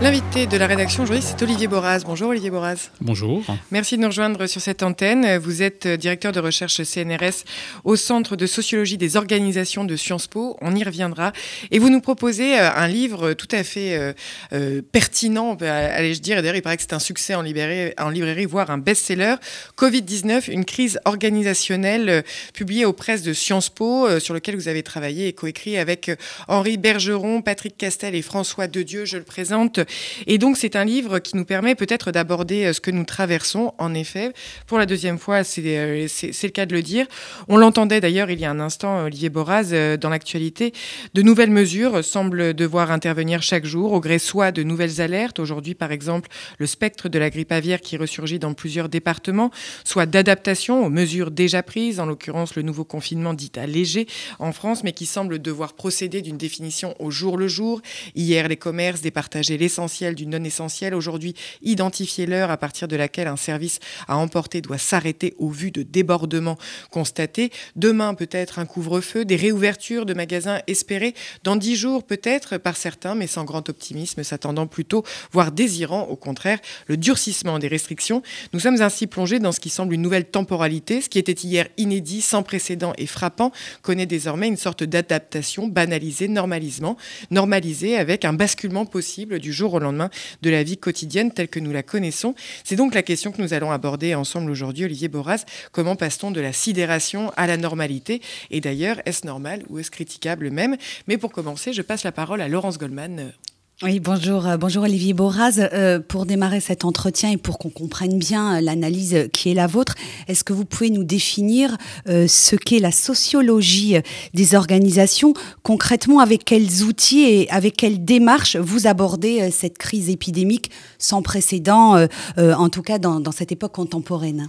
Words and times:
L'invité 0.00 0.46
de 0.46 0.56
la 0.56 0.68
rédaction 0.68 1.02
aujourd'hui, 1.02 1.24
c'est 1.26 1.42
Olivier 1.42 1.66
Boraz. 1.66 2.04
Bonjour 2.06 2.28
Olivier 2.28 2.50
Boraz. 2.50 2.90
Bonjour. 3.00 3.42
Merci 3.72 3.96
de 3.96 4.02
nous 4.02 4.06
rejoindre 4.06 4.46
sur 4.46 4.60
cette 4.60 4.84
antenne. 4.84 5.38
Vous 5.38 5.60
êtes 5.60 5.88
directeur 5.88 6.30
de 6.30 6.38
recherche 6.38 6.80
CNRS 6.84 7.42
au 7.82 7.96
Centre 7.96 8.36
de 8.36 8.46
sociologie 8.46 8.96
des 8.96 9.16
organisations 9.16 9.84
de 9.84 9.96
Sciences 9.96 10.28
Po. 10.28 10.56
On 10.60 10.76
y 10.76 10.84
reviendra. 10.84 11.32
Et 11.72 11.80
vous 11.80 11.90
nous 11.90 12.00
proposez 12.00 12.60
euh, 12.60 12.70
un 12.72 12.86
livre 12.86 13.32
tout 13.32 13.48
à 13.50 13.64
fait 13.64 13.96
euh, 13.96 14.12
euh, 14.52 14.82
pertinent, 14.82 15.56
allez-je 15.56 16.20
dire. 16.20 16.36
D'ailleurs, 16.36 16.54
il 16.54 16.62
paraît 16.62 16.76
que 16.76 16.82
c'est 16.82 16.92
un 16.92 17.00
succès 17.00 17.34
en 17.34 17.42
librairie, 17.42 17.92
en 17.98 18.10
librairie 18.10 18.44
voire 18.44 18.70
un 18.70 18.78
best-seller. 18.78 19.34
Covid-19, 19.76 20.48
une 20.48 20.64
crise 20.64 21.00
organisationnelle, 21.06 22.22
publié 22.54 22.84
aux 22.84 22.92
presses 22.92 23.22
de 23.22 23.32
Sciences 23.32 23.68
Po, 23.68 24.20
sur 24.20 24.32
lequel 24.32 24.54
vous 24.54 24.68
avez 24.68 24.84
travaillé 24.84 25.26
et 25.26 25.32
coécrit 25.32 25.76
avec 25.76 26.12
Henri 26.46 26.76
Bergeron, 26.76 27.42
Patrick 27.42 27.76
Castel 27.76 28.14
et 28.14 28.22
François 28.22 28.68
Dedieu. 28.68 29.04
Je 29.04 29.16
le 29.16 29.24
présente 29.24 29.80
et 30.26 30.38
donc, 30.38 30.56
c'est 30.56 30.76
un 30.76 30.84
livre 30.84 31.18
qui 31.18 31.36
nous 31.36 31.44
permet 31.44 31.74
peut-être 31.74 32.12
d'aborder 32.12 32.66
euh, 32.66 32.72
ce 32.72 32.80
que 32.80 32.90
nous 32.90 33.04
traversons, 33.04 33.72
en 33.78 33.94
effet. 33.94 34.32
Pour 34.66 34.78
la 34.78 34.86
deuxième 34.86 35.18
fois, 35.18 35.42
euh, 35.58 36.06
c'est 36.08 36.42
le 36.42 36.50
cas 36.50 36.66
de 36.66 36.74
le 36.74 36.82
dire. 36.82 37.06
On 37.48 37.56
l'entendait 37.56 38.00
d'ailleurs 38.00 38.30
il 38.30 38.40
y 38.40 38.44
a 38.44 38.50
un 38.50 38.60
instant, 38.60 39.04
Olivier 39.04 39.28
Boraz, 39.28 39.70
euh, 39.72 39.96
dans 39.96 40.10
l'actualité. 40.10 40.72
De 41.14 41.22
nouvelles 41.22 41.50
mesures 41.50 42.04
semblent 42.04 42.54
devoir 42.54 42.90
intervenir 42.90 43.42
chaque 43.42 43.64
jour, 43.64 43.92
au 43.92 44.00
gré 44.00 44.18
soit 44.18 44.52
de 44.52 44.62
nouvelles 44.62 45.00
alertes. 45.00 45.38
Aujourd'hui, 45.38 45.74
par 45.74 45.92
exemple, 45.92 46.28
le 46.58 46.66
spectre 46.66 47.08
de 47.08 47.18
la 47.18 47.30
grippe 47.30 47.52
aviaire 47.52 47.80
qui 47.80 47.96
ressurgit 47.96 48.38
dans 48.38 48.54
plusieurs 48.54 48.88
départements, 48.88 49.50
soit 49.84 50.06
d'adaptation 50.06 50.84
aux 50.84 50.90
mesures 50.90 51.30
déjà 51.30 51.62
prises, 51.62 52.00
en 52.00 52.06
l'occurrence 52.06 52.54
le 52.56 52.62
nouveau 52.62 52.84
confinement 52.84 53.34
dit 53.34 53.52
allégé 53.56 54.06
en 54.38 54.52
France, 54.52 54.84
mais 54.84 54.92
qui 54.92 55.06
semble 55.06 55.40
devoir 55.40 55.74
procéder 55.74 56.22
d'une 56.22 56.36
définition 56.36 56.94
au 56.98 57.10
jour 57.10 57.36
le 57.36 57.48
jour. 57.48 57.80
Hier, 58.14 58.48
les 58.48 58.56
commerces 58.56 59.00
départageaient 59.00 59.56
les 59.56 59.68
du 60.14 60.26
non 60.26 60.42
essentiel. 60.42 60.92
Aujourd'hui, 60.92 61.34
identifier 61.62 62.26
l'heure 62.26 62.50
à 62.50 62.56
partir 62.56 62.88
de 62.88 62.96
laquelle 62.96 63.28
un 63.28 63.36
service 63.36 63.78
à 64.08 64.16
emporter 64.16 64.60
doit 64.60 64.76
s'arrêter 64.76 65.34
au 65.38 65.50
vu 65.50 65.70
de 65.70 65.84
débordements 65.84 66.58
constatés. 66.90 67.52
Demain, 67.76 68.14
peut-être 68.14 68.58
un 68.58 68.66
couvre-feu, 68.66 69.24
des 69.24 69.36
réouvertures 69.36 70.04
de 70.04 70.14
magasins 70.14 70.60
espérés 70.66 71.14
dans 71.44 71.54
dix 71.54 71.76
jours, 71.76 72.02
peut-être 72.02 72.58
par 72.58 72.76
certains, 72.76 73.14
mais 73.14 73.28
sans 73.28 73.44
grand 73.44 73.68
optimisme, 73.68 74.24
s'attendant 74.24 74.66
plutôt, 74.66 75.04
voire 75.30 75.52
désirant 75.52 76.02
au 76.02 76.16
contraire, 76.16 76.58
le 76.88 76.96
durcissement 76.96 77.60
des 77.60 77.68
restrictions. 77.68 78.22
Nous 78.52 78.60
sommes 78.60 78.82
ainsi 78.82 79.06
plongés 79.06 79.38
dans 79.38 79.52
ce 79.52 79.60
qui 79.60 79.70
semble 79.70 79.94
une 79.94 80.02
nouvelle 80.02 80.24
temporalité. 80.24 81.00
Ce 81.00 81.08
qui 81.08 81.20
était 81.20 81.32
hier 81.32 81.68
inédit, 81.76 82.20
sans 82.20 82.42
précédent 82.42 82.94
et 82.98 83.06
frappant, 83.06 83.52
connaît 83.82 84.06
désormais 84.06 84.48
une 84.48 84.56
sorte 84.56 84.82
d'adaptation 84.82 85.68
banalisée, 85.68 86.26
normalisement, 86.26 86.96
normalisée 87.30 87.96
avec 87.96 88.24
un 88.24 88.32
basculement 88.32 88.84
possible 88.84 89.38
du 89.38 89.52
jour 89.52 89.67
au 89.74 89.78
lendemain 89.78 90.10
de 90.42 90.50
la 90.50 90.62
vie 90.62 90.78
quotidienne 90.78 91.32
telle 91.32 91.48
que 91.48 91.60
nous 91.60 91.72
la 91.72 91.82
connaissons. 91.82 92.34
C'est 92.64 92.76
donc 92.76 92.94
la 92.94 93.02
question 93.02 93.32
que 93.32 93.42
nous 93.42 93.54
allons 93.54 93.70
aborder 93.70 94.14
ensemble 94.14 94.50
aujourd'hui, 94.50 94.84
Olivier 94.84 95.08
Boras. 95.08 95.44
Comment 95.72 95.96
passe-t-on 95.96 96.30
de 96.30 96.40
la 96.40 96.52
sidération 96.52 97.32
à 97.36 97.46
la 97.46 97.56
normalité? 97.56 98.20
Et 98.50 98.60
d'ailleurs, 98.60 99.00
est-ce 99.06 99.26
normal 99.26 99.62
ou 99.68 99.78
est-ce 99.78 99.90
critiquable 99.90 100.50
même? 100.50 100.76
Mais 101.06 101.18
pour 101.18 101.32
commencer, 101.32 101.72
je 101.72 101.82
passe 101.82 102.04
la 102.04 102.12
parole 102.12 102.40
à 102.40 102.48
Laurence 102.48 102.78
Goldman. 102.78 103.32
Oui, 103.80 104.00
bonjour, 104.00 104.44
euh, 104.44 104.56
bonjour 104.56 104.82
Olivier 104.82 105.12
Boraz. 105.12 105.60
Euh, 105.60 106.00
pour 106.00 106.26
démarrer 106.26 106.58
cet 106.58 106.84
entretien 106.84 107.30
et 107.30 107.36
pour 107.36 107.58
qu'on 107.58 107.70
comprenne 107.70 108.18
bien 108.18 108.56
euh, 108.56 108.60
l'analyse 108.60 109.28
qui 109.32 109.52
est 109.52 109.54
la 109.54 109.68
vôtre, 109.68 109.94
est-ce 110.26 110.42
que 110.42 110.52
vous 110.52 110.64
pouvez 110.64 110.90
nous 110.90 111.04
définir 111.04 111.76
ce 112.06 112.56
qu'est 112.56 112.80
la 112.80 112.90
sociologie 112.90 113.94
des 114.34 114.54
organisations? 114.56 115.32
Concrètement, 115.62 116.18
avec 116.18 116.44
quels 116.44 116.82
outils 116.82 117.20
et 117.20 117.50
avec 117.50 117.76
quelles 117.76 118.04
démarches 118.04 118.56
vous 118.56 118.88
abordez 118.88 119.52
cette 119.52 119.78
crise 119.78 120.10
épidémique 120.10 120.72
sans 120.98 121.22
précédent, 121.22 122.06
en 122.36 122.68
tout 122.68 122.82
cas 122.82 122.98
dans 122.98 123.32
cette 123.32 123.52
époque 123.52 123.72
contemporaine? 123.72 124.48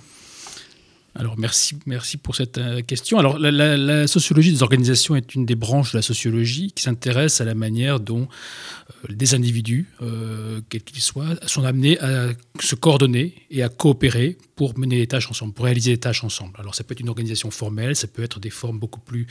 Alors 1.19 1.37
merci, 1.37 1.75
merci 1.85 2.15
pour 2.15 2.33
cette 2.37 2.57
euh, 2.59 2.81
question. 2.81 3.19
Alors 3.19 3.37
la, 3.37 4.07
sociologie 4.07 4.53
des 4.53 4.63
organisations 4.63 5.17
est 5.17 5.35
une 5.35 5.45
des 5.45 5.55
branches 5.55 5.91
de 5.91 5.97
la 5.97 6.01
sociologie 6.01 6.71
qui 6.71 6.81
s'intéresse 6.83 7.41
à 7.41 7.45
la 7.45 7.55
manière 7.55 7.99
dont 7.99 8.29
euh, 8.29 9.13
des 9.13 9.33
individus, 9.33 9.87
euh, 10.01 10.61
quels 10.69 10.81
qu'ils 10.81 11.01
soient, 11.01 11.35
sont 11.45 11.65
amenés 11.65 11.99
à 11.99 12.29
se 12.61 12.75
coordonner 12.75 13.35
et 13.51 13.63
à 13.63 13.67
coopérer 13.67 14.37
pour 14.55 14.79
mener 14.79 14.95
les 14.95 15.07
tâches 15.07 15.29
ensemble, 15.29 15.51
pour 15.51 15.65
réaliser 15.65 15.91
les 15.91 15.97
tâches 15.97 16.23
ensemble. 16.23 16.53
Alors 16.57 16.73
ça 16.73 16.85
peut 16.85 16.93
être 16.93 17.01
une 17.01 17.09
organisation 17.09 17.51
formelle, 17.51 17.97
ça 17.97 18.07
peut 18.07 18.23
être 18.23 18.39
des 18.39 18.49
formes 18.49 18.79
beaucoup 18.79 19.01
plus 19.01 19.27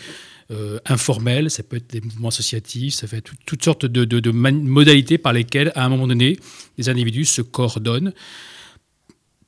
informelles, 0.87 1.51
ça 1.51 1.63
peut 1.63 1.77
être 1.77 1.91
des 1.91 2.01
mouvements 2.01 2.29
associatifs, 2.29 2.95
ça 2.95 3.07
peut 3.07 3.17
être 3.17 3.33
toutes 3.45 3.63
sortes 3.63 3.85
de, 3.85 4.05
de 4.05 4.31
modalités 4.31 5.19
par 5.19 5.35
lesquelles, 5.35 5.73
à 5.75 5.85
un 5.85 5.91
moment 5.91 6.07
donné, 6.07 6.39
les 6.79 6.89
individus 6.89 7.27
se 7.27 7.43
coordonnent 7.43 8.15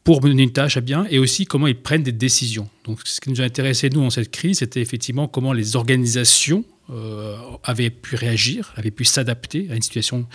pour 0.05 0.23
mener 0.25 0.43
une 0.43 0.53
tâche 0.53 0.77
à 0.77 0.81
bien 0.81 1.07
et 1.11 1.19
aussi 1.19 1.45
comment 1.45 1.67
ils 1.67 1.81
prennent 1.81 2.03
des 2.03 2.13
décisions. 2.13 2.69
Donc, 2.85 3.01
ce 3.05 3.21
qui 3.21 3.31
nous 3.31 3.41
a 3.41 3.45
intéressé, 3.45 3.91
nous, 3.91 4.01
en 4.01 4.11
cette 4.11 4.31
crise, 4.31 4.59
c'était 4.59 4.81
effectivement 4.81 5.29
comment 5.29 5.53
les 5.53 5.77
organisations 5.77 6.65
euh, 6.91 7.37
avaient 7.63 7.91
pu 7.91 8.17
réagir, 8.17 8.73
avaient 8.77 8.91
pu 8.91 9.05
s'adapter 9.05 9.69
à 9.71 9.77
une 9.77 9.83
situation 9.83 10.27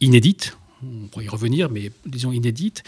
inédite. 0.00 0.56
On 0.82 1.08
pourrait 1.08 1.24
y 1.24 1.28
revenir, 1.28 1.70
mais 1.70 1.90
disons 2.04 2.32
inédite. 2.32 2.82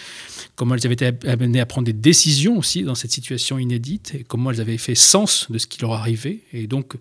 Comment 0.57 0.75
elles 0.75 0.85
avaient 0.85 0.95
été 0.95 1.11
amenées 1.27 1.59
à 1.59 1.65
prendre 1.65 1.87
des 1.87 1.95
décisions 1.95 2.59
aussi 2.59 2.83
dans 2.83 2.95
cette 2.95 3.11
situation 3.11 3.59
inédite 3.59 4.15
et 4.15 4.25
comment 4.25 4.51
elles 4.51 4.61
avaient 4.61 4.77
fait 4.77 4.95
sens 4.95 5.51
de 5.51 5.57
ce 5.57 5.67
qui 5.67 5.81
leur 5.81 5.95
arrivait. 5.95 6.41
Et 6.53 6.67
donc, 6.67 6.97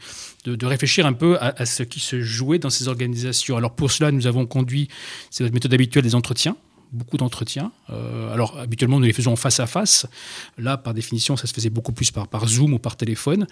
de, 0.45 0.65
réfléchir 0.65 1.05
un 1.05 1.11
peu 1.11 1.37
à, 1.39 1.53
à, 1.61 1.65
ce 1.65 1.83
qui 1.83 1.99
se 1.99 2.21
jouait 2.21 2.57
dans 2.57 2.69
ces 2.69 2.87
organisations. 2.87 3.57
Alors, 3.57 3.75
pour 3.75 3.91
cela, 3.91 4.11
nous 4.11 4.27
avons 4.27 4.45
conduit, 4.45 4.87
c'est 5.29 5.43
notre 5.43 5.53
méthode 5.53 5.73
habituelle 5.73 6.05
des 6.05 6.15
entretiens 6.15 6.55
beaucoup 6.91 7.17
d'entretiens. 7.17 7.71
Euh, 7.89 8.33
alors 8.33 8.57
habituellement 8.59 8.99
nous 8.99 9.05
les 9.05 9.13
faisons 9.13 9.35
face 9.35 9.59
à 9.59 9.67
face. 9.67 10.07
Là 10.57 10.77
par 10.77 10.93
définition 10.93 11.35
ça 11.35 11.47
se 11.47 11.53
faisait 11.53 11.69
beaucoup 11.69 11.91
plus 11.91 12.11
par, 12.11 12.27
par 12.27 12.47
Zoom 12.47 12.73
ou 12.73 12.79
par 12.79 12.95
téléphone. 12.95 13.47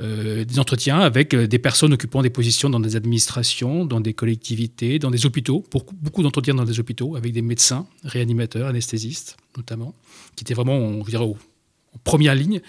Euh, 0.00 0.44
des 0.44 0.58
entretiens 0.58 1.00
avec 1.00 1.34
euh, 1.34 1.46
des 1.46 1.58
personnes 1.58 1.92
occupant 1.92 2.22
des 2.22 2.30
positions 2.30 2.70
dans 2.70 2.80
des 2.80 2.96
administrations, 2.96 3.84
dans 3.84 4.00
des 4.00 4.14
collectivités, 4.14 4.98
dans 4.98 5.10
des 5.10 5.26
hôpitaux. 5.26 5.64
Beaucoup, 5.70 5.94
beaucoup 6.00 6.22
d'entretiens 6.22 6.54
dans 6.54 6.64
des 6.64 6.80
hôpitaux 6.80 7.16
avec 7.16 7.32
des 7.32 7.42
médecins, 7.42 7.86
réanimateurs, 8.04 8.68
anesthésistes 8.68 9.36
notamment, 9.56 9.94
qui 10.36 10.44
étaient 10.44 10.54
vraiment 10.54 10.76
on 10.76 11.02
dirait, 11.02 11.24
en 11.24 11.36
première 12.04 12.34
ligne 12.34 12.60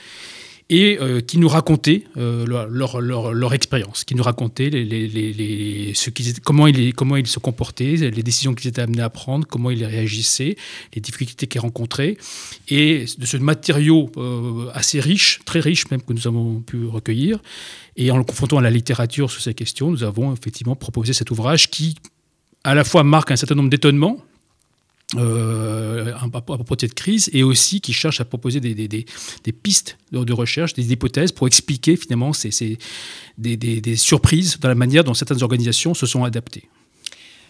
et 0.69 0.99
euh, 1.01 1.19
qui 1.19 1.39
nous 1.39 1.47
racontaient 1.47 2.03
euh, 2.17 2.45
leur, 2.45 3.53
expérience, 3.53 4.03
qui 4.03 4.13
nous 4.13 4.21
racontaient 4.21 4.69
ce 4.69 6.09
comment, 6.41 6.67
ils, 6.67 6.93
comment 6.93 7.15
ils 7.15 7.25
se 7.25 7.39
comportaient, 7.39 7.95
les 7.95 8.23
décisions 8.23 8.53
qu'ils 8.53 8.69
étaient 8.69 8.81
amenés 8.81 9.01
à 9.01 9.09
prendre, 9.09 9.47
comment 9.47 9.71
ils 9.71 9.83
réagissaient, 9.83 10.55
les 10.93 11.01
difficultés 11.01 11.47
qu'ils 11.47 11.61
rencontraient. 11.61 12.17
Et 12.67 13.05
de 13.17 13.25
ce 13.25 13.37
matériau 13.37 14.11
euh, 14.17 14.69
assez 14.73 14.99
riche, 14.99 15.39
très 15.43 15.59
riche 15.59 15.89
même, 15.89 16.03
que 16.03 16.13
nous 16.13 16.27
avons 16.27 16.59
pu 16.59 16.85
recueillir, 16.85 17.39
et 17.97 18.11
en 18.11 18.17
le 18.17 18.23
confrontant 18.23 18.59
à 18.59 18.61
la 18.61 18.69
littérature 18.69 19.31
sur 19.31 19.41
ces 19.41 19.55
questions, 19.55 19.89
nous 19.89 20.03
avons 20.03 20.33
effectivement 20.33 20.75
proposé 20.75 21.13
cet 21.13 21.31
ouvrage 21.31 21.71
qui, 21.71 21.95
à 22.63 22.75
la 22.75 22.83
fois, 22.83 23.03
marque 23.03 23.31
un 23.31 23.35
certain 23.35 23.55
nombre 23.55 23.69
d'étonnements, 23.69 24.17
euh, 25.15 26.13
à 26.13 26.29
propos 26.29 26.75
de 26.75 26.81
cette 26.81 26.93
crise 26.93 27.31
et 27.33 27.41
aussi 27.41 27.81
qui 27.81 27.93
cherche 27.93 28.21
à 28.21 28.25
proposer 28.25 28.59
des, 28.59 29.05
pistes 29.63 29.97
de, 30.11 30.33
recherche, 30.33 30.73
des 30.73 30.91
hypothèses 30.91 31.31
pour 31.31 31.47
expliquer 31.47 31.95
finalement 31.95 32.31
ces, 32.31 32.77
des, 33.39 33.95
surprises 33.95 34.59
dans 34.59 34.69
la 34.69 34.75
manière 34.75 35.03
dont 35.03 35.15
certaines 35.15 35.41
organisations 35.41 35.95
se 35.95 36.05
sont 36.05 36.23
adaptées. 36.23 36.69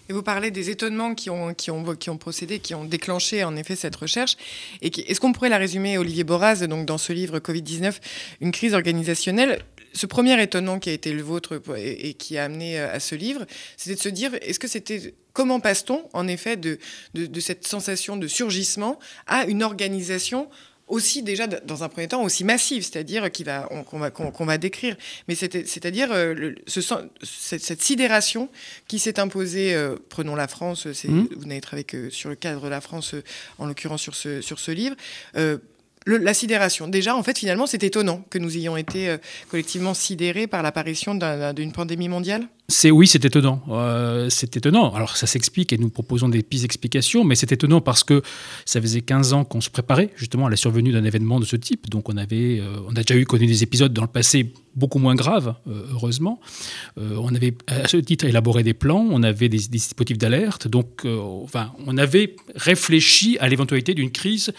Et 0.08 0.14
vous 0.14 0.24
parlez 0.24 0.52
des 0.52 0.70
étonnements 0.70 1.14
qui 1.14 1.30
ont, 1.30 1.54
qui, 1.54 1.70
ont, 1.70 2.18
procédé, 2.18 2.60
qui 2.60 2.74
ont 2.76 2.86
déclenché 2.86 3.44
en 3.44 3.56
effet 3.58 3.76
cette 3.76 3.96
recherche. 3.98 4.38
Est-ce 4.82 5.20
qu'on 5.20 5.34
pourrait 5.34 5.50
la 5.50 5.58
résumer, 5.58 5.98
Olivier 5.98 6.24
Boraz, 6.24 6.66
donc 6.66 6.86
dans 6.86 6.98
ce 6.98 7.12
livre 7.12 7.40
Covid-19, 7.40 7.94
une 8.40 8.52
crise 8.52 8.74
organisationnelle 8.74 9.64
ce 9.94 10.06
premier 10.06 10.42
étonnement 10.42 10.80
qui 10.80 10.90
a 10.90 10.94
été 10.94 11.14
le 11.14 11.22
vôtre 11.22 11.62
et, 11.78 12.14
qui 12.14 12.38
a 12.38 12.46
amené 12.46 12.80
euh, 12.80 12.94
à 12.94 13.00
ce 13.00 13.16
livre, 13.16 13.46
c'était 13.78 13.96
de 13.96 14.02
se 14.02 14.10
dire, 14.10 14.32
est-ce 14.42 14.60
que 14.60 14.68
c'était 14.68 15.14
comment 15.34 15.60
passe-t-on 15.60 16.08
en 16.14 16.28
effet 16.28 16.58
de, 16.58 16.80
de, 17.14 17.40
cette 17.40 17.68
sensation 17.68 18.18
de 18.18 18.28
surgissement 18.28 19.00
à 19.28 19.46
une 19.46 19.64
organisation 19.64 20.50
aussi 20.88 21.22
déjà 21.22 21.46
dans 21.46 21.84
un 21.84 21.90
premier 21.90 22.08
temps 22.08 22.24
aussi 22.24 22.44
massive, 22.44 22.82
c'est-à-dire 22.82 23.30
qu'on 23.32 24.00
va, 24.00 24.10
qu'on, 24.10 24.46
va, 24.46 24.58
décrire, 24.58 24.98
mais 25.28 25.36
c'est-à-dire 25.36 26.12
euh, 26.12 26.54
ce, 26.66 26.82
cette, 27.22 27.82
sidération 27.82 28.50
qui 28.88 28.98
s'est 28.98 29.20
imposée, 29.20 29.76
euh, 29.76 29.98
prenons 30.10 30.36
la 30.36 30.48
France, 30.48 30.88
mmh. 30.88 31.28
vous 31.38 31.46
n'avez 31.46 31.62
travaillé 31.62 31.84
que 31.84 32.10
sur 32.10 32.30
le 32.30 32.36
cadre 32.36 32.62
de 32.62 32.70
la 32.70 32.82
France, 32.82 33.14
en 33.60 33.68
l'occurrence 33.68 34.02
sur 34.02 34.16
ce, 34.16 34.42
sur 34.42 34.60
ce 34.60 34.72
livre, 34.72 34.96
la 36.06 36.34
sidération. 36.34 36.88
Déjà, 36.88 37.16
en 37.16 37.24
fait, 37.24 37.38
finalement, 37.38 37.68
c'est 37.68 37.84
étonnant 37.84 38.24
que 38.30 38.38
nous 38.38 38.56
ayons 38.58 38.78
été 38.78 39.10
euh, 39.10 39.18
collectivement 39.50 39.94
sidérés 39.94 40.48
par 40.48 40.64
l'apparition 40.64 41.16
d'une 41.54 41.72
pandémie 41.72 42.10
mondiale. 42.10 42.48
C'est 42.68 42.92
oui, 42.92 43.08
c'est 43.08 43.26
étonnant. 43.26 43.64
Euh, 43.70 44.30
c'est 44.30 44.56
étonnant. 44.56 44.94
Alors 44.94 45.18
ça 45.18 45.26
s'explique 45.26 45.74
et 45.74 45.78
nous 45.80 45.90
proposons 45.90 46.30
des 46.30 46.44
pistes 46.44 46.64
d'explication, 46.64 47.24
mais 47.24 47.34
c'est 47.34 47.52
étonnant 47.52 47.82
parce 47.82 48.04
que 48.04 48.22
ça 48.64 48.80
faisait 48.80 49.02
15 49.02 49.34
ans 49.34 49.44
qu'on 49.44 49.60
se 49.60 49.72
préparait 49.72 50.12
justement 50.16 50.46
à 50.46 50.50
la 50.52 50.56
survenue 50.56 50.92
d'un 50.92 51.04
événement 51.04 51.40
de 51.40 51.46
ce 51.46 51.56
type. 51.56 51.90
Donc 51.90 52.10
on 52.10 52.18
avait, 52.18 52.60
euh, 52.60 52.78
on 52.88 52.92
a 52.92 53.02
déjà 53.02 53.16
eu 53.16 53.26
connu 53.26 53.48
des 53.48 53.64
épisodes 53.64 53.92
dans 53.92 54.04
le 54.04 54.08
passé 54.08 54.54
beaucoup 54.76 55.00
moins 55.00 55.16
graves, 55.16 55.56
heureusement. 55.92 56.40
on 56.96 57.34
avait 57.34 57.56
à 57.68 57.88
ce 57.88 57.98
titre 57.98 58.26
élaboré 58.26 58.62
des 58.62 58.76
plans, 58.76 59.06
on 59.10 59.24
avait 59.24 59.50
des, 59.50 59.58
dispositifs 59.58 60.20
d'alerte. 60.20 60.68
Donc 60.68 61.06
enfin, 61.06 61.74
on 61.86 61.98
avait 61.98 62.36
réfléchi 62.56 63.38
à 63.40 63.50
l'éventualité 63.50 63.96
d'une 63.96 64.12
crise 64.12 64.54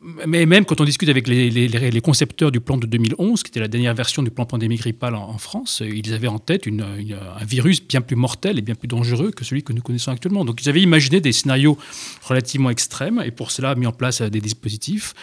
mais 0.00 0.46
même 0.46 0.64
quand 0.64 0.80
on 0.80 0.84
discute 0.84 1.08
avec 1.08 1.26
les, 1.26 2.00
concepteurs 2.00 2.52
du 2.52 2.60
plan 2.60 2.76
de 2.76 2.86
2011, 2.86 3.42
qui 3.42 3.50
était 3.50 3.58
la 3.60 3.66
dernière 3.66 3.94
version 3.94 4.22
du 4.22 4.30
plan 4.30 4.46
pandémie 4.46 4.76
grippale 4.76 5.16
en, 5.16 5.38
France, 5.38 5.82
ils 5.84 6.14
avaient 6.14 6.28
en 6.28 6.38
tête 6.38 6.68
un 6.68 7.44
virus 7.44 7.86
bien 7.86 8.00
plus 8.00 8.14
mortel 8.14 8.58
et 8.58 8.62
bien 8.62 8.76
plus 8.76 8.86
dangereux 8.86 9.32
que 9.32 9.44
celui 9.44 9.64
que 9.64 9.72
nous 9.72 9.82
connaissons 9.82 10.12
actuellement. 10.12 10.44
Donc 10.44 10.62
ils 10.62 10.68
avaient 10.68 10.82
imaginé 10.82 11.20
des 11.20 11.32
scénarios 11.32 11.76
relativement 12.22 12.70
extrêmes 12.70 13.22
et 13.24 13.32
pour 13.32 13.50
cela 13.50 13.74
mis 13.74 13.86
en 13.86 13.92
place 13.92 14.22
des 14.22 14.40
dispositifs. 14.40 15.14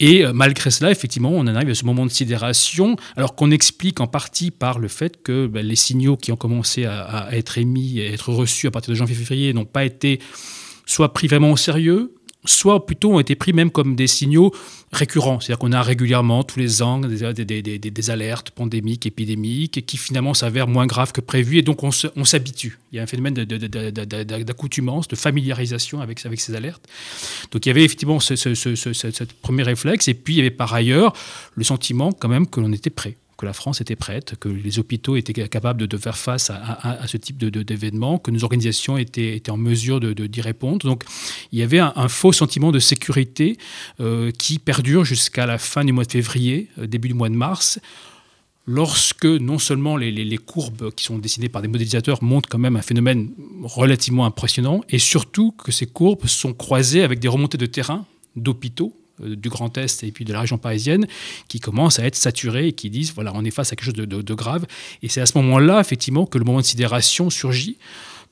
Et 0.00 0.24
euh, 0.24 0.32
malgré 0.32 0.70
cela, 0.70 0.90
effectivement, 0.90 1.30
on 1.30 1.40
en 1.40 1.54
arrive 1.54 1.68
à 1.68 1.74
ce 1.74 1.84
moment 1.84 2.06
de 2.06 2.10
sidération, 2.10 2.96
alors 3.16 3.36
qu'on 3.36 3.50
explique 3.50 4.00
en 4.00 4.06
partie 4.06 4.50
par 4.50 4.78
le 4.78 4.88
fait 4.88 5.22
que 5.22 5.46
ben, 5.46 5.64
les 5.64 5.76
signaux 5.76 6.16
qui 6.16 6.32
ont 6.32 6.36
commencé 6.36 6.86
à, 6.86 7.02
à 7.02 7.32
être 7.32 7.58
émis 7.58 7.98
et 7.98 8.08
à 8.08 8.12
être 8.12 8.32
reçus 8.32 8.66
à 8.66 8.70
partir 8.70 8.90
de 8.92 8.96
janvier-février 8.96 9.52
n'ont 9.52 9.66
pas 9.66 9.84
été 9.84 10.18
soit 10.90 11.12
pris 11.12 11.28
vraiment 11.28 11.52
au 11.52 11.56
sérieux, 11.56 12.12
soit 12.44 12.86
plutôt 12.86 13.14
ont 13.14 13.20
été 13.20 13.34
pris 13.34 13.52
même 13.52 13.70
comme 13.70 13.96
des 13.96 14.06
signaux 14.06 14.52
récurrents. 14.92 15.40
C'est-à-dire 15.40 15.58
qu'on 15.58 15.72
a 15.72 15.82
régulièrement, 15.82 16.42
tous 16.42 16.58
les 16.58 16.82
ans, 16.82 16.98
des, 16.98 18.10
alertes 18.10 18.50
pandémiques, 18.50 19.06
épidémiques, 19.06 19.84
qui 19.86 19.96
finalement 19.96 20.34
s'avèrent 20.34 20.68
moins 20.68 20.86
graves 20.86 21.12
que 21.12 21.20
prévu, 21.20 21.58
et 21.58 21.62
donc 21.62 21.82
on 21.82 21.90
s'habitue. 22.24 22.78
Il 22.92 22.96
y 22.96 22.98
a 22.98 23.02
un 23.02 23.06
phénomène 23.06 23.34
d'accoutumance, 23.34 25.08
de, 25.08 25.16
familiarisation 25.16 26.00
avec, 26.00 26.18
ces 26.18 26.54
alertes. 26.54 26.88
Donc 27.50 27.66
il 27.66 27.68
y 27.68 27.72
avait 27.72 27.84
effectivement 27.84 28.20
ce 28.20 29.24
premier 29.42 29.62
réflexe, 29.62 30.08
et 30.08 30.14
puis 30.14 30.34
il 30.34 30.36
y 30.38 30.40
avait 30.40 30.50
par 30.50 30.72
ailleurs 30.72 31.12
le 31.54 31.64
sentiment 31.64 32.12
quand 32.12 32.28
même 32.28 32.46
que 32.46 32.60
l'on 32.60 32.72
était 32.72 32.90
prêt 32.90 33.16
que 33.40 33.46
la 33.46 33.54
France 33.54 33.80
était 33.80 33.96
prête, 33.96 34.34
que 34.38 34.50
les 34.50 34.78
hôpitaux 34.78 35.16
étaient 35.16 35.32
capables 35.48 35.86
de, 35.86 35.96
faire 35.96 36.18
face 36.18 36.50
à, 36.50 37.06
ce 37.06 37.16
type 37.16 37.38
d'événements, 37.38 38.18
que 38.18 38.30
nos 38.30 38.44
organisations 38.44 38.98
étaient, 38.98 39.42
en 39.48 39.56
mesure 39.56 39.98
d'y 39.98 40.40
répondre. 40.42 40.86
Donc 40.86 41.04
il 41.50 41.58
y 41.58 41.62
avait 41.62 41.78
un, 41.78 42.08
faux 42.08 42.32
sentiment 42.32 42.70
de 42.70 42.78
sécurité 42.78 43.56
euh, 44.00 44.30
qui 44.30 44.58
perdure 44.58 45.06
jusqu'à 45.06 45.46
la 45.46 45.56
fin 45.56 45.86
du 45.86 45.92
mois 45.92 46.04
de 46.04 46.12
février, 46.12 46.68
euh, 46.78 46.86
début 46.86 47.08
du 47.08 47.14
mois 47.14 47.30
de 47.30 47.34
mars 47.34 47.80
lorsque 48.66 49.24
non 49.24 49.58
seulement 49.58 49.96
les, 49.96 50.12
les, 50.12 50.38
courbes 50.38 50.92
qui 50.94 51.04
sont 51.04 51.18
dessinées 51.18 51.48
par 51.48 51.62
des 51.62 51.68
modélisateurs 51.68 52.22
montrent 52.22 52.48
quand 52.48 52.58
même 52.58 52.76
un 52.76 52.82
phénomène 52.82 53.30
relativement 53.62 54.26
impressionnant, 54.26 54.82
et 54.90 54.98
surtout 54.98 55.52
que 55.52 55.72
ces 55.72 55.86
courbes 55.86 56.26
sont 56.26 56.52
croisées 56.52 57.02
avec 57.02 57.20
des 57.20 57.28
remontées 57.28 57.58
de 57.58 57.66
terrain 57.66 58.04
d'hôpitaux 58.36 58.94
du 59.24 59.48
Grand 59.48 59.76
Est 59.78 60.02
et 60.04 60.12
puis 60.12 60.24
de 60.24 60.32
la 60.32 60.40
région 60.40 60.58
parisienne 60.58 61.06
qui 61.48 61.60
commencent 61.60 61.98
à 61.98 62.04
être 62.04 62.16
saturés 62.16 62.68
et 62.68 62.72
qui 62.72 62.90
disent 62.90 63.12
voilà, 63.14 63.32
on 63.34 63.44
est 63.44 63.50
face 63.50 63.72
à 63.72 63.76
quelque 63.76 63.84
chose 63.84 63.94
de, 63.94 64.34
grave. 64.34 64.66
Et 65.02 65.08
c'est 65.08 65.20
à 65.20 65.26
ce 65.26 65.36
moment-là, 65.38 65.80
effectivement, 65.80 66.26
que 66.26 66.38
le 66.38 66.44
moment 66.44 66.60
de 66.60 66.64
sidération 66.64 67.30
surgit 67.30 67.78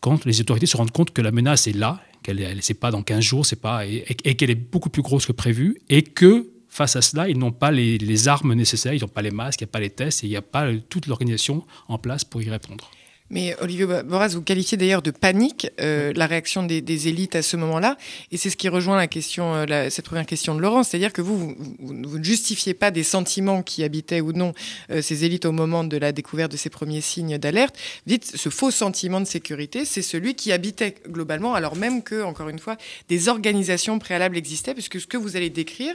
quand 0.00 0.24
les 0.24 0.40
autorités 0.40 0.66
se 0.66 0.76
rendent 0.76 0.92
compte 0.92 1.12
que 1.12 1.22
la 1.22 1.32
menace 1.32 1.66
est 1.66 1.72
là, 1.72 2.00
qu'elle 2.22 2.36
n'est 2.38 2.74
pas 2.74 2.90
dans 2.90 3.02
15 3.02 3.20
jours, 3.20 3.46
c'est 3.46 3.60
pas, 3.60 3.86
et, 3.86 4.04
qu'elle 4.34 4.50
est 4.50 4.54
beaucoup 4.54 4.90
plus 4.90 5.02
grosse 5.02 5.26
que 5.26 5.32
prévu, 5.32 5.80
et 5.88 6.02
que 6.02 6.50
face 6.68 6.94
à 6.94 7.02
cela, 7.02 7.28
ils 7.28 7.38
n'ont 7.38 7.52
pas 7.52 7.72
les, 7.72 7.98
les, 7.98 8.28
armes 8.28 8.54
nécessaires, 8.54 8.94
ils 8.94 9.00
n'ont 9.00 9.08
pas 9.08 9.22
les 9.22 9.30
masques, 9.30 9.60
il 9.60 9.64
n'y 9.64 9.70
a 9.70 9.72
pas 9.72 9.80
les 9.80 9.90
tests, 9.90 10.22
et 10.22 10.26
il 10.26 10.30
n'y 10.30 10.36
a 10.36 10.42
pas 10.42 10.68
toute 10.88 11.06
l'organisation 11.06 11.64
en 11.88 11.98
place 11.98 12.24
pour 12.24 12.42
y 12.42 12.50
répondre. 12.50 12.90
Mais 13.30 13.54
Olivier 13.60 13.86
Boras, 13.86 14.28
vous 14.28 14.42
qualifiez 14.42 14.78
d'ailleurs 14.78 15.02
de 15.02 15.10
panique 15.10 15.70
euh, 15.80 16.12
la 16.14 16.26
réaction 16.26 16.62
des, 16.62 17.08
élites 17.08 17.36
à 17.36 17.42
ce 17.42 17.56
moment-là, 17.56 17.96
et 18.32 18.36
c'est 18.36 18.50
ce 18.50 18.56
qui 18.56 18.68
rejoint 18.68 18.96
la 18.96 19.06
question, 19.06 19.54
euh, 19.54 19.90
cette 19.90 20.06
première 20.06 20.26
question 20.26 20.54
de 20.54 20.60
Laurence, 20.60 20.88
c'est-à-dire 20.88 21.12
que 21.12 21.20
vous, 21.20 21.54
vous, 21.78 21.92
ne 21.92 22.22
justifiez 22.24 22.74
pas 22.74 22.90
des 22.90 23.02
sentiments 23.02 23.62
qui 23.62 23.84
habitaient 23.84 24.20
ou 24.20 24.32
non 24.32 24.54
euh, 24.90 25.02
ces 25.02 25.24
élites 25.24 25.44
au 25.44 25.52
moment 25.52 25.84
de 25.84 25.96
la 25.96 26.12
découverte 26.12 26.52
de 26.52 26.56
ces 26.56 26.70
premiers 26.70 27.02
signes 27.02 27.38
d'alerte. 27.38 27.76
Vite, 28.06 28.32
ce 28.34 28.48
faux 28.48 28.70
sentiment 28.70 29.20
de 29.20 29.26
sécurité, 29.26 29.84
c'est 29.84 30.02
celui 30.02 30.34
qui 30.34 30.50
habitait 30.50 30.94
globalement, 31.06 31.54
alors 31.54 31.76
même 31.76 32.02
que, 32.02 32.22
encore 32.22 32.48
une 32.48 32.58
fois, 32.58 32.76
des 33.08 33.28
organisations 33.28 33.98
préalables 33.98 34.36
existaient, 34.36 34.74
puisque 34.74 35.00
ce 35.00 35.06
que 35.06 35.16
vous 35.16 35.36
allez 35.36 35.50
décrire, 35.50 35.94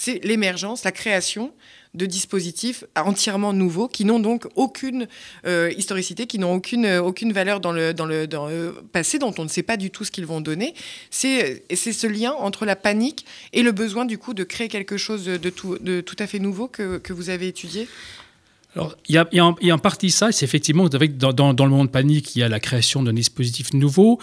c'est 0.00 0.24
l'émergence, 0.24 0.82
la 0.84 0.92
création 0.92 1.52
de 1.92 2.06
dispositifs 2.06 2.84
entièrement 2.96 3.52
nouveaux 3.52 3.86
qui 3.86 4.06
n'ont 4.06 4.18
donc 4.18 4.46
aucune 4.56 5.06
euh, 5.44 5.70
historicité, 5.76 6.26
qui 6.26 6.38
n'ont 6.38 6.54
aucune, 6.54 6.86
euh, 6.86 7.02
aucune 7.02 7.34
valeur 7.34 7.60
dans 7.60 7.72
le, 7.72 7.92
dans, 7.92 8.06
le, 8.06 8.74
passé, 8.92 9.18
dont 9.18 9.34
on 9.36 9.44
ne 9.44 9.48
sait 9.48 9.62
pas 9.62 9.76
du 9.76 9.90
tout 9.90 10.04
ce 10.04 10.10
qu'ils 10.10 10.24
vont 10.24 10.40
donner. 10.40 10.72
C'est 11.10 11.64
ce 11.74 12.06
lien 12.06 12.32
entre 12.32 12.64
la 12.64 12.76
panique 12.76 13.26
et 13.52 13.62
le 13.62 13.72
besoin 13.72 14.06
du 14.06 14.16
coup 14.16 14.32
de 14.32 14.42
créer 14.42 14.68
quelque 14.68 14.96
chose 14.96 15.26
de 15.26 15.50
tout, 15.50 15.76
de 15.80 16.00
tout 16.00 16.16
à 16.18 16.26
fait 16.26 16.38
nouveau 16.38 16.66
que, 16.66 16.96
que 16.96 17.12
vous 17.12 17.28
avez 17.28 17.48
étudié? 17.48 17.86
Alors, 18.76 18.96
il 19.08 19.16
y, 19.16 19.18
a, 19.18 19.28
il, 19.32 19.36
y 19.66 19.70
a 19.70 19.74
en, 19.74 19.78
partie 19.78 20.10
ça, 20.10 20.30
c'est 20.30 20.44
effectivement 20.44 20.88
dans, 20.88 21.32
dans, 21.32 21.52
dans, 21.54 21.64
le 21.64 21.70
monde 21.72 21.90
panique, 21.90 22.36
il 22.36 22.38
y 22.38 22.42
a 22.44 22.48
la 22.48 22.60
création 22.60 23.02
d'un 23.02 23.12
dispositif 23.12 23.72
nouveau, 23.74 24.20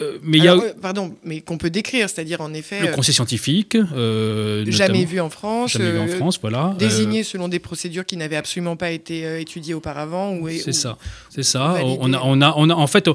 euh, 0.00 0.18
mais 0.22 0.38
il 0.38 0.44
y 0.44 0.48
a... 0.48 0.56
pardon, 0.80 1.14
mais 1.24 1.40
qu'on 1.40 1.58
peut 1.58 1.70
décrire, 1.70 2.08
c'est-à-dire 2.08 2.40
en 2.40 2.54
effet. 2.54 2.80
Le 2.80 2.88
euh, 2.88 2.92
conseil 2.92 3.14
scientifique. 3.14 3.76
Euh, 3.76 4.64
jamais 4.68 5.04
vu 5.04 5.20
en 5.20 5.30
France. 5.30 5.72
Jamais 5.72 5.92
vu 5.92 5.98
en 5.98 6.06
France, 6.06 6.38
voilà. 6.40 6.74
Désigné 6.78 7.22
selon 7.24 7.48
des 7.48 7.58
procédures 7.58 8.06
qui 8.06 8.16
n'avaient 8.16 8.36
absolument 8.36 8.76
pas 8.76 8.90
été 8.90 9.40
étudiées 9.40 9.74
auparavant. 9.74 10.38
C'est 10.62 10.72
ça, 10.72 10.98
c'est 11.30 11.42
ça. 11.42 11.78
On 11.82 12.12
a, 12.12 12.20
on 12.22 12.40
a, 12.40 12.54
on 12.56 12.70
a, 12.70 12.74
en 12.74 12.86
fait, 12.86 13.08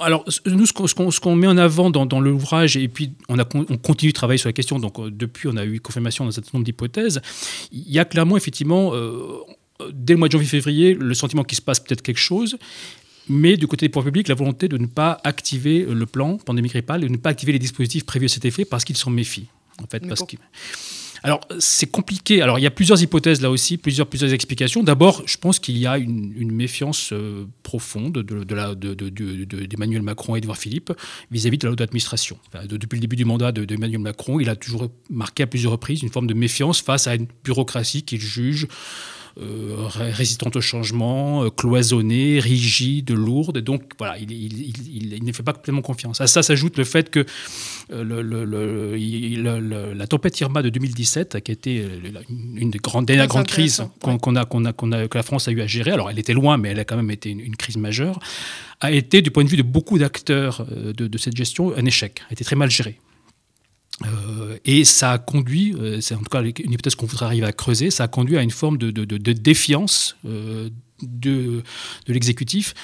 alors 0.00 0.24
nous, 0.46 0.66
ce 0.66 1.20
qu'on 1.20 1.36
met 1.36 1.46
en 1.46 1.58
avant 1.58 1.90
dans, 1.90 2.06
dans 2.06 2.20
l'ouvrage, 2.20 2.76
et 2.76 2.88
puis 2.88 3.12
on, 3.28 3.38
a, 3.38 3.46
on 3.54 3.76
continue 3.76 4.12
de 4.12 4.16
travailler 4.16 4.38
sur 4.38 4.48
la 4.48 4.52
question, 4.52 4.78
donc 4.78 4.96
depuis 5.10 5.48
on 5.48 5.56
a 5.56 5.64
eu 5.64 5.80
confirmation 5.80 6.24
d'un 6.24 6.32
certain 6.32 6.50
nombre 6.54 6.64
d'hypothèses, 6.64 7.20
il 7.72 7.90
y 7.90 7.98
a 7.98 8.04
clairement, 8.04 8.36
effectivement, 8.36 8.92
dès 9.92 10.14
le 10.14 10.18
mois 10.18 10.28
de 10.28 10.32
janvier-février, 10.32 10.94
le 10.94 11.14
sentiment 11.14 11.44
qu'il 11.44 11.56
se 11.56 11.62
passe 11.62 11.80
peut-être 11.80 12.02
quelque 12.02 12.18
chose, 12.18 12.56
mais 13.28 13.56
du 13.56 13.66
côté 13.66 13.86
des 13.86 13.90
pouvoirs 13.90 14.04
publics, 14.04 14.28
la 14.28 14.34
volonté 14.34 14.68
de 14.68 14.78
ne 14.78 14.86
pas 14.86 15.20
activer 15.24 15.84
le 15.84 16.06
plan 16.06 16.38
pandémique 16.38 16.72
grippale 16.72 17.04
et 17.04 17.06
de 17.06 17.12
ne 17.12 17.16
pas 17.16 17.30
activer 17.30 17.52
les 17.52 17.58
dispositifs 17.58 18.04
prévus 18.04 18.26
à 18.26 18.28
cet 18.28 18.44
effet 18.44 18.64
parce 18.64 18.84
qu'ils 18.84 18.96
s'en 18.96 19.10
méfient. 19.10 19.48
En 19.82 19.86
fait, 19.86 20.06
parce 20.08 20.24
alors, 21.22 21.40
c'est 21.58 21.90
compliqué. 21.90 22.42
Alors, 22.42 22.58
il 22.58 22.62
y 22.62 22.66
a 22.66 22.70
plusieurs 22.70 23.02
hypothèses 23.02 23.40
là 23.40 23.50
aussi, 23.50 23.76
plusieurs, 23.76 24.06
plusieurs 24.06 24.32
explications. 24.32 24.82
D'abord, 24.82 25.22
je 25.26 25.36
pense 25.36 25.58
qu'il 25.58 25.76
y 25.78 25.86
a 25.86 25.98
une, 25.98 26.52
méfiance 26.52 27.12
euh, 27.12 27.46
profonde 27.62 28.14
de, 28.14 28.44
de, 28.44 29.66
d'Emmanuel 29.66 30.02
Macron 30.02 30.34
et 30.34 30.40
d'Edouard 30.40 30.56
Philippe 30.56 30.92
vis-à-vis 31.30 31.58
de 31.58 31.66
la 31.66 31.72
haute 31.72 31.80
administration. 31.80 32.38
depuis 32.68 32.96
le 32.96 33.00
début 33.00 33.16
du 33.16 33.24
mandat 33.24 33.52
d'Emmanuel 33.52 34.00
Macron, 34.00 34.40
il 34.40 34.48
a 34.48 34.56
toujours 34.56 34.88
marqué 35.10 35.44
à 35.44 35.46
plusieurs 35.46 35.72
reprises 35.72 36.02
une 36.02 36.08
forme 36.08 36.26
de 36.26 36.34
méfiance 36.34 36.80
face 36.80 37.06
à 37.06 37.14
une 37.14 37.26
bureaucratie 37.44 38.02
qu'il 38.02 38.20
juge 38.20 38.66
euh, 38.66 39.17
résistante 39.38 40.56
au 40.56 40.60
changement, 40.60 41.44
euh, 41.44 41.50
cloisonnée, 41.50 42.40
rigide, 42.40 43.10
lourde. 43.10 43.58
Donc 43.58 43.92
voilà, 43.98 44.18
il, 44.18 44.32
il, 44.32 45.24
ne 45.24 45.32
fait 45.32 45.42
pas 45.42 45.52
complètement 45.52 45.82
confiance. 45.82 46.20
À 46.20 46.26
ça 46.26 46.42
s'ajoute 46.42 46.76
le 46.76 46.84
fait 46.84 47.10
que 47.10 47.24
euh, 47.92 48.02
le, 48.04 49.94
la 49.94 50.06
tempête 50.06 50.40
Irma 50.40 50.62
de 50.62 50.68
2017, 50.70 51.40
qui 51.42 51.50
a 51.50 51.54
été 51.54 51.84
une 52.56 52.70
des 52.70 52.78
grandes, 52.78 53.06
dernières 53.06 53.28
grandes 53.28 53.46
crises 53.46 53.84
qu'on 54.00 54.16
a, 54.36 54.44
qu'on 54.44 54.64
a, 54.64 54.72
qu'on 54.72 54.92
a, 54.92 55.08
que 55.08 55.18
la 55.18 55.22
France 55.22 55.48
a 55.48 55.52
eu 55.52 55.60
à 55.60 55.66
gérer, 55.66 55.92
alors 55.92 56.10
elle 56.10 56.18
était 56.18 56.34
loin, 56.34 56.56
mais 56.56 56.70
elle 56.70 56.80
a 56.80 56.84
quand 56.84 56.96
même 56.96 57.10
été 57.10 57.30
une, 57.30 57.56
crise 57.56 57.76
majeure, 57.76 58.18
a 58.80 58.92
été, 58.92 59.22
du 59.22 59.30
point 59.30 59.44
de 59.44 59.48
vue 59.48 59.56
de 59.56 59.62
beaucoup 59.62 59.98
d'acteurs 59.98 60.66
de, 60.66 60.92
de 60.92 61.18
cette 61.18 61.36
gestion, 61.36 61.76
un 61.76 61.84
échec, 61.84 62.22
a 62.28 62.32
été 62.32 62.44
très 62.44 62.56
mal 62.56 62.70
gérée. 62.70 62.98
Euh, 64.04 64.06
et 64.64 64.84
ça 64.84 65.12
a 65.12 65.18
conduit, 65.18 65.74
euh, 65.74 66.00
c'est 66.00 66.14
en 66.14 66.18
tout 66.18 66.24
cas 66.24 66.42
une 66.42 66.72
hypothèse 66.72 66.94
qu'on 66.94 67.06
voudrait 67.06 67.26
arriver 67.26 67.46
à 67.46 67.52
creuser, 67.52 67.90
ça 67.90 68.04
a 68.04 68.08
conduit 68.08 68.36
à 68.36 68.42
une 68.42 68.50
forme 68.50 68.78
de, 68.78 68.90
défiance 69.32 70.16
euh, 70.24 70.70
de, 71.02 71.62
de 72.06 72.12
l'exécutif 72.12 72.74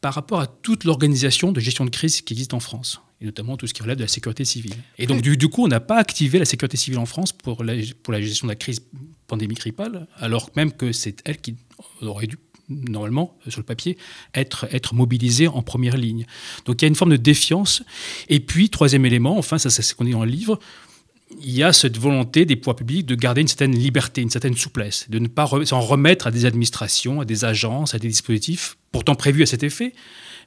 par 0.00 0.14
rapport 0.14 0.40
à 0.40 0.46
toute 0.46 0.84
l'organisation 0.84 1.52
de 1.52 1.60
gestion 1.60 1.84
de 1.84 1.90
crise 1.90 2.20
qui 2.20 2.34
existe 2.34 2.54
en 2.54 2.60
France, 2.60 3.00
et 3.20 3.24
notamment 3.24 3.56
tout 3.56 3.66
ce 3.66 3.74
qui 3.74 3.82
relève 3.82 3.96
de 3.96 4.02
la 4.02 4.08
sécurité 4.08 4.44
civile. 4.44 4.76
Et 4.96 5.06
donc, 5.06 5.22
du, 5.22 5.36
du, 5.36 5.48
coup, 5.48 5.64
on 5.64 5.68
n'a 5.68 5.80
pas 5.80 5.98
activé 5.98 6.38
la 6.38 6.44
sécurité 6.44 6.76
civile 6.76 7.00
en 7.00 7.06
France 7.06 7.32
pour 7.32 7.64
la, 7.64 7.74
pour 8.02 8.12
la 8.12 8.20
gestion 8.20 8.46
de 8.46 8.52
la 8.52 8.56
crise 8.56 8.82
pandémique 9.26 9.58
grippale, 9.58 10.06
alors 10.16 10.50
même 10.56 10.72
que 10.72 10.92
c'est 10.92 11.20
elle 11.24 11.38
qui 11.38 11.56
aurait 12.00 12.28
dû 12.28 12.38
normalement, 12.68 13.36
sur 13.48 13.60
le 13.60 13.64
papier, 13.64 13.96
être, 14.34 14.68
être 14.72 14.94
mobilisé 14.94 15.48
en 15.48 15.62
première 15.62 15.96
ligne. 15.96 16.26
Donc 16.66 16.80
il 16.80 16.84
y 16.84 16.86
a 16.86 16.88
une 16.88 16.94
forme 16.94 17.12
de 17.12 17.16
défiance. 17.16 17.82
Et 18.28 18.40
puis, 18.40 18.68
troisième 18.68 19.06
élément, 19.06 19.38
enfin, 19.38 19.58
ça 19.58 19.70
c'est 19.70 19.82
ce 19.82 19.94
qu'on 19.94 20.04
dit 20.04 20.12
dans 20.12 20.24
le 20.24 20.30
livre, 20.30 20.58
il 21.30 21.52
y 21.52 21.62
a 21.62 21.72
cette 21.72 21.98
volonté 21.98 22.44
des 22.44 22.56
pouvoirs 22.56 22.76
publics 22.76 23.06
de 23.06 23.14
garder 23.14 23.40
une 23.40 23.48
certaine 23.48 23.74
liberté, 23.74 24.22
une 24.22 24.30
certaine 24.30 24.56
souplesse, 24.56 25.06
de 25.08 25.18
ne 25.18 25.28
pas 25.28 25.48
s'en 25.64 25.80
remettre 25.80 26.26
à 26.26 26.30
des 26.30 26.44
administrations, 26.44 27.20
à 27.20 27.24
des 27.24 27.44
agences, 27.44 27.94
à 27.94 27.98
des 27.98 28.08
dispositifs 28.08 28.76
pourtant 28.92 29.14
prévus 29.14 29.42
à 29.42 29.46
cet 29.46 29.62
effet, 29.62 29.92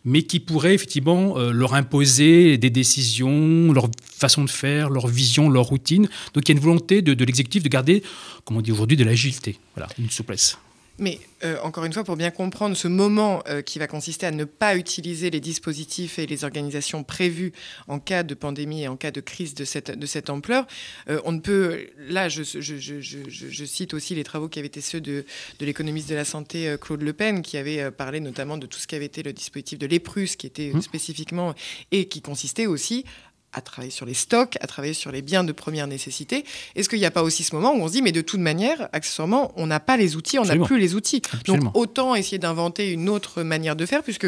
mais 0.03 0.23
qui 0.23 0.39
pourraient 0.39 0.73
effectivement 0.73 1.37
euh, 1.37 1.51
leur 1.51 1.75
imposer 1.75 2.57
des 2.57 2.71
décisions, 2.71 3.71
leur 3.71 3.89
façon 4.03 4.43
de 4.43 4.49
faire, 4.49 4.89
leur 4.89 5.07
vision, 5.07 5.49
leur 5.49 5.65
routine. 5.65 6.09
Donc 6.33 6.49
il 6.49 6.53
y 6.53 6.55
a 6.55 6.57
une 6.57 6.63
volonté 6.63 7.01
de, 7.01 7.13
de 7.13 7.25
l'exécutif 7.25 7.61
de 7.61 7.69
garder, 7.69 8.03
comme 8.43 8.57
on 8.57 8.61
dit 8.61 8.71
aujourd'hui, 8.71 8.97
de 8.97 9.03
l'agilité, 9.03 9.57
voilà, 9.75 9.91
une 9.99 10.09
souplesse. 10.09 10.57
Mais 11.01 11.19
euh, 11.43 11.57
encore 11.63 11.83
une 11.83 11.93
fois, 11.93 12.03
pour 12.03 12.15
bien 12.15 12.29
comprendre 12.29 12.77
ce 12.77 12.87
moment 12.87 13.41
euh, 13.49 13.63
qui 13.63 13.79
va 13.79 13.87
consister 13.87 14.27
à 14.27 14.31
ne 14.31 14.45
pas 14.45 14.75
utiliser 14.75 15.31
les 15.31 15.39
dispositifs 15.39 16.19
et 16.19 16.27
les 16.27 16.43
organisations 16.43 17.03
prévues 17.03 17.53
en 17.87 17.99
cas 17.99 18.21
de 18.21 18.35
pandémie 18.35 18.83
et 18.83 18.87
en 18.87 18.95
cas 18.95 19.09
de 19.09 19.19
crise 19.19 19.55
de 19.55 19.65
cette, 19.65 19.97
de 19.97 20.05
cette 20.05 20.29
ampleur, 20.29 20.67
euh, 21.09 21.19
on 21.25 21.31
ne 21.31 21.39
peut. 21.39 21.87
Là, 21.97 22.29
je, 22.29 22.43
je, 22.43 22.77
je, 22.77 22.99
je, 23.01 23.65
cite 23.65 23.95
aussi 23.95 24.13
les 24.13 24.23
travaux 24.23 24.47
qui 24.47 24.59
avaient 24.59 24.67
été 24.67 24.79
ceux 24.79 25.01
de, 25.01 25.25
de 25.57 25.65
l'économiste 25.65 26.07
de 26.07 26.15
la 26.15 26.25
santé 26.25 26.75
Claude 26.79 27.01
Le 27.01 27.13
Pen, 27.13 27.41
qui 27.41 27.57
avait 27.57 27.89
parlé 27.89 28.19
notamment 28.19 28.59
de 28.59 28.67
tout 28.67 28.77
ce 28.77 28.85
qui 28.85 28.93
avait 28.93 29.05
été 29.05 29.23
le 29.23 29.33
dispositif 29.33 29.79
de 29.79 29.87
l'EPRUS, 29.87 30.35
qui 30.35 30.45
était 30.45 30.71
mmh. 30.71 30.81
spécifiquement 30.83 31.55
et 31.91 32.07
qui 32.07 32.21
consistait 32.21 32.67
aussi 32.67 33.05
à 33.53 33.61
travailler 33.61 33.91
sur 33.91 34.05
les 34.05 34.13
stocks, 34.13 34.57
à 34.61 34.67
travailler 34.67 34.93
sur 34.93 35.11
les 35.11 35.21
biens 35.21 35.43
de 35.43 35.51
première 35.51 35.87
nécessité. 35.87 36.45
Est-ce 36.75 36.89
qu'il 36.89 36.99
n'y 36.99 37.05
a 37.05 37.11
pas 37.11 37.23
aussi 37.23 37.43
ce 37.43 37.55
moment 37.55 37.73
où 37.73 37.81
on 37.81 37.87
se 37.87 37.93
dit, 37.93 38.01
mais 38.01 38.11
de 38.11 38.21
toute 38.21 38.39
manière, 38.39 38.89
accessoirement, 38.93 39.51
on 39.55 39.67
n'a 39.67 39.79
pas 39.79 39.97
les 39.97 40.15
outils, 40.15 40.39
on 40.39 40.45
n'a 40.45 40.57
plus 40.57 40.79
les 40.79 40.95
outils. 40.95 41.21
Donc 41.45 41.61
autant 41.75 42.15
essayer 42.15 42.37
d'inventer 42.37 42.91
une 42.91 43.09
autre 43.09 43.43
manière 43.43 43.75
de 43.75 43.85
faire, 43.85 44.03
puisque 44.03 44.27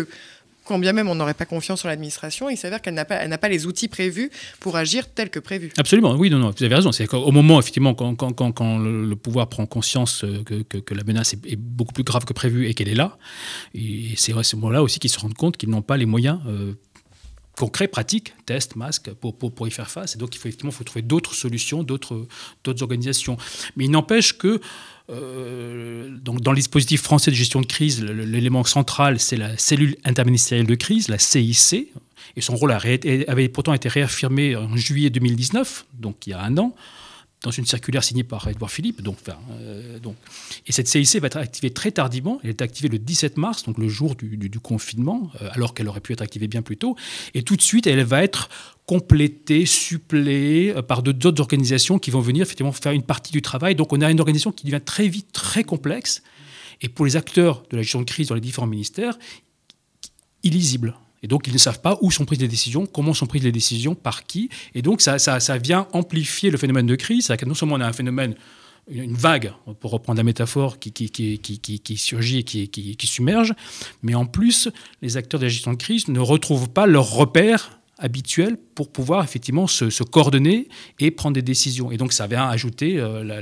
quand 0.65 0.79
bien 0.79 0.93
même 0.93 1.09
on 1.09 1.15
n'aurait 1.15 1.33
pas 1.33 1.45
confiance 1.45 1.83
en 1.85 1.87
l'administration, 1.87 2.49
il 2.49 2.57
s'avère 2.57 2.81
qu'elle 2.81 2.93
n'a 2.93 3.05
pas, 3.05 3.27
n'a 3.27 3.37
pas 3.37 3.49
les 3.49 3.65
outils 3.65 3.87
prévus 3.87 4.31
pour 4.59 4.75
agir 4.75 5.07
tel 5.13 5.29
que 5.29 5.39
prévu. 5.39 5.71
Absolument, 5.77 6.15
oui, 6.15 6.29
non, 6.29 6.39
non, 6.39 6.53
vous 6.57 6.63
avez 6.63 6.75
raison. 6.75 6.91
C'est 6.91 7.07
qu'au 7.07 7.31
moment, 7.31 7.59
effectivement, 7.59 7.93
quand, 7.93 8.15
quand, 8.15 8.51
quand, 8.51 8.79
le, 8.79 9.15
pouvoir 9.15 9.47
prend 9.47 9.65
conscience 9.65 10.23
euh, 10.23 10.43
que, 10.43 10.77
que, 10.77 10.93
la 10.93 11.03
menace 11.03 11.33
est, 11.33 11.55
beaucoup 11.55 11.93
plus 11.93 12.03
grave 12.03 12.25
que 12.25 12.33
prévu 12.33 12.67
et 12.67 12.73
qu'elle 12.73 12.89
est 12.89 12.95
là, 12.95 13.17
et 13.73 14.13
c'est 14.15 14.37
à 14.37 14.43
ce 14.43 14.55
moment-là 14.57 14.83
aussi 14.83 14.99
qu'ils 14.99 15.11
se 15.11 15.19
rendent 15.19 15.33
compte 15.33 15.57
qu'ils 15.57 15.69
n'ont 15.69 15.81
pas 15.81 15.97
les 15.97 16.05
moyens. 16.05 16.39
Euh, 16.47 16.73
concret, 17.57 17.87
pratique, 17.87 18.33
test, 18.45 18.75
masque, 18.75 19.11
pour, 19.13 19.37
pour, 19.37 19.53
pour, 19.53 19.67
y 19.67 19.71
faire 19.71 19.89
face. 19.89 20.15
Et 20.15 20.17
donc, 20.17 20.35
il 20.35 20.39
faut 20.39 20.47
effectivement 20.47 20.71
faut 20.71 20.83
trouver 20.83 21.03
d'autres 21.03 21.35
solutions, 21.35 21.83
d'autres 21.83 22.27
organisations. 22.81 23.37
Mais 23.75 23.85
il 23.85 23.91
n'empêche 23.91 24.37
que 24.37 24.59
euh, 25.09 26.09
donc 26.21 26.39
dans 26.41 26.51
le 26.51 26.55
dispositif 26.55 27.01
français 27.01 27.29
de 27.29 27.35
gestion 27.35 27.59
de 27.61 27.65
crise, 27.65 28.01
l'élément 28.03 28.63
central, 28.63 29.19
c'est 29.19 29.35
la 29.35 29.57
cellule 29.57 29.97
interministérielle 30.05 30.67
de 30.67 30.75
crise, 30.75 31.09
la 31.09 31.19
CIC, 31.19 31.91
et 32.35 32.41
son 32.41 32.55
rôle 32.55 32.71
avait 32.71 33.49
pourtant 33.49 33.73
été 33.73 33.89
réaffirmé 33.89 34.55
en 34.55 34.75
juillet 34.77 35.09
2019, 35.09 35.85
donc 35.93 36.25
il 36.25 36.31
y 36.31 36.33
a 36.33 36.41
un 36.41 36.57
an, 36.57 36.73
dans 37.43 37.51
une 37.51 37.65
circulaire 37.65 38.03
signée 38.03 38.23
par 38.23 38.47
Edouard 38.47 38.71
Philippe. 38.71 39.01
Euh, 39.51 39.99
donc. 39.99 40.15
Et 40.65 40.71
cette 40.71 40.87
CIC 40.87 41.19
va 41.19 41.27
être 41.27 41.37
activée 41.37 41.71
très 41.71 41.91
tardivement. 41.91 42.39
Elle 42.43 42.51
est 42.51 42.61
activée 42.61 42.87
le 42.87 42.97
17 42.97 43.37
mars, 43.37 43.63
donc 43.63 43.77
le 43.77 43.89
jour 43.89 44.15
du, 44.15 44.59
confinement, 44.61 45.29
euh, 45.41 45.49
alors 45.51 45.73
qu'elle 45.73 45.89
aurait 45.89 45.99
pu 45.99 46.13
être 46.13 46.21
activée 46.21 46.47
bien 46.47 46.61
plus 46.61 46.77
tôt. 46.77 46.95
Et 47.33 47.43
tout 47.43 47.57
de 47.57 47.61
suite, 47.61 47.85
elle 47.85 48.03
va 48.03 48.23
être 48.23 48.49
complétée, 48.85 49.65
suppléée 49.65 50.73
euh, 50.75 50.81
par 50.81 51.03
d'autres 51.03 51.41
organisations 51.41 51.99
qui 51.99 52.11
vont 52.11 52.21
venir 52.21 52.43
effectivement 52.43 52.71
faire 52.71 52.93
une 52.93 53.03
partie 53.03 53.33
du 53.33 53.41
travail. 53.41 53.75
Donc 53.75 53.91
on 53.91 53.99
a 53.99 54.09
une 54.09 54.21
organisation 54.21 54.53
qui 54.53 54.65
devient 54.65 54.83
très 54.83 55.09
vite 55.09 55.31
très 55.33 55.65
complexe. 55.65 56.23
Et 56.81 56.87
pour 56.87 57.05
les 57.05 57.17
acteurs 57.17 57.63
de 57.69 57.75
la 57.75 57.83
gestion 57.83 57.99
de 57.99 58.05
crise 58.05 58.29
dans 58.29 58.35
les 58.35 58.41
différents 58.41 58.67
ministères, 58.67 59.17
illisible. 60.43 60.95
Et 61.23 61.27
donc, 61.27 61.47
ils 61.47 61.53
ne 61.53 61.57
savent 61.57 61.81
pas 61.81 61.97
où 62.01 62.11
sont 62.11 62.25
prises 62.25 62.41
les 62.41 62.47
décisions, 62.47 62.85
comment 62.85 63.13
sont 63.13 63.25
prises 63.25 63.43
les 63.43 63.51
décisions, 63.51 63.95
par 63.95 64.25
qui. 64.25 64.49
Et 64.75 64.81
donc, 64.81 65.01
ça, 65.01 65.17
ça, 65.17 65.39
ça 65.39 65.57
vient 65.57 65.87
amplifier 65.93 66.51
le 66.51 66.57
phénomène 66.57 66.85
de 66.85 66.95
crise. 66.95 67.33
Que 67.37 67.45
non 67.45 67.55
seulement 67.55 67.75
on 67.75 67.81
a 67.81 67.87
un 67.87 67.93
phénomène, 67.93 68.35
une 68.89 69.15
vague, 69.15 69.53
pour 69.79 69.91
reprendre 69.91 70.17
la 70.17 70.23
métaphore, 70.23 70.79
qui, 70.79 70.91
qui, 70.91 71.09
qui, 71.09 71.39
qui 71.39 71.97
surgit 71.97 72.39
et 72.39 72.67
qui, 72.67 73.07
submerge, 73.07 73.53
mais 74.01 74.15
en 74.15 74.25
plus, 74.25 74.69
les 75.01 75.17
acteurs 75.17 75.39
de 75.39 75.45
la 75.45 75.49
gestion 75.49 75.71
de 75.71 75.77
crise 75.77 76.09
ne 76.09 76.19
retrouvent 76.19 76.69
pas 76.69 76.85
leurs 76.85 77.09
repères 77.09 77.79
habituels 78.03 78.57
pour 78.75 78.89
pouvoir 78.89 79.23
effectivement 79.23 79.65
se, 79.65 80.03
coordonner 80.03 80.67
et 80.99 81.09
prendre 81.09 81.33
des 81.33 81.41
décisions. 81.41 81.91
Et 81.91 81.97
donc 81.97 82.13
ça 82.13 82.27
vient 82.27 82.47
ajouter 82.47 82.99
euh, 82.99 83.41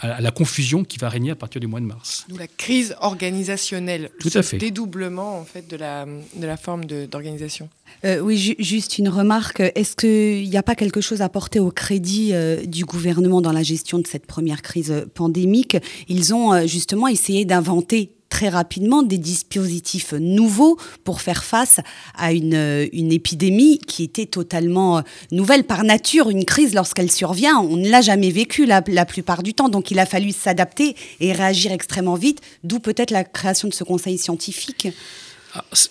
à 0.00 0.20
la 0.20 0.30
confusion 0.30 0.84
qui 0.84 0.98
va 0.98 1.08
régner 1.08 1.30
à 1.30 1.34
partir 1.34 1.60
du 1.60 1.66
mois 1.66 1.80
de 1.80 1.86
mars. 1.86 2.26
D'où 2.28 2.36
la 2.36 2.46
crise 2.46 2.94
organisationnelle, 3.00 4.10
Tout 4.20 4.30
à 4.34 4.42
fait. 4.42 4.58
dédoublement 4.58 5.38
en 5.38 5.44
fait 5.44 5.68
de 5.68 5.76
la, 5.76 6.04
de 6.04 6.46
la 6.46 6.56
forme 6.56 6.84
d'organisation. 6.84 7.68
Euh, 8.04 8.20
oui, 8.20 8.54
juste 8.58 8.98
une 8.98 9.08
remarque. 9.08 9.60
Est-ce 9.60 9.96
qu'il 9.96 10.48
n'y 10.48 10.56
a 10.56 10.62
pas 10.62 10.74
quelque 10.74 11.00
chose 11.00 11.22
à 11.22 11.28
porter 11.28 11.58
au 11.58 11.70
crédit 11.70 12.30
euh, 12.32 12.64
du 12.66 12.84
gouvernement 12.84 13.40
dans 13.40 13.52
la 13.52 13.62
gestion 13.62 13.98
de 13.98 14.06
cette 14.06 14.26
première 14.26 14.60
crise 14.60 15.06
pandémique? 15.14 15.76
Ils 16.08 16.34
ont 16.34 16.66
justement 16.66 17.08
essayé 17.08 17.44
d'inventer 17.44 18.15
très 18.28 18.48
rapidement 18.48 19.02
des 19.02 19.18
dispositifs 19.18 20.12
nouveaux 20.12 20.78
pour 21.04 21.20
faire 21.20 21.44
face 21.44 21.80
à 22.14 22.32
une, 22.32 22.88
une 22.92 23.12
épidémie 23.12 23.78
qui 23.78 24.02
était 24.02 24.26
totalement 24.26 24.98
euh, 24.98 25.02
nouvelle 25.32 25.64
par 25.64 25.84
nature. 25.84 26.30
Une 26.30 26.44
crise, 26.44 26.74
lorsqu'elle 26.74 27.10
survient, 27.10 27.58
on 27.58 27.76
ne 27.76 27.88
l'a 27.88 28.00
jamais 28.00 28.30
vécue 28.30 28.66
la, 28.66 28.82
la, 28.88 29.04
plupart 29.04 29.42
du 29.42 29.54
temps. 29.54 29.68
Donc 29.68 29.90
il 29.90 29.98
a 29.98 30.06
fallu 30.06 30.32
s'adapter 30.32 30.96
et 31.20 31.32
réagir 31.32 31.72
extrêmement 31.72 32.14
vite, 32.14 32.40
d'où 32.64 32.78
peut-être 32.78 33.10
la 33.10 33.24
création 33.24 33.68
de 33.68 33.74
ce 33.74 33.84
conseil 33.84 34.18
scientifique. 34.18 34.88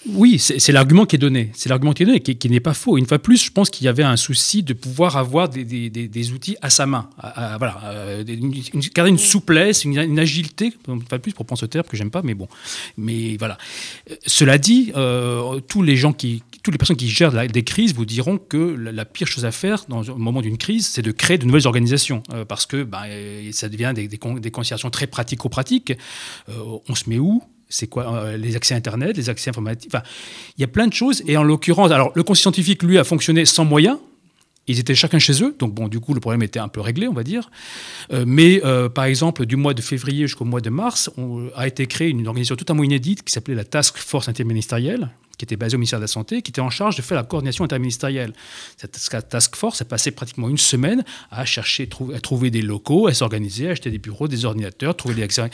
Oui, 0.08 0.40
c'est 0.40 0.72
l'argument 0.72 1.06
qui 1.06 1.16
est 1.16 1.20
donné. 1.20 1.52
C'est 1.54 1.70
l'argument 1.70 1.94
qui 1.94 2.04
est 2.04 2.06
donné, 2.06 2.20
qui, 2.20 2.50
n'est 2.50 2.60
pas 2.60 2.74
faux. 2.74 2.98
Une 2.98 3.06
fois 3.06 3.20
plus, 3.20 3.44
je 3.44 3.52
pense 3.52 3.70
qu'il 3.70 3.86
y 3.86 3.88
avait 3.88 4.04
un 4.04 4.16
souci 4.16 4.64
de 4.64 4.74
pouvoir 4.74 5.18
avoir 5.18 5.50
des, 5.50 6.32
outils 6.32 6.58
à 6.62 6.70
sa 6.70 6.86
main. 6.86 7.10
voilà, 7.58 7.82
euh, 7.86 8.24
une, 8.26 8.54
une 9.08 9.18
souplesse, 9.18 9.86
une, 9.86 10.20
agilité, 10.20 10.74
une 10.88 11.02
fois 11.02 11.20
plus 11.20 11.34
pour 11.34 11.46
prendre 11.46 11.60
ce 11.60 11.66
terme 11.66 11.86
que 11.88 11.98
j'aime 11.98 12.12
pas, 12.12 12.22
mais 12.24 12.34
bon. 12.34 12.48
Mais 12.98 13.38
voilà. 13.38 13.58
Euh, 14.10 14.16
cela 14.26 14.58
dit, 14.58 14.92
euh, 14.96 15.60
tous 15.62 15.82
les 15.82 15.96
gens 15.96 16.14
qui, 16.14 16.44
toutes 16.64 16.74
les 16.74 16.78
personnes 16.78 16.98
qui 16.98 17.10
gèrent 17.10 17.48
des 17.48 17.64
crises 17.64 17.94
vous 17.94 18.06
diront 18.06 18.38
que 18.38 18.58
la, 18.58 19.06
pire 19.06 19.28
chose 19.28 19.46
à 19.46 19.52
faire 19.52 19.86
dans 19.88 20.02
le 20.02 20.16
moment 20.16 20.42
d'une 20.42 20.58
crise, 20.58 20.88
c'est 20.88 21.02
de 21.02 21.12
créer 21.12 21.38
de 21.38 21.46
nouvelles 21.46 21.68
organisations, 21.68 22.24
parce 22.48 22.66
que 22.66 22.84
ben, 22.84 23.04
ça 23.52 23.70
devient 23.70 23.94
des, 23.96 24.08
des, 24.08 24.18
considérations 24.52 24.90
très 24.90 25.08
pratico-pratiques. 25.08 25.94
on 26.48 26.96
se 26.96 27.10
met 27.10 27.20
où? 27.20 27.44
C'est 27.76 27.88
quoi 27.88 28.24
euh, 28.24 28.38
les 28.38 28.56
accès 28.56 28.74
Internet, 28.74 29.18
les 29.18 29.30
accès 29.30 29.50
informatiques. 29.50 29.92
Il 30.58 30.62
y 30.62 30.64
a 30.64 30.68
plein 30.68 30.88
de 30.88 30.94
choses. 30.94 31.22
Et 31.28 31.36
en 31.36 31.44
l'occurrence, 31.44 31.92
alors 31.92 32.12
le 32.16 32.24
conseil 32.24 32.44
scientifique, 32.44 32.84
lui, 32.84 32.98
a 32.98 33.04
fonctionné 33.04 33.46
sans 33.46 33.66
moyens. 33.66 33.98
Ils 34.68 34.80
étaient 34.80 34.96
chacun 34.96 35.20
chez 35.20 35.44
eux, 35.44 35.56
donc 35.60 35.76
bon, 35.76 35.88
du 35.88 36.00
coup, 36.00 36.14
le 36.14 36.20
problème 36.20 36.42
était 36.42 36.60
un 36.60 36.70
peu 36.70 36.80
réglé, 36.80 37.08
on 37.08 37.14
va 37.14 37.24
dire. 37.24 37.52
Euh, 38.14 38.24
mais 38.26 38.62
euh, 38.66 38.90
par 38.90 39.06
exemple, 39.06 39.46
du 39.46 39.58
mois 39.58 39.74
de 39.74 39.82
février 39.82 40.26
jusqu'au 40.26 40.46
mois 40.46 40.62
de 40.62 40.70
mars, 40.70 41.12
a 41.56 41.68
été 41.68 41.86
créée 41.86 42.10
une 42.10 42.26
organisation 42.26 42.56
totalement 42.56 42.84
inédite 42.84 43.24
qui 43.24 43.32
s'appelait 43.32 43.56
la 43.56 43.66
Task 43.66 43.98
Force 43.98 44.28
interministérielle, 44.28 45.10
qui 45.38 45.46
était 45.46 45.58
basée 45.58 45.76
au 45.76 45.78
ministère 45.78 46.00
de 46.00 46.06
la 46.06 46.08
Santé, 46.08 46.42
qui 46.42 46.50
était 46.50 46.62
en 46.62 46.72
charge 46.72 46.96
de 46.96 47.02
faire 47.02 47.18
la 47.18 47.24
coordination 47.24 47.66
interministérielle. 47.66 48.34
Cette 48.78 49.30
task 49.30 49.56
force 49.56 49.82
a 49.82 49.86
passé 49.86 50.12
pratiquement 50.12 50.50
une 50.50 50.58
semaine 50.58 51.04
à 51.30 51.46
chercher, 51.46 51.88
à 52.16 52.20
trouver 52.22 52.50
des 52.50 52.62
locaux, 52.62 53.08
à 53.08 53.14
s'organiser, 53.14 53.68
à 53.68 53.72
acheter 53.72 53.92
des 53.92 54.00
bureaux, 54.00 54.30
des 54.30 54.46
ordinateurs, 54.46 54.96
trouver 54.96 55.16
des 55.16 55.24
accès. 55.24 55.50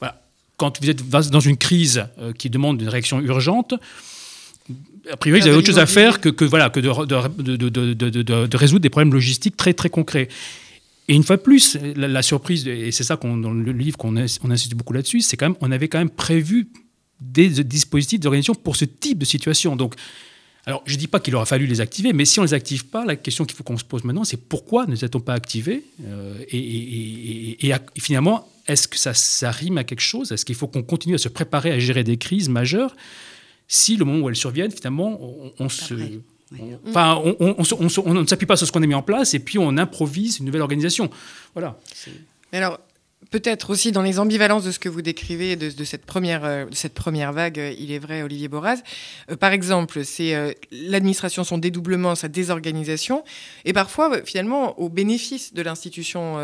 Voilà 0.00 0.20
quand 0.60 0.78
vous 0.82 0.90
êtes 0.90 1.08
dans 1.08 1.40
une 1.40 1.56
crise 1.56 2.04
euh, 2.18 2.34
qui 2.34 2.50
demande 2.50 2.82
une 2.82 2.90
réaction 2.90 3.18
urgente, 3.18 3.72
a 5.10 5.16
priori, 5.16 5.40
vous 5.40 5.46
avez 5.46 5.56
autre 5.56 5.66
chose 5.66 5.78
à 5.78 5.86
faire 5.86 6.20
que, 6.20 6.44
voilà, 6.44 6.68
que 6.68 6.80
de, 6.80 7.68
de, 8.46 8.56
résoudre 8.58 8.82
des 8.82 8.90
problèmes 8.90 9.14
logistiques 9.14 9.56
très, 9.56 9.72
très 9.72 9.88
concrets. 9.88 10.28
Et 11.08 11.14
une 11.14 11.22
fois 11.22 11.38
de 11.38 11.40
plus, 11.40 11.78
la, 11.96 12.20
surprise, 12.20 12.68
et 12.68 12.92
c'est 12.92 13.04
ça 13.04 13.16
qu'on, 13.16 13.38
dans 13.38 13.50
le 13.50 13.72
livre 13.72 13.96
qu'on 13.96 14.14
on 14.16 14.50
insiste 14.50 14.74
beaucoup 14.74 14.92
là-dessus, 14.92 15.22
c'est 15.22 15.38
quand 15.38 15.46
même, 15.46 15.56
on 15.62 15.72
avait 15.72 15.88
quand 15.88 15.98
même 15.98 16.10
prévu 16.10 16.68
des 17.22 17.48
dispositifs 17.64 18.20
d'organisation 18.20 18.54
pour 18.54 18.76
ce 18.76 18.84
type 18.84 19.18
de 19.18 19.24
situation. 19.24 19.76
Donc, 19.76 19.94
alors, 20.66 20.82
je 20.84 20.94
ne 20.94 20.98
dis 20.98 21.08
pas 21.08 21.20
qu'il 21.20 21.34
aurait 21.36 21.46
fallu 21.46 21.66
les 21.66 21.80
activer, 21.80 22.12
mais 22.12 22.24
si 22.24 22.38
on 22.38 22.42
ne 22.42 22.48
les 22.48 22.54
active 22.54 22.86
pas, 22.86 23.04
la 23.04 23.16
question 23.16 23.44
qu'il 23.44 23.56
faut 23.56 23.64
qu'on 23.64 23.78
se 23.78 23.84
pose 23.84 24.04
maintenant, 24.04 24.24
c'est 24.24 24.36
pourquoi 24.36 24.86
ne 24.86 24.92
les 24.92 25.04
a-t-on 25.04 25.20
pas 25.20 25.32
activés 25.32 25.84
euh, 26.04 26.34
et, 26.48 27.66
et, 27.66 27.74
finalement, 27.98 28.46
est-ce 28.66 28.86
que 28.86 28.98
ça, 28.98 29.14
ça, 29.14 29.50
rime 29.50 29.78
à 29.78 29.84
quelque 29.84 30.02
chose? 30.02 30.32
Est-ce 30.32 30.44
qu'il 30.44 30.54
faut 30.54 30.68
qu'on 30.68 30.82
continue 30.82 31.14
à 31.14 31.18
se 31.18 31.28
préparer 31.28 31.72
à 31.72 31.78
gérer 31.78 32.04
des 32.04 32.18
crises 32.18 32.48
majeures? 32.48 32.94
Si 33.68 33.96
le 33.96 34.04
moment 34.04 34.24
où 34.24 34.28
elles 34.28 34.36
surviennent, 34.36 34.70
finalement, 34.70 35.18
on, 35.58 35.68
se... 35.68 35.94
enfin, 36.88 37.22
on, 37.40 38.14
ne 38.14 38.26
s'appuie 38.26 38.46
pas 38.46 38.56
sur 38.56 38.66
ce 38.66 38.72
qu'on 38.72 38.82
a 38.82 38.86
mis 38.86 38.94
en 38.94 39.02
place 39.02 39.32
et 39.32 39.38
puis 39.38 39.58
on 39.58 39.76
improvise 39.78 40.40
une 40.40 40.46
nouvelle 40.46 40.62
organisation. 40.62 41.08
Voilà. 41.54 41.78
Mais 42.52 42.58
alors, 42.58 42.80
peut-être 43.30 43.70
aussi 43.70 43.92
dans 43.92 44.02
les 44.02 44.18
ambivalences 44.18 44.64
de 44.64 44.70
ce 44.70 44.78
que 44.78 44.88
vous 44.88 45.02
décrivez 45.02 45.56
de, 45.56 45.84
cette, 45.84 46.04
première, 46.04 46.44
euh, 46.44 46.66
cette 46.72 46.94
première 46.94 47.32
vague, 47.32 47.58
euh, 47.58 47.74
il 47.78 47.92
est 47.92 47.98
vrai, 47.98 48.22
Olivier 48.22 48.48
Boraz. 48.48 48.78
Euh, 49.30 49.36
par 49.36 49.52
exemple, 49.52 50.04
c'est 50.04 50.56
l'administration, 50.72 51.44
son 51.44 51.58
dédoublement, 51.58 52.14
sa 52.14 52.28
désorganisation, 52.28 53.24
et 53.64 53.72
parfois, 53.72 54.22
finalement, 54.24 54.78
au 54.80 54.88
bénéfice 54.88 55.54
de 55.54 55.62
l'institution, 55.62 56.36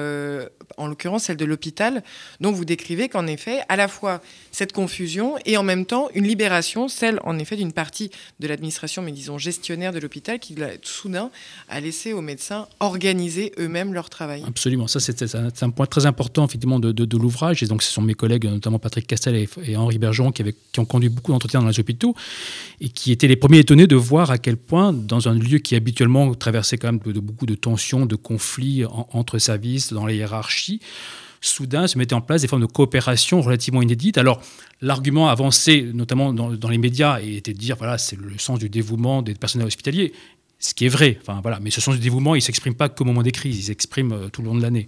en 0.76 0.86
l'occurrence 0.86 1.24
celle 1.24 1.36
de 1.36 1.44
l'hôpital, 1.44 2.02
dont 2.40 2.52
vous 2.52 2.64
décrivez 2.64 3.08
qu'en 3.08 3.26
effet, 3.26 3.60
à 3.68 3.76
la 3.76 3.88
fois 3.88 4.20
cette 4.52 4.72
confusion 4.72 5.36
et 5.44 5.56
en 5.56 5.62
même 5.62 5.86
temps 5.86 6.08
une 6.14 6.26
libération, 6.26 6.88
celle 6.88 7.20
en 7.24 7.38
effet 7.38 7.56
d'une 7.56 7.72
partie 7.72 8.10
de 8.40 8.46
l'administration, 8.46 9.02
mais 9.02 9.12
disons 9.12 9.38
gestionnaire 9.38 9.92
de 9.92 9.98
l'hôpital, 9.98 10.38
qui 10.38 10.56
soudain 10.82 11.30
a 11.68 11.80
laissé 11.80 12.12
aux 12.12 12.22
médecins 12.22 12.68
organiser 12.80 13.52
eux-mêmes 13.58 13.94
leur 13.94 14.10
travail. 14.10 14.42
Absolument, 14.46 14.86
ça 14.86 15.00
c'est 15.00 15.34
un, 15.34 15.48
un, 15.60 15.70
point 15.70 15.86
très 15.86 16.06
important 16.06 16.44
effectivement 16.44 16.75
de, 16.78 17.16
l'ouvrage. 17.16 17.62
Et 17.62 17.66
donc 17.66 17.82
ce 17.82 17.90
sont 17.90 18.02
mes 18.02 18.14
collègues, 18.14 18.44
notamment 18.44 18.78
Patrick 18.78 19.06
Castel 19.06 19.34
et, 19.34 19.76
Henri 19.76 19.98
Bergeron, 19.98 20.32
qui, 20.32 20.44
ont 20.78 20.84
conduit 20.84 21.08
beaucoup 21.08 21.32
d'entretiens 21.32 21.60
dans 21.60 21.68
les 21.68 21.80
hôpitaux 21.80 22.14
et 22.80 22.88
qui 22.88 23.12
étaient 23.12 23.28
les 23.28 23.36
premiers 23.36 23.58
étonnés 23.58 23.86
de 23.86 23.96
voir 23.96 24.30
à 24.30 24.38
quel 24.38 24.56
point, 24.56 24.92
dans 24.92 25.28
un 25.28 25.34
lieu 25.34 25.58
qui 25.58 25.74
habituellement 25.74 26.34
traversait 26.34 26.78
quand 26.78 26.88
même 26.88 27.00
de, 27.04 27.20
beaucoup 27.20 27.46
de 27.46 27.54
tensions, 27.54 28.06
de 28.06 28.16
conflits 28.16 28.84
en, 28.84 29.08
entre 29.12 29.38
services, 29.38 29.92
dans 29.92 30.06
les 30.06 30.16
hiérarchies, 30.16 30.80
soudain 31.40 31.86
se 31.86 31.98
mettaient 31.98 32.14
en 32.14 32.20
place 32.20 32.42
des 32.42 32.48
formes 32.48 32.62
de 32.62 32.66
coopération 32.66 33.40
relativement 33.40 33.82
inédites. 33.82 34.18
Alors, 34.18 34.40
l'argument 34.80 35.28
avancé, 35.28 35.90
notamment 35.94 36.32
dans, 36.32 36.68
les 36.68 36.78
médias, 36.78 37.20
était 37.20 37.52
de 37.52 37.58
dire 37.58 37.76
voilà, 37.76 37.98
c'est 37.98 38.18
le 38.18 38.38
sens 38.38 38.58
du 38.58 38.68
dévouement 38.68 39.22
des 39.22 39.34
personnels 39.34 39.66
hospitaliers. 39.66 40.12
Ce 40.58 40.74
qui 40.74 40.86
est 40.86 40.88
vrai, 40.88 41.18
enfin, 41.20 41.42
mais 41.60 41.70
ce 41.70 41.80
sens 41.80 41.94
du 41.94 42.00
dévouement, 42.00 42.34
il 42.34 42.38
ne 42.38 42.42
s'exprime 42.42 42.74
pas 42.74 42.88
qu'au 42.88 43.04
moment 43.04 43.22
des 43.22 43.32
crises, 43.32 43.58
il 43.58 43.62
s'exprime 43.62 44.12
euh, 44.12 44.28
tout 44.28 44.42
le 44.42 44.48
long 44.48 44.54
de 44.54 44.62
l'année. 44.62 44.86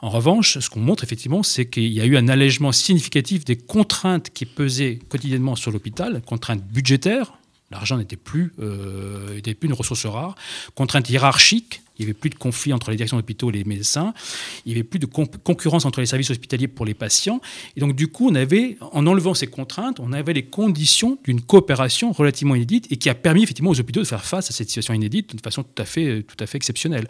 En 0.00 0.10
revanche, 0.10 0.58
ce 0.58 0.70
qu'on 0.70 0.80
montre 0.80 1.02
effectivement, 1.02 1.42
c'est 1.42 1.66
qu'il 1.66 1.92
y 1.92 2.00
a 2.00 2.04
eu 2.04 2.16
un 2.16 2.28
allègement 2.28 2.70
significatif 2.70 3.44
des 3.44 3.56
contraintes 3.56 4.30
qui 4.30 4.46
pesaient 4.46 5.00
quotidiennement 5.08 5.56
sur 5.56 5.72
l'hôpital, 5.72 6.22
contraintes 6.24 6.62
budgétaires, 6.62 7.32
l'argent 7.72 7.96
n'était 7.98 8.16
plus, 8.16 8.52
euh, 8.60 9.40
plus 9.42 9.68
une 9.68 9.72
ressource 9.72 10.06
rare, 10.06 10.36
contraintes 10.76 11.10
hiérarchiques, 11.10 11.82
il 11.98 12.04
n'y 12.04 12.10
avait 12.10 12.18
plus 12.18 12.30
de 12.30 12.36
conflit 12.36 12.72
entre 12.72 12.90
les 12.90 12.96
directions 12.96 13.16
d'hôpitaux 13.16 13.50
et 13.50 13.54
les 13.54 13.64
médecins, 13.64 14.14
il 14.64 14.70
n'y 14.70 14.74
avait 14.74 14.84
plus 14.84 14.98
de 14.98 15.06
concurrence 15.06 15.84
entre 15.84 16.00
les 16.00 16.06
services 16.06 16.30
hospitaliers 16.30 16.68
pour 16.68 16.86
les 16.86 16.94
patients, 16.94 17.40
et 17.76 17.80
donc 17.80 17.96
du 17.96 18.08
coup, 18.08 18.28
on 18.30 18.34
avait, 18.34 18.76
en 18.92 19.06
enlevant 19.06 19.34
ces 19.34 19.46
contraintes, 19.46 20.00
on 20.00 20.12
avait 20.12 20.32
les 20.32 20.44
conditions 20.44 21.18
d'une 21.24 21.40
coopération 21.40 22.12
relativement 22.12 22.54
inédite 22.54 22.86
et 22.90 22.96
qui 22.96 23.08
a 23.08 23.14
permis 23.14 23.42
effectivement 23.42 23.70
aux 23.70 23.80
hôpitaux 23.80 24.00
de 24.00 24.06
faire 24.06 24.24
face 24.24 24.50
à 24.50 24.52
cette 24.52 24.68
situation 24.68 24.94
inédite 24.94 25.34
de 25.34 25.40
façon 25.40 25.62
tout 25.62 25.82
à 25.82 25.84
fait, 25.84 26.24
fait 26.46 26.56
exceptionnelle. 26.56 27.08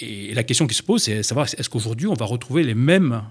Et 0.00 0.34
la 0.34 0.44
question 0.44 0.66
qui 0.66 0.74
se 0.74 0.82
pose, 0.82 1.02
c'est 1.02 1.18
de 1.18 1.22
savoir 1.22 1.46
est-ce 1.46 1.68
qu'aujourd'hui 1.68 2.06
on 2.06 2.14
va 2.14 2.24
retrouver 2.24 2.62
les 2.62 2.74
mêmes, 2.74 3.22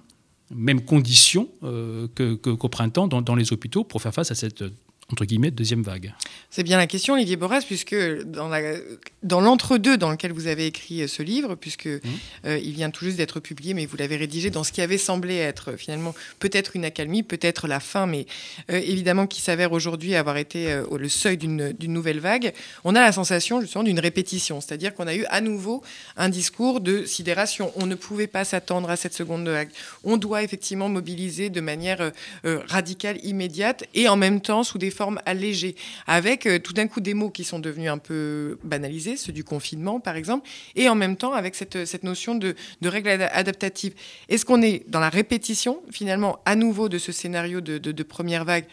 conditions 0.86 1.48
euh, 1.64 2.08
qu'au 2.08 2.70
printemps 2.70 3.08
dans, 3.08 3.22
dans, 3.22 3.36
les 3.36 3.54
hôpitaux 3.54 3.84
pour 3.84 4.02
faire 4.02 4.14
face 4.14 4.32
à 4.32 4.36
cette 4.36 4.64
entre 5.12 5.25
guillemets, 5.25 5.51
deuxième 5.51 5.82
vague 5.82 6.13
C'est 6.50 6.63
bien 6.63 6.78
la 6.78 6.88
question, 6.88 7.16
Olivier 7.16 7.36
Borras, 7.36 7.62
puisque 7.66 7.96
dans, 8.25 8.48
la, 8.48 8.75
dans 9.24 9.42
l'entre-deux 9.42 9.98
dans 9.98 10.12
lequel 10.12 10.32
vous 10.32 10.48
avez 10.48 10.68
écrit 10.68 11.08
ce 11.08 11.24
livre, 11.24 11.56
puisque 11.56 11.88
mmh. 11.88 12.00
euh, 12.46 12.60
il 12.63 12.74
vient 12.74 12.92
tout 12.92 13.06
juste 13.06 13.18
d'être 13.18 13.39
publié, 13.39 13.74
mais 13.74 13.86
vous 13.86 13.98
l'avez 13.98 14.18
rédigé 14.18 14.50
dans 14.51 14.63
ce 14.63 14.72
qui 14.72 14.82
avait 14.82 14.98
semblé 14.98 15.36
être 15.38 15.74
finalement 15.74 16.13
peut-être 16.39 16.75
une 16.75 16.86
accalmie, 16.86 17.24
peut-être 17.24 17.68
la 17.68 17.80
fin, 17.80 18.06
mais 18.06 18.28
euh, 18.70 18.78
évidemment 18.78 19.25
qui 19.25 19.42
s'avère 19.42 19.72
aujourd'hui 19.72 20.16
avoir 20.16 20.38
été 20.38 20.72
euh, 20.72 20.86
le 20.98 21.10
seuil 21.10 21.38
d'une, 21.38 21.72
d'une 21.74 21.94
nouvelle 21.94 22.20
vague, 22.20 22.54
on 22.84 22.96
a 22.96 23.01
la 23.01 23.12
sensation 23.12 23.62
justement 23.62 23.84
d'une 23.84 24.00
répétition, 24.00 24.62
c'est-à-dire 24.62 24.94
qu'on 24.94 25.08
a 25.08 25.16
eu 25.16 25.25
à 25.30 25.42
nouveau 25.42 25.82
un 26.18 26.30
discours 26.30 26.82
de 26.82 27.06
sidération. 27.06 27.72
On 27.75 27.86
ne 27.86 27.96
pouvait 27.96 28.28
pas 28.28 28.44
s'attendre 28.44 28.89
à 28.89 28.96
cette 28.96 29.13
seconde 29.13 29.48
vague. 29.48 29.70
On 30.04 30.18
doit 30.18 30.44
effectivement 30.44 30.89
mobiliser 30.89 31.50
de 31.50 31.62
manière 31.62 32.12
euh, 32.46 32.60
radicale, 32.68 33.18
immédiate, 33.24 33.86
et 33.94 34.08
en 34.08 34.16
même 34.16 34.42
temps 34.42 34.63
sous 34.63 34.78
des 34.78 34.92
forme 35.00 35.22
allégée, 35.25 35.75
avec 36.08 36.46
euh, 36.46 36.60
tout 36.60 36.74
d'un 36.74 36.88
coup 36.88 37.00
des 37.00 37.13
mots 37.13 37.29
qui 37.29 37.46
sont 37.46 37.60
devenus 37.60 37.89
un 37.89 38.00
peu 38.00 38.60
banalisés, 38.65 39.15
ceux 39.15 39.32
du 39.32 39.46
confinement 39.46 40.01
par 40.01 40.18
exemple, 40.18 40.46
et 40.75 40.89
en 40.89 40.96
même 40.96 41.15
temps 41.15 41.32
avec 41.32 41.56
cette, 41.56 42.03
notion 42.03 42.36
de, 42.36 42.53
de 42.82 42.89
règles 42.89 43.08
ad 43.08 43.29
adaptatives. 43.32 43.94
Est-ce 44.27 44.44
qu'on 44.44 44.62
est 44.62 44.84
dans 44.89 45.00
la 45.00 45.08
répétition 45.08 45.82
finalement 45.89 46.39
à 46.44 46.56
nouveau 46.56 46.89
de 46.89 46.98
ce 46.98 47.13
scénario 47.13 47.62
de, 47.62 48.03
première 48.03 48.44
vague 48.44 48.65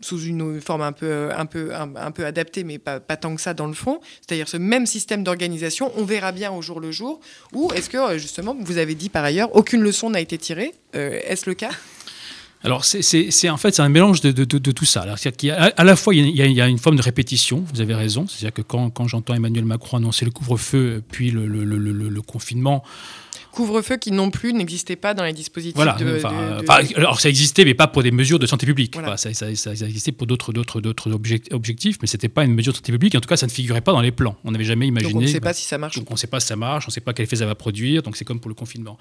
sous 0.00 0.22
une 0.22 0.60
forme 0.62 0.82
un 0.82 0.92
peu, 0.92 1.30
un 1.36 1.44
peu, 1.44 1.74
un, 1.74 1.92
adaptée, 2.24 2.64
mais 2.64 2.78
pas, 2.78 2.98
tant 3.00 3.34
que 3.34 3.40
ça 3.42 3.52
dans 3.52 3.66
le 3.66 3.74
fond, 3.74 4.00
c'est-à-dire 4.22 4.48
ce 4.48 4.56
même 4.56 4.86
système 4.86 5.22
d'organisation, 5.22 5.92
on 5.96 6.04
verra 6.04 6.32
bien 6.32 6.50
au 6.50 6.62
jour 6.62 6.80
le 6.80 6.92
jour, 6.92 7.20
ou 7.52 7.70
est-ce 7.74 7.90
que 7.90 8.16
justement, 8.16 8.56
vous 8.58 8.78
avez 8.78 8.94
dit 8.94 9.10
par 9.10 9.22
ailleurs, 9.22 9.54
aucune 9.54 9.82
leçon 9.82 10.08
n'a 10.08 10.20
été 10.20 10.38
tirée, 10.38 10.72
euh, 10.96 11.20
est-ce 11.26 11.48
le 11.48 11.54
cas? 11.54 11.72
Alors, 12.64 12.84
c'est 12.84 13.50
en 13.50 13.56
fait 13.56 13.74
c'est 13.74 13.82
un 13.82 13.88
mélange 13.88 14.20
de, 14.20 14.44
tout 14.44 14.84
ça. 14.84 15.04
À 15.76 15.84
la 15.84 15.96
fois, 15.96 16.14
il 16.14 16.28
y, 16.30 16.60
a, 16.60 16.68
une 16.68 16.78
forme 16.78 16.96
de 16.96 17.02
répétition, 17.02 17.64
vous 17.72 17.80
avez 17.80 17.94
raison. 17.94 18.26
C'est-à-dire 18.28 18.52
que 18.52 18.62
quand, 18.62 19.08
j'entends 19.08 19.34
Emmanuel 19.34 19.64
Macron 19.64 19.96
annoncer 19.96 20.24
le 20.24 20.30
couvre-feu, 20.30 21.02
puis 21.10 21.30
le 21.30 22.20
confinement, 22.22 22.84
couvre-feu 23.52 23.96
qui 23.96 24.10
non 24.10 24.30
plus 24.30 24.52
n'existait 24.52 24.96
pas 24.96 25.14
dans 25.14 25.24
les 25.24 25.32
dispositifs 25.32 25.76
voilà, 25.76 25.92
de, 25.94 26.04
de, 26.04 26.96
alors 26.96 27.20
ça 27.20 27.28
existait, 27.28 27.64
mais 27.64 27.74
pas 27.74 27.86
pour 27.86 28.02
des 28.02 28.10
mesures 28.10 28.38
de 28.38 28.46
santé 28.46 28.66
publique. 28.66 28.94
Voilà. 28.94 29.16
Ça, 29.16 29.32
ça, 29.34 29.54
ça, 29.54 29.70
existait 29.72 30.12
pour 30.12 30.26
d'autres 30.26 30.52
objectifs, 31.52 31.98
mais 32.00 32.08
c'était 32.08 32.28
pas 32.28 32.44
une 32.44 32.54
mesure 32.54 32.72
de 32.72 32.78
santé 32.78 32.92
publique. 32.92 33.14
En 33.14 33.20
tout 33.20 33.28
cas, 33.28 33.36
ça 33.36 33.46
ne 33.46 33.50
figurait 33.50 33.80
pas 33.80 33.92
dans 33.92 34.00
les 34.00 34.12
plans. 34.12 34.36
On 34.44 34.50
n'avait 34.50 34.64
jamais 34.64 34.86
imaginé. 34.86 35.12
Donc 35.12 35.22
on 35.22 35.24
ne 35.24 35.28
sait 35.28 35.40
bah, 35.40 35.50
pas 35.50 35.54
si 35.54 35.64
ça 35.64 35.78
marche. 35.78 35.96
Donc 35.96 36.10
on 36.10 36.14
ne 36.14 36.18
sait 36.18 36.26
pas 36.26 36.40
si 36.40 36.46
ça 36.46 36.56
marche, 36.56 36.86
on 36.86 36.90
ne 36.90 36.92
sait 36.92 37.00
pas 37.00 37.12
quel 37.12 37.24
effet 37.24 37.36
ça 37.36 37.46
va 37.46 37.54
produire. 37.54 38.02
Donc 38.02 38.16
c'est 38.16 38.24
comme 38.24 38.40
pour 38.40 38.48
le 38.48 38.54
confinement. 38.54 38.98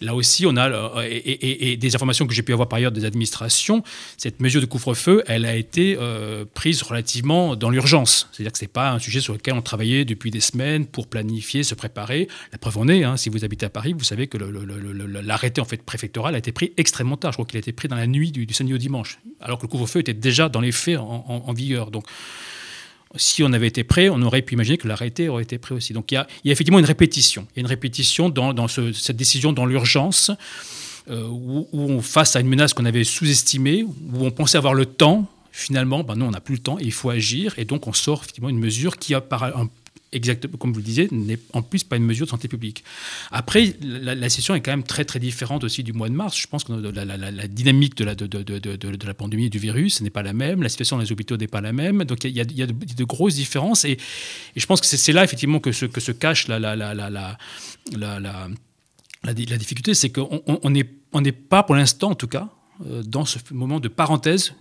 Là 0.00 0.14
aussi, 0.14 0.46
on 0.46 0.56
a 0.56 1.04
et, 1.04 1.16
et, 1.16 1.72
et 1.72 1.76
des 1.76 1.94
informations 1.94 2.26
que 2.26 2.34
j'ai 2.34 2.42
pu 2.42 2.52
avoir 2.52 2.68
par 2.68 2.78
ailleurs 2.78 2.92
des 2.92 3.04
administrations. 3.04 3.82
Cette 4.16 4.40
mesure 4.40 4.60
de 4.60 4.66
couvre-feu, 4.66 5.22
elle 5.26 5.44
a 5.44 5.54
été 5.54 5.96
euh, 5.98 6.44
prise 6.54 6.82
relativement 6.82 7.56
dans 7.56 7.70
l'urgence. 7.70 8.28
C'est-à-dire 8.32 8.52
que 8.52 8.58
c'est 8.58 8.66
pas 8.66 8.90
un 8.92 8.98
sujet 8.98 9.20
sur 9.20 9.32
lequel 9.32 9.54
on 9.54 9.62
travaillait 9.62 10.04
depuis 10.04 10.30
des 10.30 10.40
semaines 10.40 10.86
pour 10.86 11.06
planifier, 11.06 11.62
se 11.62 11.74
préparer. 11.74 12.28
La 12.52 12.58
preuve 12.58 12.78
en 12.78 12.88
est, 12.88 13.04
hein, 13.04 13.16
si 13.16 13.28
vous 13.28 13.44
habitez 13.44 13.66
à 13.66 13.70
Paris, 13.72 13.92
vous 13.92 14.04
savez 14.04 14.26
que 14.26 14.38
l'arrêté 14.38 15.60
en 15.60 15.64
fait 15.64 15.82
préfectoral 15.82 16.34
a 16.34 16.38
été 16.38 16.52
pris 16.52 16.72
extrêmement 16.76 17.16
tard. 17.16 17.32
Je 17.32 17.36
crois 17.36 17.46
qu'il 17.46 17.56
a 17.56 17.60
été 17.60 17.72
pris 17.72 17.88
dans 17.88 17.96
la 17.96 18.06
nuit 18.06 18.30
du, 18.32 18.46
samedi 18.52 18.74
au 18.74 18.78
dimanche, 18.78 19.18
alors 19.40 19.58
que 19.58 19.64
le 19.64 19.68
couvre-feu 19.68 20.00
était 20.00 20.14
déjà 20.14 20.48
dans 20.48 20.60
les 20.60 20.72
faits 20.72 20.98
en, 20.98 21.52
vigueur. 21.52 21.90
Donc, 21.90 22.04
si 23.16 23.42
on 23.42 23.52
avait 23.52 23.66
été 23.66 23.84
prêt, 23.84 24.08
on 24.08 24.22
aurait 24.22 24.42
pu 24.42 24.54
imaginer 24.54 24.78
que 24.78 24.88
l'arrêté 24.88 25.28
aurait 25.28 25.42
été 25.42 25.58
prêt 25.58 25.74
aussi. 25.74 25.92
Donc, 25.92 26.12
il 26.12 26.14
y 26.14 26.18
a, 26.18 26.26
effectivement 26.44 26.78
une 26.78 26.84
répétition. 26.84 27.46
Il 27.52 27.58
y 27.58 27.60
a 27.60 27.62
une 27.62 27.66
répétition 27.66 28.28
dans, 28.28 28.52
dans 28.54 28.68
ce, 28.68 28.92
cette 28.92 29.16
décision 29.16 29.52
dans 29.52 29.66
l'urgence. 29.66 30.30
Euh, 31.10 31.26
où, 31.26 31.66
on, 31.72 32.00
face 32.00 32.36
à 32.36 32.40
une 32.40 32.46
menace 32.46 32.74
qu'on 32.74 32.84
avait 32.84 33.02
sous-estimée, 33.02 33.82
où 33.82 34.24
on 34.24 34.30
pensait 34.30 34.56
avoir 34.56 34.72
le 34.72 34.86
temps, 34.86 35.28
finalement, 35.50 36.04
ben 36.04 36.14
non, 36.14 36.28
on 36.28 36.30
n'a 36.30 36.40
plus 36.40 36.54
le 36.54 36.60
temps 36.60 36.78
et 36.78 36.84
il 36.84 36.92
faut 36.92 37.10
agir. 37.10 37.54
Et 37.58 37.64
donc, 37.64 37.88
on 37.88 37.92
sort 37.92 38.20
effectivement 38.22 38.48
une 38.48 38.60
mesure 38.60 38.98
qui 38.98 39.12
a 39.12 39.20
par 39.20 39.42
exactement 40.12 40.56
comme 40.58 40.72
vous 40.72 40.78
le 40.78 40.84
disiez, 40.84 41.08
n'est 41.10 41.38
en 41.52 41.62
plus 41.62 41.84
pas 41.84 41.96
une 41.96 42.04
mesure 42.04 42.26
de 42.26 42.30
santé 42.30 42.46
publique. 42.48 42.84
Après, 43.30 43.74
la, 43.82 44.14
la, 44.14 44.28
session 44.28 44.54
est 44.54 44.60
quand 44.60 44.70
même 44.70 44.82
très 44.82 45.04
très 45.04 45.18
différente 45.18 45.64
aussi 45.64 45.82
du 45.82 45.92
mois 45.92 46.08
de 46.08 46.14
mars. 46.14 46.36
Je 46.38 46.46
pense 46.46 46.64
que 46.64 46.72
la, 46.72 47.48
dynamique 47.48 47.96
de 47.96 48.04
la, 48.04 49.14
pandémie 49.14 49.46
et 49.46 49.50
du 49.50 49.58
virus 49.58 50.00
n'est 50.02 50.10
pas 50.10 50.22
la 50.22 50.32
même, 50.32 50.62
la 50.62 50.68
situation 50.68 50.96
dans 50.96 51.02
les 51.02 51.12
hôpitaux 51.12 51.36
n'est 51.36 51.48
pas 51.48 51.60
la 51.60 51.72
même. 51.72 52.04
Donc 52.04 52.24
il 52.24 52.30
y 52.30 52.40
a, 52.40 52.44
de, 52.44 53.04
grosses 53.04 53.34
différences 53.34 53.84
et, 53.84 53.96
je 54.54 54.66
pense 54.66 54.80
que 54.80 54.86
c'est 54.86 55.12
là 55.12 55.24
effectivement 55.24 55.60
que 55.60 55.72
se, 55.72 55.86
cache 56.12 56.48
la, 56.48 56.58
difficulté, 59.34 59.94
c'est 59.94 60.10
qu'on 60.10 60.70
n'est 60.70 61.32
pas 61.32 61.62
pour 61.62 61.74
l'instant 61.74 62.10
en 62.10 62.14
tout 62.14 62.28
cas 62.28 62.48
dans 63.04 63.24
ce 63.24 63.38
moment 63.52 63.80
de 63.80 63.88
parenthèse 63.88 64.54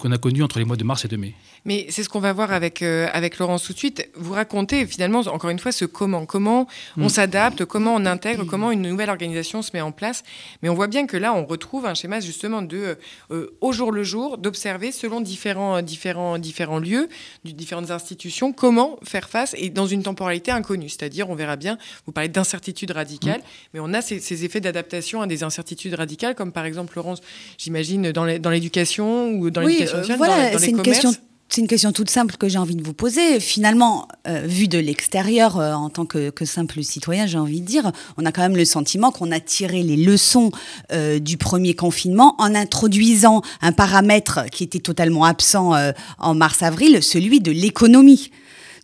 qu'on 0.00 0.12
a 0.12 0.18
connu 0.18 0.42
entre 0.42 0.58
les 0.58 0.64
mois 0.64 0.76
de 0.76 0.84
mars 0.84 1.04
et 1.04 1.08
de 1.08 1.16
mai. 1.16 1.34
Mais 1.64 1.86
c'est 1.90 2.02
ce 2.02 2.08
qu'on 2.08 2.20
va 2.20 2.32
voir 2.32 2.52
avec, 2.52 2.82
euh, 2.82 3.08
avec 3.12 3.38
Laurence 3.38 3.64
tout 3.64 3.72
de 3.72 3.78
suite. 3.78 4.08
Vous 4.14 4.32
racontez 4.32 4.86
finalement, 4.86 5.20
encore 5.20 5.50
une 5.50 5.58
fois, 5.58 5.72
ce 5.72 5.84
comment. 5.84 6.24
Comment 6.24 6.66
mm. 6.96 7.02
on 7.02 7.08
s'adapte, 7.08 7.64
comment 7.64 7.94
on 7.94 8.06
intègre, 8.06 8.44
comment 8.44 8.70
une 8.70 8.82
nouvelle 8.82 9.10
organisation 9.10 9.62
se 9.62 9.70
met 9.74 9.80
en 9.80 9.92
place. 9.92 10.22
Mais 10.62 10.68
on 10.68 10.74
voit 10.74 10.86
bien 10.86 11.06
que 11.06 11.16
là, 11.16 11.34
on 11.34 11.44
retrouve 11.44 11.86
un 11.86 11.94
schéma 11.94 12.20
justement 12.20 12.62
de, 12.62 12.96
euh, 13.30 13.56
au 13.60 13.72
jour 13.72 13.92
le 13.92 14.02
jour, 14.02 14.38
d'observer 14.38 14.92
selon 14.92 15.20
différents, 15.20 15.82
différents, 15.82 16.38
différents 16.38 16.78
lieux, 16.78 17.08
différentes 17.44 17.90
institutions, 17.90 18.52
comment 18.52 18.98
faire 19.02 19.28
face 19.28 19.54
et 19.58 19.70
dans 19.70 19.86
une 19.86 20.02
temporalité 20.02 20.50
inconnue. 20.50 20.88
C'est-à-dire, 20.88 21.28
on 21.28 21.34
verra 21.34 21.56
bien, 21.56 21.76
vous 22.06 22.12
parlez 22.12 22.28
d'incertitude 22.28 22.92
radicale, 22.92 23.40
mm. 23.40 23.44
mais 23.74 23.80
on 23.80 23.92
a 23.92 24.00
ces, 24.00 24.20
ces 24.20 24.44
effets 24.44 24.60
d'adaptation 24.60 25.20
à 25.20 25.26
des 25.26 25.42
incertitudes 25.42 25.94
radicales, 25.94 26.34
comme 26.34 26.52
par 26.52 26.64
exemple, 26.64 26.94
Laurence, 26.96 27.20
j'imagine, 27.58 28.12
dans 28.12 28.50
l'éducation 28.50 29.17
ou 29.26 29.50
dans 29.50 29.64
oui, 29.64 29.78
l'éducation 29.80 30.16
voilà, 30.16 30.58
c'est 30.58 30.70
une 30.70 30.82
question 30.82 31.12
c'est 31.48 31.62
une 31.62 31.66
question 31.66 31.92
toute 31.92 32.10
simple 32.10 32.36
que 32.36 32.48
j'ai 32.48 32.58
envie 32.58 32.76
de 32.76 32.82
vous 32.82 32.92
poser. 32.92 33.40
Finalement, 33.40 34.06
euh, 34.26 34.42
vu 34.44 34.68
de 34.68 34.78
l'extérieur, 34.78 35.58
euh, 35.58 35.72
en 35.72 35.88
tant 35.88 36.04
que, 36.04 36.28
que, 36.28 36.44
simple 36.44 36.82
citoyen, 36.82 37.26
j'ai 37.26 37.38
envie 37.38 37.62
de 37.62 37.66
dire, 37.66 37.90
on 38.18 38.26
a 38.26 38.32
quand 38.32 38.42
même 38.42 38.56
le 38.56 38.66
sentiment 38.66 39.10
qu'on 39.10 39.32
a 39.32 39.40
tiré 39.40 39.82
les 39.82 39.96
leçons 39.96 40.50
euh, 40.92 41.18
du 41.18 41.38
premier 41.38 41.74
confinement 41.74 42.34
en 42.38 42.54
introduisant 42.54 43.40
un 43.62 43.72
paramètre 43.72 44.44
qui 44.52 44.62
était 44.62 44.78
totalement 44.78 45.24
absent 45.24 45.74
euh, 45.74 45.92
en 46.18 46.34
mars-avril, 46.34 47.02
celui 47.02 47.40
de 47.40 47.50
l'économie. 47.50 48.30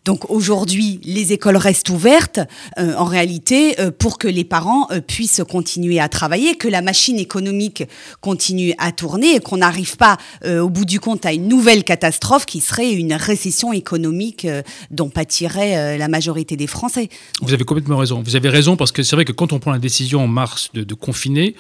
Donc 0.04 0.30
aujourd'hui, 0.30 1.00
les 1.04 1.32
écoles 1.32 1.56
restent 1.56 1.88
ouvertes, 1.88 2.40
euh, 2.78 2.94
en 2.96 3.04
réalité, 3.04 3.80
euh, 3.80 3.90
pour 3.90 4.18
que 4.18 4.28
les 4.28 4.44
parents 4.44 4.86
euh, 4.90 5.00
puissent 5.00 5.42
continuer 5.48 5.98
à 5.98 6.08
travailler, 6.08 6.56
que 6.56 6.68
la 6.68 6.82
machine 6.82 7.18
économique 7.18 7.84
continue 8.20 8.74
à 8.78 8.92
tourner 8.92 9.36
et 9.36 9.40
qu'on 9.40 9.58
n'arrive 9.58 9.96
pas, 9.96 10.18
au 10.44 10.68
bout 10.68 10.84
du 10.84 11.00
compte, 11.00 11.24
à 11.26 11.32
une 11.32 11.48
nouvelle 11.48 11.84
catastrophe 11.84 12.46
qui 12.46 12.60
serait 12.60 12.92
une 12.92 13.14
récession 13.14 13.72
économique 13.72 14.46
dont 14.90 15.08
pâtirait 15.08 15.98
la 15.98 16.08
majorité 16.08 16.56
des 16.56 16.66
Français. 16.66 17.08
Vous 17.40 17.52
avez 17.52 17.64
complètement 17.64 17.96
raison. 17.96 18.22
Vous 18.22 18.36
avez 18.36 18.48
raison 18.48 18.76
parce 18.76 18.92
que 18.92 19.02
c'est 19.02 19.16
vrai 19.16 19.24
que 19.24 19.32
quand 19.32 19.52
on 19.52 19.58
prend 19.58 19.72
la 19.72 19.78
décision 19.78 20.22
en 20.22 20.28
mars 20.28 20.70
de, 20.74 20.84
de 20.84 20.94
confiner, 20.94 21.54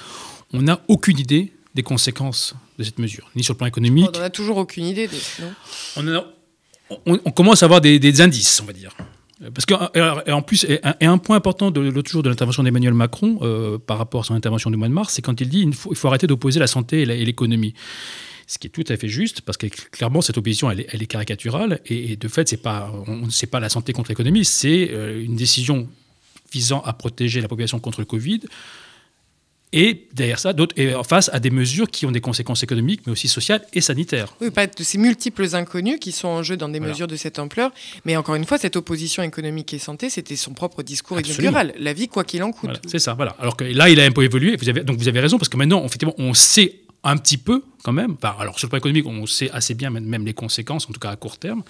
on 0.52 0.62
n'a 0.62 0.80
aucune 0.88 1.18
idée 1.18 1.52
des 1.74 1.82
conséquences 1.82 2.54
de 2.78 2.84
cette 2.84 2.98
mesure, 2.98 3.30
ni 3.36 3.42
sur 3.42 3.54
le 3.54 3.58
plan 3.58 3.66
économique. 3.66 4.10
On 4.14 4.18
n'a 4.18 4.30
toujours 4.30 4.56
aucune 4.58 4.84
idée. 4.84 5.08
Non? 5.40 5.52
On, 5.96 6.24
on, 7.06 7.30
commence 7.30 7.62
à 7.62 7.66
avoir 7.66 7.80
des, 7.80 8.20
indices, 8.20 8.60
on 8.62 8.66
va 8.66 8.72
dire. 8.72 8.94
Parce 9.52 9.66
que, 9.66 9.74
et 10.28 10.32
en 10.32 10.42
plus, 10.42 10.64
et 10.64 10.80
un, 11.00 11.18
point 11.18 11.36
important 11.36 11.70
de 11.70 11.80
l'autre 11.80 12.10
jour 12.10 12.22
de 12.22 12.28
l'intervention 12.28 12.62
d'Emmanuel 12.62 12.94
Macron 12.94 13.38
euh, 13.42 13.78
par 13.78 13.98
rapport 13.98 14.22
à 14.22 14.24
son 14.24 14.34
intervention 14.34 14.70
du 14.70 14.76
mois 14.76 14.88
de 14.88 14.92
mars, 14.92 15.14
c'est 15.14 15.22
quand 15.22 15.40
il 15.40 15.48
dit 15.48 15.62
il 15.62 15.74
faut 15.74 16.08
arrêter 16.08 16.26
d'opposer 16.26 16.60
la 16.60 16.66
santé 16.66 17.02
et 17.02 17.24
l'économie. 17.24 17.74
Ce 18.46 18.58
qui 18.58 18.66
est 18.66 18.70
tout 18.70 18.84
à 18.88 18.96
fait 18.96 19.08
juste, 19.08 19.40
parce 19.40 19.56
que 19.56 19.66
clairement, 19.66 20.20
cette 20.20 20.36
opposition, 20.36 20.70
elle 20.70 20.80
est, 20.80 21.06
caricaturale. 21.06 21.80
Et, 21.86 22.16
de 22.16 22.28
fait, 22.28 22.48
ce 22.48 22.54
n'est 22.54 22.60
pas, 22.60 22.92
pas 23.50 23.60
la 23.60 23.68
santé 23.70 23.92
contre 23.92 24.10
l'économie, 24.10 24.44
c'est 24.44 24.90
euh, 24.92 25.22
une 25.22 25.36
décision 25.36 25.88
visant 26.52 26.82
à 26.82 26.92
protéger 26.92 27.40
la 27.40 27.48
population 27.48 27.80
contre 27.80 28.00
le 28.00 28.04
Covid 28.04 28.40
et 29.76 30.06
derrière 30.12 30.38
ça, 30.38 30.52
d'autres, 30.52 30.78
et 30.78 30.92
face 31.02 31.28
à 31.32 31.40
des 31.40 31.50
mesures 31.50 31.90
qui 31.90 32.06
ont 32.06 32.12
des 32.12 32.20
conséquences 32.20 32.62
économiques, 32.62 33.00
mais 33.06 33.12
aussi 33.12 33.26
sociales 33.26 33.60
et 33.72 33.80
sanitaires. 33.80 34.32
Oui, 34.40 34.52
pas 34.52 34.68
de 34.68 34.82
ces 34.84 34.98
multiples 34.98 35.48
inconnus 35.56 35.98
qui 36.00 36.12
sont 36.12 36.28
en 36.28 36.44
jeu 36.44 36.56
dans 36.56 36.68
des 36.68 36.78
mesures 36.78 37.08
de 37.08 37.16
cette 37.16 37.40
ampleur. 37.40 37.72
Mais 38.04 38.16
encore 38.16 38.36
une 38.36 38.44
fois, 38.44 38.56
cette 38.56 38.76
opposition 38.76 39.24
économique 39.24 39.74
et 39.74 39.80
santé, 39.80 40.10
c'était 40.10 40.36
son 40.36 40.52
propre 40.54 40.84
discours 40.84 41.18
inaugural. 41.20 41.74
La 41.76 41.92
vie, 41.92 42.06
quoi 42.06 42.22
qu'il 42.22 42.44
en 42.44 42.52
coûte. 42.52 42.80
c'est 42.86 43.00
ça, 43.00 43.14
voilà. 43.14 43.34
Alors 43.40 43.56
que 43.56 43.64
là, 43.64 43.90
il 43.90 43.98
a 43.98 44.04
un 44.04 44.12
peu 44.12 44.22
évolué. 44.22 44.54
Vous 44.56 44.68
avez, 44.68 44.84
donc 44.84 44.96
vous 44.96 45.08
avez 45.08 45.18
raison, 45.18 45.38
parce 45.38 45.48
que 45.48 45.56
maintenant, 45.56 45.84
effectivement, 45.84 46.14
on 46.18 46.34
sait 46.34 46.84
un 47.04 47.16
petit 47.16 47.36
peu 47.36 47.62
quand 47.82 47.92
même. 47.92 48.16
alors 48.38 48.58
sur 48.58 48.66
le 48.66 48.70
plan 48.70 48.78
économique, 48.78 49.06
on 49.06 49.26
sait 49.26 49.50
assez 49.50 49.74
bien 49.74 49.90
même 49.90 50.24
les 50.24 50.32
conséquences, 50.32 50.88
en 50.88 50.92
tout 50.92 51.00
cas 51.00 51.10
à 51.10 51.16
court 51.16 51.36
terme. 51.36 51.62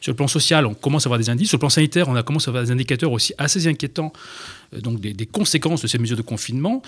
Sur 0.00 0.12
le 0.12 0.16
plan 0.16 0.28
social, 0.28 0.66
on 0.66 0.74
commence 0.74 1.06
à 1.06 1.08
avoir 1.08 1.18
des 1.18 1.30
indices. 1.30 1.48
Sur 1.48 1.56
le 1.56 1.60
plan 1.60 1.70
sanitaire, 1.70 2.08
on 2.08 2.14
a 2.14 2.22
commencé 2.22 2.48
à 2.48 2.50
avoir 2.50 2.64
des 2.64 2.70
indicateurs 2.70 3.10
aussi 3.10 3.32
assez 3.38 3.66
inquiétants, 3.66 4.12
donc 4.80 5.00
des, 5.00 5.26
conséquences 5.26 5.82
de 5.82 5.86
ces 5.86 5.98
mesures 5.98 6.16
de 6.16 6.22
confinement. 6.22 6.82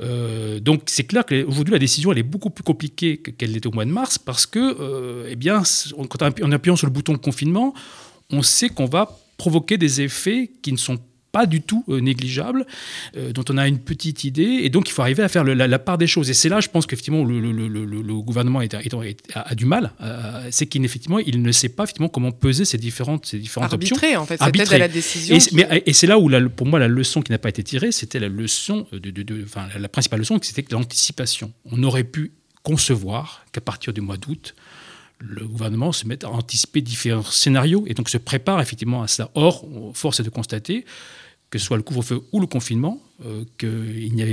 Euh, 0.00 0.60
donc 0.60 0.82
c'est 0.86 1.04
clair 1.04 1.24
qu'aujourd'hui 1.26 1.72
la 1.72 1.78
décision 1.78 2.12
elle 2.12 2.18
est 2.18 2.22
beaucoup 2.22 2.50
plus 2.50 2.64
compliquée 2.64 3.18
qu'elle 3.18 3.52
l'était 3.52 3.66
au 3.66 3.72
mois 3.72 3.84
de 3.84 3.90
mars 3.90 4.18
parce 4.18 4.46
que, 4.46 4.76
euh, 4.80 5.28
eh 5.30 5.36
bien, 5.36 5.62
en 5.96 6.52
appuyant 6.52 6.76
sur 6.76 6.86
le 6.86 6.92
bouton 6.92 7.16
confinement, 7.16 7.74
on 8.30 8.42
sait 8.42 8.68
qu'on 8.68 8.86
va 8.86 9.18
provoquer 9.36 9.78
des 9.78 10.00
effets 10.00 10.50
qui 10.62 10.72
ne 10.72 10.76
sont 10.76 10.96
pas 10.96 11.02
pas 11.34 11.46
du 11.46 11.60
tout 11.62 11.84
euh, 11.88 12.00
négligeable, 12.00 12.64
euh, 13.16 13.32
dont 13.32 13.44
on 13.50 13.58
a 13.58 13.66
une 13.66 13.80
petite 13.80 14.22
idée, 14.22 14.60
et 14.62 14.70
donc 14.70 14.88
il 14.88 14.92
faut 14.92 15.02
arriver 15.02 15.24
à 15.24 15.28
faire 15.28 15.42
la, 15.42 15.78
part 15.80 15.98
des 15.98 16.06
choses. 16.06 16.30
Et 16.30 16.34
c'est 16.34 16.48
là, 16.48 16.60
je 16.60 16.68
pense 16.68 16.86
qu'effectivement, 16.86 17.24
le, 17.24 17.40
le, 17.40 18.14
gouvernement 18.20 18.60
a, 18.60 19.54
du 19.56 19.66
mal, 19.66 19.90
euh, 20.00 20.46
c'est 20.52 20.66
qu'effectivement, 20.66 21.18
il 21.18 21.42
ne 21.42 21.50
sait 21.50 21.70
pas 21.70 21.82
effectivement 21.82 22.08
comment 22.08 22.30
peser 22.30 22.64
ces 22.64 22.78
différentes, 22.78 23.26
ces 23.26 23.40
différentes 23.40 23.72
Arbitrer, 23.72 24.16
options. 24.16 24.22
en 24.22 24.26
fait, 24.26 24.40
cette 24.40 24.72
à 24.72 24.78
la 24.78 24.86
décision. 24.86 25.36
Et, 25.84 25.92
c'est 25.92 26.06
là 26.06 26.20
où, 26.20 26.30
pour 26.50 26.68
moi, 26.68 26.78
la 26.78 26.86
leçon 26.86 27.20
qui 27.20 27.32
n'a 27.32 27.38
pas 27.38 27.48
été 27.48 27.64
tirée, 27.64 27.90
c'était 27.90 28.20
la 28.20 28.28
leçon, 28.28 28.86
de, 28.92 29.42
enfin, 29.42 29.66
la 29.76 29.88
principale 29.88 30.20
leçon, 30.20 30.38
c'était 30.40 30.64
l'anticipation. 30.70 31.52
On 31.64 31.82
aurait 31.82 32.04
pu 32.04 32.30
concevoir 32.62 33.44
qu'à 33.50 33.60
partir 33.60 33.92
du 33.92 34.00
mois 34.00 34.18
d'août, 34.18 34.54
le 35.20 35.46
gouvernement 35.46 35.92
se 35.92 36.06
met 36.06 36.24
à 36.24 36.28
anticiper 36.28 36.80
différents 36.80 37.22
scénarios 37.22 37.84
et 37.86 37.94
donc 37.94 38.08
se 38.08 38.18
prépare 38.18 38.60
effectivement 38.60 39.02
à 39.02 39.08
cela. 39.08 39.30
Or, 39.34 39.64
force 39.94 40.20
est 40.20 40.22
de 40.22 40.30
constater 40.30 40.84
que 41.54 41.58
soit 41.60 41.76
le 41.76 41.84
couvre-feu 41.84 42.20
ou 42.32 42.40
le 42.40 42.48
confinement, 42.48 43.00
euh, 43.24 43.44
qu'il 43.58 44.12
n'y 44.12 44.22
il 44.22 44.26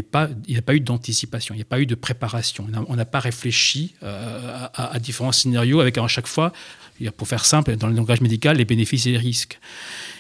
n'y 0.50 0.58
a 0.58 0.62
pas 0.64 0.74
eu 0.74 0.80
d'anticipation, 0.80 1.54
il 1.54 1.60
n'y 1.60 1.62
a 1.62 1.66
pas 1.66 1.80
eu 1.80 1.86
de 1.86 1.94
préparation. 1.94 2.66
On 2.88 2.96
n'a 2.96 3.06
pas 3.06 3.20
réfléchi 3.20 3.94
euh, 4.02 4.66
à, 4.74 4.98
différents 4.98 5.32
scénarios 5.32 5.82
avec 5.82 6.00
à 6.00 6.08
chaque 6.08 6.26
fois, 6.26 6.52
pour 7.18 7.28
faire 7.28 7.46
simple, 7.46 7.76
dans 7.76 7.86
le 7.86 7.94
langage 7.94 8.22
médical, 8.22 8.58
les 8.58 8.66
bénéfices 8.66 9.06
et 9.06 9.12
les 9.12 9.20
risques. 9.20 9.60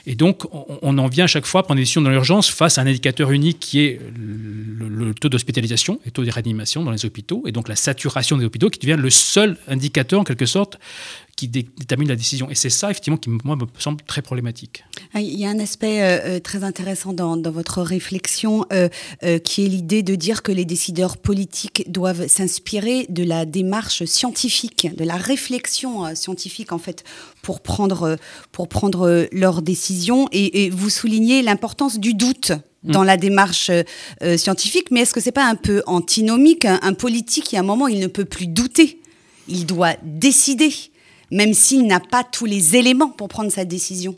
Et 0.05 0.13
donc, 0.13 0.45
on, 0.51 0.97
en 0.99 1.07
vient 1.07 1.23
à 1.23 1.27
chaque 1.27 1.47
fois 1.47 1.61
à 1.61 1.63
prendre 1.63 1.77
des 1.77 1.81
décisions 1.81 2.01
dans 2.01 2.11
l'urgence 2.11 2.51
face 2.51 2.77
à 2.77 2.81
un 2.83 2.85
indicateur 2.85 3.31
unique 3.31 3.59
qui 3.59 3.79
est 3.79 3.99
le, 4.15 5.11
taux 5.15 5.29
d'hospitalisation 5.29 5.95
et 6.03 6.05
le 6.05 6.11
taux 6.11 6.23
de 6.23 6.83
dans 6.83 6.91
les 6.91 7.05
hôpitaux, 7.05 7.43
et 7.47 7.51
donc 7.51 7.67
la 7.67 7.75
saturation 7.75 8.37
des 8.37 8.45
hôpitaux 8.45 8.69
qui 8.69 8.77
devient 8.77 9.01
le 9.01 9.09
seul 9.09 9.57
indicateur, 9.67 10.19
en 10.19 10.23
quelque 10.23 10.45
sorte, 10.45 10.77
qui 11.41 11.47
détermine 11.47 12.07
la 12.07 12.15
décision. 12.15 12.51
Et 12.51 12.55
c'est 12.55 12.69
ça, 12.69 12.91
effectivement, 12.91 13.17
qui, 13.17 13.29
moi, 13.43 13.55
me 13.55 13.65
semble 13.79 14.01
très 14.03 14.21
problématique. 14.21 14.83
Ah, 15.15 15.21
il 15.21 15.39
y 15.39 15.45
a 15.45 15.49
un 15.49 15.57
aspect 15.57 16.01
euh, 16.01 16.35
euh, 16.35 16.39
très 16.39 16.63
intéressant 16.63 17.13
dans, 17.13 17.41
votre 17.51 17.81
réflexion, 17.81 18.65
euh, 18.71 18.89
qui 19.39 19.65
est 19.65 19.67
l'idée 19.67 20.03
de 20.03 20.13
dire 20.13 20.43
que 20.43 20.51
les 20.51 20.65
décideurs 20.65 21.17
politiques 21.17 21.91
doivent 21.91 22.27
s'inspirer 22.27 23.07
de 23.09 23.23
la 23.23 23.45
démarche 23.45 24.05
scientifique, 24.05 24.95
de 24.95 25.03
la 25.03 25.15
réflexion 25.15 26.13
scientifique, 26.13 26.71
en 26.71 26.77
fait, 26.77 27.03
pour 27.41 27.61
prendre, 27.61 28.17
pour 28.51 28.67
prendre 28.67 29.27
leurs 29.31 29.63
décisions. 29.63 30.27
Et, 30.31 30.69
vous 30.69 30.91
soulignez 30.91 31.41
l'importance 31.41 31.99
du 31.99 32.13
doute 32.13 32.51
mm. 32.83 32.91
dans 32.91 33.03
la 33.03 33.17
démarche 33.17 33.71
scientifique, 34.37 34.91
mais 34.91 35.01
est-ce 35.01 35.13
que 35.13 35.19
c'est 35.21 35.31
pas 35.31 35.47
un 35.47 35.55
peu 35.55 35.81
antinomique 35.87 36.65
un, 36.65 36.79
un 36.83 36.93
politique, 36.93 37.51
il 37.51 37.55
y 37.55 37.57
a 37.57 37.61
un 37.61 37.65
moment, 37.65 37.87
il 37.87 37.99
ne 37.99 38.07
peut 38.07 38.25
plus 38.25 38.45
douter, 38.45 39.01
il 39.47 39.65
doit 39.65 39.95
décider 40.03 40.71
même 41.31 41.53
s'il 41.53 41.87
n'a 41.87 41.99
pas 41.99 42.23
tous 42.23 42.45
les 42.45 42.75
éléments 42.75 43.09
pour 43.09 43.29
prendre 43.29 43.51
sa 43.51 43.65
décision. 43.65 44.15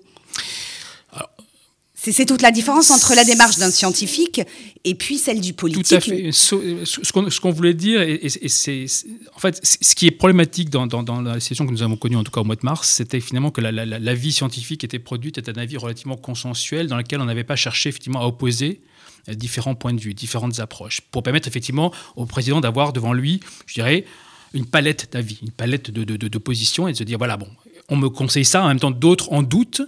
C'est 2.11 2.25
toute 2.25 2.41
la 2.41 2.51
différence 2.51 2.91
entre 2.91 3.15
la 3.15 3.23
démarche 3.23 3.57
d'un 3.59 3.71
scientifique 3.71 4.41
et 4.83 4.93
puis 4.93 5.17
celle 5.17 5.39
du 5.39 5.53
politique. 5.53 5.87
Tout 5.87 5.95
à 5.95 6.01
fait. 6.01 6.31
Ce 6.33 7.39
qu'on 7.39 7.51
voulait 7.51 7.73
dire, 7.73 8.01
et, 8.01 8.27
c'est 8.27 8.85
en 9.33 9.39
fait 9.39 9.61
ce 9.63 9.95
qui 9.95 10.07
est 10.07 10.11
problématique 10.11 10.69
dans, 10.69 11.21
la 11.21 11.39
situation 11.39 11.65
que 11.65 11.71
nous 11.71 11.81
avons 11.81 11.95
connue, 11.95 12.17
en 12.17 12.25
tout 12.25 12.31
cas 12.31 12.41
au 12.41 12.43
mois 12.43 12.57
de 12.57 12.65
mars, 12.65 12.89
c'était 12.89 13.21
finalement 13.21 13.51
que 13.51 13.61
l'avis 13.61 14.33
scientifique 14.33 14.83
était 14.83 14.99
produite 14.99 15.37
était 15.37 15.57
un 15.57 15.61
avis 15.61 15.77
relativement 15.77 16.17
consensuel 16.17 16.87
dans 16.87 16.97
lequel 16.97 17.21
on 17.21 17.25
n'avait 17.25 17.45
pas 17.45 17.55
cherché 17.55 17.87
effectivement 17.87 18.19
à 18.19 18.25
opposer 18.25 18.81
euh, 19.29 19.33
différents 19.33 19.75
points 19.75 19.93
de 19.93 20.01
vue, 20.01 20.13
différentes 20.13 20.59
approches, 20.59 20.99
pour 20.99 21.23
permettre 21.23 21.47
effectivement 21.47 21.93
au 22.17 22.25
président 22.25 22.59
d'avoir 22.59 22.91
devant 22.91 23.13
lui, 23.13 23.39
je 23.65 23.75
dirais, 23.75 24.03
une 24.53 24.65
palette 24.65 25.09
d'avis, 25.11 25.39
une 25.41 25.51
palette 25.51 25.91
de, 25.91 26.03
de, 26.03 26.15
de, 26.15 26.37
positions 26.37 26.87
et 26.87 26.93
de 26.93 26.97
se 26.97 27.03
dire 27.03 27.17
voilà, 27.17 27.37
bon, 27.37 27.47
on 27.89 27.95
me 27.95 28.09
conseille 28.09 28.45
ça, 28.45 28.63
en 28.63 28.67
même 28.67 28.79
temps 28.79 28.91
d'autres 28.91 29.31
en 29.31 29.43
doutent. 29.43 29.81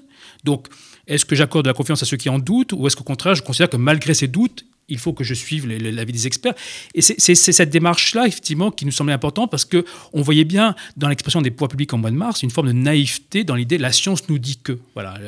Donc, 0.44 0.68
est-ce 1.08 1.26
que 1.26 1.36
j'accorde 1.36 1.66
de 1.66 1.70
la 1.70 1.74
confiance 1.74 2.02
à 2.02 2.06
ceux 2.06 2.18
qui 2.18 2.30
en 2.30 2.40
doutent 2.40 2.74
ou 2.74 2.88
est-ce 2.88 2.96
qu'au 2.96 3.04
contraire, 3.04 3.36
je 3.36 3.44
considère 3.44 3.70
que 3.70 3.78
malgré 3.78 4.14
ces 4.14 4.28
doutes, 4.28 4.66
il 4.88 5.00
faut 5.00 5.14
que 5.14 5.24
je 5.24 5.34
suive 5.34 5.68
l'avis 5.68 6.14
des 6.14 6.28
experts? 6.28 6.54
Et 6.94 7.02
c'est 7.02 7.36
cette 7.36 7.70
démarche-là, 7.70 8.28
effectivement, 8.28 8.72
qui 8.72 8.86
nous 8.86 8.92
semblait 8.92 9.14
importante 9.14 9.52
parce 9.52 9.66
qu'on 9.66 10.22
voyait 10.22 10.46
bien 10.46 10.76
dans 10.98 11.10
l'expression 11.10 11.42
des 11.42 11.52
pouvoirs 11.52 11.70
publics 11.70 11.94
en 11.94 11.98
mois 11.98 12.12
de 12.12 12.16
mars 12.16 12.44
une 12.44 12.52
forme 12.52 12.68
de 12.68 12.74
naïveté 12.74 13.44
dans 13.44 13.56
l'idée 13.56 13.78
la 13.78 13.92
science 13.92 14.30
nous 14.30 14.40
dit 14.40 14.58
que. 14.58 14.80
Voilà, 14.94 15.20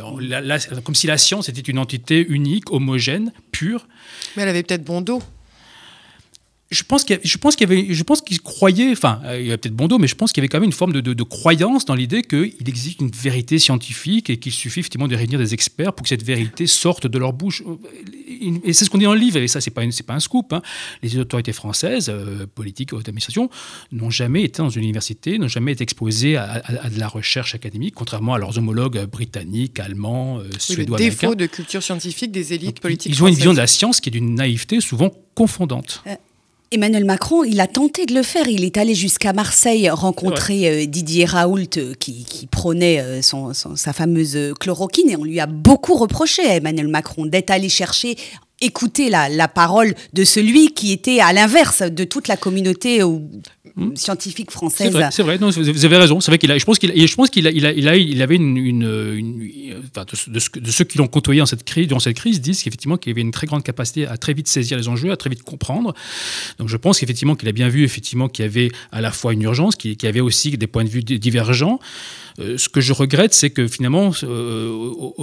comme 0.84 0.95
si 0.95 1.08
la 1.08 1.17
science 1.17 1.50
était 1.50 1.62
une 1.62 1.80
entité 1.80 2.26
unique, 2.28 2.71
homogène, 2.71 3.32
pure. 3.52 3.88
Mais 4.36 4.43
elle 4.43 4.50
avait 4.50 4.63
peut-être 4.63 4.84
bon 4.84 5.02
dos 5.02 5.21
je 6.69 6.84
pense 6.84 7.06
qu'il 7.06 7.19
je 7.23 7.38
pense 7.38 7.56
qu'il 7.56 7.69
y 7.69 7.73
avait 7.73 7.93
je 7.93 8.03
pense 8.03 8.21
qu'il 8.21 8.41
croyait 8.41 8.91
enfin 8.91 9.21
euh, 9.23 9.39
il 9.39 9.45
y 9.45 9.49
avait 9.49 9.58
peut-être 9.58 9.75
bon 9.75 9.88
dos 9.88 9.99
mais 9.99 10.08
je 10.08 10.15
pense 10.15 10.34
qu'il 10.34 10.41
y 10.41 10.43
avait 10.43 10.49
quand 10.49 10.58
même 10.58 10.65
une 10.65 10.73
forme 10.73 10.91
de, 10.91 10.99
de, 10.99 11.23
croyance 11.23 11.86
dans 11.86 11.95
l'idée 11.95 12.23
qu'il 12.23 12.67
existe 12.67 12.99
une 12.99 13.10
vérité 13.10 13.58
scientifique 13.58 14.30
et 14.30 14.38
qu'il 14.38 14.51
suffit 14.51 14.82
effectivement 14.82 15.08
de 15.08 15.15
réunir 15.15 15.39
des 15.39 15.53
experts 15.53 15.93
pour 15.93 16.03
que 16.03 16.10
cette 16.10 16.23
vérité 16.23 16.67
sorte 16.67 17.08
de 17.08 17.17
leur 17.17 17.32
bouche. 17.32 17.63
Et 18.63 18.73
c'est 18.73 18.84
ce 18.84 18.89
qu'on 18.89 18.97
dit 18.97 19.06
dans 19.06 19.13
le 19.13 19.19
livre 19.19 19.38
et 19.38 19.47
ça 19.47 19.62
c'est 19.62 19.71
pas 19.71 19.89
c'est 19.91 20.06
pas 20.06 20.13
un 20.13 20.19
scoop 20.19 20.51
hein. 20.51 20.62
les 21.01 21.17
autorités 21.17 21.53
françaises 21.53 22.10
euh, 22.10 22.45
politiques 22.53 22.91
haute 22.91 23.08
administration 23.08 23.49
n'ont 23.93 24.10
jamais 24.10 24.43
été 24.43 24.62
dans 24.62 24.69
une 24.69 24.84
université 24.84 25.38
n'ont 25.38 25.47
jamais 25.47 25.71
été 25.71 25.84
exposées 25.84 26.36
à, 26.36 26.62
de 26.93 26.99
la 26.99 27.08
recherche 27.08 27.56
académique 27.56 27.95
contrairement 27.95 28.34
à 28.34 28.39
leurs 28.39 28.58
homologues 28.58 29.06
britanniques 29.06 29.80
allemands 29.80 30.39
euh, 30.39 30.49
suédois 30.60 30.97
le 30.97 31.06
défaut 31.06 31.36
de 31.36 31.45
culture 31.45 31.82
scientifique 31.82 32.32
des 32.32 32.53
élites 32.53 32.82
politiques 32.82 33.13
ils 33.13 33.23
ont 33.23 33.27
une 33.27 33.36
vision 33.36 33.53
de 33.53 33.58
la 33.58 33.67
science 33.67 34.01
qui 34.01 34.10
est 34.10 34.12
d'une 34.12 34.36
naïveté 34.36 34.82
souvent 34.82 35.12
confondante 35.34 36.03
Emmanuel 36.69 37.06
Macron, 37.06 37.45
il 37.45 37.62
a 37.62 37.67
tenté 37.67 38.06
de 38.06 38.13
le 38.13 38.23
faire. 38.23 38.47
Il 38.49 38.65
est 38.65 38.77
allé 38.77 38.93
jusqu'à 38.93 39.32
Marseille 39.32 39.89
rencontrer 39.89 40.84
euh, 40.84 40.86
Didier 40.86 41.23
Raoult 41.23 41.77
euh, 41.77 41.93
qui, 41.97 42.25
prônait 42.51 42.99
euh, 42.99 43.21
sa 43.21 43.93
fameuse 43.93 44.38
chloroquine 44.60 45.10
et 45.10 45.15
on 45.15 45.23
lui 45.23 45.39
a 45.39 45.45
beaucoup 45.45 45.95
reproché 45.95 46.45
à 46.45 46.56
Emmanuel 46.56 46.89
Macron 46.89 47.25
d'être 47.25 47.51
allé 47.51 47.69
chercher 47.69 48.17
écouter 48.60 49.10
la, 49.10 49.48
parole 49.48 49.93
de 50.13 50.24
celui 50.24 50.74
qui 50.74 50.91
était 50.91 51.20
à 51.20 51.32
l'inverse 51.32 51.84
de 51.84 52.04
toute 52.04 52.28
la 52.28 52.38
communauté 52.38 53.04
hmm. 53.04 53.96
scientifique 53.96 54.52
française. 54.52 54.98
C'est 55.12 55.24
vrai, 55.24 55.38
vous 55.38 55.86
avez 55.86 55.98
raison. 55.98 56.20
C'est 56.20 56.32
vrai 56.32 56.38
qu'il 56.39 56.52
a, 56.52 56.58
je 56.58 56.65
pense 56.65 56.80
qu'il, 56.80 57.08
je 57.08 57.15
pense 57.15 57.30
qu'il 57.30 57.48
a, 57.48 57.52
il 57.52 57.65
a, 57.88 57.96
il 57.96 58.22
avait 58.22 58.36
une, 58.36 58.58
une, 58.58 59.84
enfin, 59.91 60.06
de, 60.28 60.70
ceux 60.72 60.84
qui 60.86 60.98
l'ont 60.98 61.08
côtoyé 61.08 61.39
dans 61.39 61.46
cette 61.46 61.63
crise, 61.63 61.88
dans 61.88 62.00
cette 62.00 62.17
crise, 62.17 62.41
disent 62.41 62.63
qu'effectivement 62.63 62.98
qu'il 62.98 63.12
avait 63.12 63.22
une 63.22 63.32
très 63.32 63.46
grande 63.46 63.63
capacité 63.63 64.08
à 64.08 64.17
très 64.17 64.34
vite 64.34 64.48
saisir 64.48 64.78
les 64.78 64.88
enjeux, 64.88 65.12
à 65.12 65.17
très 65.17 65.30
vite 65.30 65.43
comprendre. 65.43 65.93
Donc 66.58 66.67
je 66.67 66.78
pense 66.78 67.00
qu'effectivement 67.00 67.36
qu'il 67.36 67.50
a 67.50 67.54
bien 67.54 67.70
vu 67.70 67.84
effectivement 67.84 68.28
qu'il 68.28 68.43
y 68.43 68.48
avait 68.48 68.72
à 68.91 69.02
la 69.02 69.12
fois 69.12 69.34
une 69.34 69.43
urgence, 69.43 69.76
qu'il 69.76 70.02
y 70.02 70.08
avait 70.08 70.20
aussi 70.20 70.58
des 70.58 70.67
points 70.67 70.84
de 70.84 70.89
vue 70.89 71.04
divergents. 71.04 71.80
Ce 72.38 72.69
que 72.69 72.82
je 72.82 72.93
regrette, 72.93 73.34
c'est 73.34 73.50
que 73.50 73.67
finalement, 73.67 74.12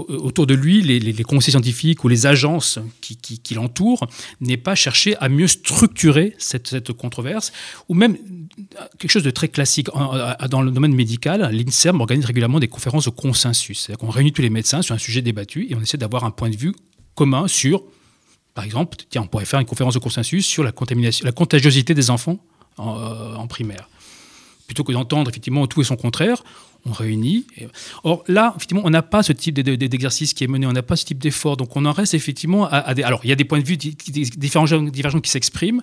autour 0.08 0.46
de 0.46 0.54
lui, 0.54 0.82
les, 0.82 1.22
conseils 1.22 1.52
scientifiques 1.52 2.02
ou 2.04 2.08
les 2.08 2.26
agences 2.26 2.78
qui, 3.00 3.54
l'entourent 3.54 4.06
n'aient 4.40 4.56
pas 4.56 4.74
cherché 4.74 5.16
à 5.18 5.28
mieux 5.28 5.46
structurer 5.46 6.34
cette, 6.38 6.92
controverse, 6.92 7.52
ou 7.88 7.94
même 7.94 8.16
quelque 8.98 9.10
chose 9.10 9.22
de 9.22 9.30
très 9.30 9.48
classique. 9.48 9.88
Dans 10.50 10.62
le 10.62 10.70
domaine 10.70 10.94
médical, 10.94 11.48
l'INSERM 11.52 12.00
organise 12.00 12.24
régulièrement 12.24 12.58
des 12.58 12.68
conférences 12.68 13.04
de 13.04 13.10
consensus. 13.10 13.80
C'est-à-dire 13.80 13.98
qu'on 13.98 14.10
réunit 14.10 14.32
tous 14.32 14.42
les 14.42 14.50
médecins 14.50 14.82
sur 14.82 14.94
un 14.94 14.98
sujet 14.98 15.22
débattu 15.22 15.68
et 15.70 15.74
on 15.76 15.80
essaie 15.80 15.98
d'avoir 15.98 16.24
un 16.24 16.30
point 16.30 16.50
de 16.50 16.56
vue 16.56 16.74
commun 17.14 17.46
sur, 17.46 17.82
par 18.54 18.64
exemple, 18.64 18.96
tiens, 19.08 19.22
on 19.22 19.26
pourrait 19.26 19.44
faire 19.44 19.60
une 19.60 19.66
conférence 19.66 19.94
de 19.94 19.98
consensus 19.98 20.46
sur 20.46 20.64
la, 20.64 20.72
contamination, 20.72 21.24
la 21.24 21.32
contagiosité 21.32 21.94
des 21.94 22.10
enfants 22.10 22.38
en, 22.76 22.98
euh, 22.98 23.46
primaire. 23.46 23.88
Plutôt 24.66 24.84
que 24.84 24.92
d'entendre 24.92 25.30
effectivement 25.30 25.66
tout 25.66 25.82
et 25.82 25.84
son 25.84 25.96
contraire, 25.96 26.42
on 26.86 26.92
réunit. 26.92 27.46
Or 28.02 28.24
là, 28.28 28.52
effectivement, 28.56 28.82
on 28.84 28.90
n'a 28.90 29.02
pas 29.02 29.22
ce 29.22 29.32
type 29.32 29.54
d'exercice 29.60 30.34
qui 30.34 30.44
est 30.44 30.46
mené, 30.46 30.66
on 30.66 30.72
n'a 30.72 30.82
pas 30.82 30.96
ce 30.96 31.04
type 31.04 31.18
d'effort. 31.18 31.56
Donc 31.56 31.76
on 31.76 31.84
en 31.84 31.92
reste 31.92 32.14
effectivement 32.14 32.66
à, 32.70 32.94
des... 32.94 33.02
Alors 33.02 33.20
il 33.24 33.30
y 33.30 33.32
a 33.32 33.36
des 33.36 33.44
points 33.44 33.60
de 33.60 33.64
vue 33.64 33.76
différents, 33.76 34.66
divergents 34.66 35.20
qui 35.20 35.30
s'expriment 35.30 35.82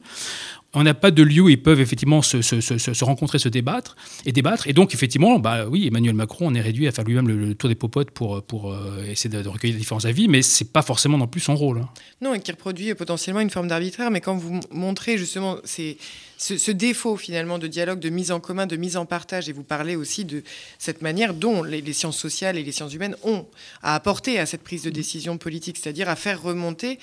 on 0.74 0.84
n'a 0.84 0.94
pas 0.94 1.12
de 1.12 1.24
lieu 1.24 1.42
où 1.42 1.50
ils 1.50 1.62
peuvent 1.62 1.82
effectivement 1.82 2.22
se, 2.22 3.04
rencontrer, 3.04 3.40
se 3.40 3.50
débattre 3.50 3.96
et 4.26 4.32
débattre. 4.32 4.68
Et 4.68 4.74
donc, 4.74 4.94
effectivement, 4.94 5.40
bah 5.40 5.66
oui, 5.68 5.88
Emmanuel 5.88 6.16
Macron, 6.16 6.48
on 6.48 6.54
est 6.54 6.62
réduit 6.62 6.88
à 6.88 6.92
faire 6.92 7.04
lui-même 7.04 7.28
le, 7.28 7.56
tour 7.56 7.70
des 7.70 7.76
popotes 7.76 8.12
pour, 8.12 8.42
pour 8.44 8.72
euh, 8.72 9.04
essayer 9.06 9.30
de, 9.30 9.48
recueillir 9.48 9.78
différents 9.78 10.06
avis, 10.06 10.28
mais 10.28 10.42
c'est 10.42 10.72
pas 10.72 10.82
forcément 10.82 11.18
non 11.18 11.28
plus 11.28 11.42
son 11.42 11.56
rôle. 11.56 11.80
Hein. 11.80 11.90
Non, 12.22 12.34
et 12.34 12.40
qui 12.40 12.52
reproduit 12.52 12.94
potentiellement 12.96 13.42
une 13.42 13.50
forme 13.50 13.68
d'arbitraire. 13.68 14.12
Mais 14.12 14.22
quand 14.22 14.36
vous 14.36 14.62
montrez 14.72 15.18
justement 15.18 15.58
ce, 15.66 15.96
ce, 16.38 16.72
défaut 16.72 17.18
finalement 17.18 17.60
de 17.60 17.68
dialogue, 17.68 18.00
de 18.00 18.10
mise 18.10 18.32
en 18.32 18.40
commun, 18.40 18.66
de 18.66 18.78
mise 18.78 18.96
en 18.96 19.06
partage, 19.06 19.50
et 19.50 19.52
vous 19.52 19.64
parlez 19.64 19.96
aussi 19.96 20.24
de 20.24 20.44
cette 20.80 21.02
manière 21.02 21.34
dont 21.34 21.64
les, 21.64 21.82
les 21.82 21.94
sciences 21.94 22.18
sociales 22.18 22.58
et 22.58 22.64
les 22.64 22.72
sciences 22.72 22.94
humaines 22.94 23.16
ont 23.24 23.46
à 23.84 23.96
apporter 23.96 24.40
à 24.40 24.46
cette 24.46 24.64
prise 24.64 24.84
de 24.84 24.90
décision 24.90 25.38
politique, 25.38 25.78
c'est-à-dire 25.78 26.08
à 26.08 26.16
faire 26.16 26.42
remonter 26.42 26.98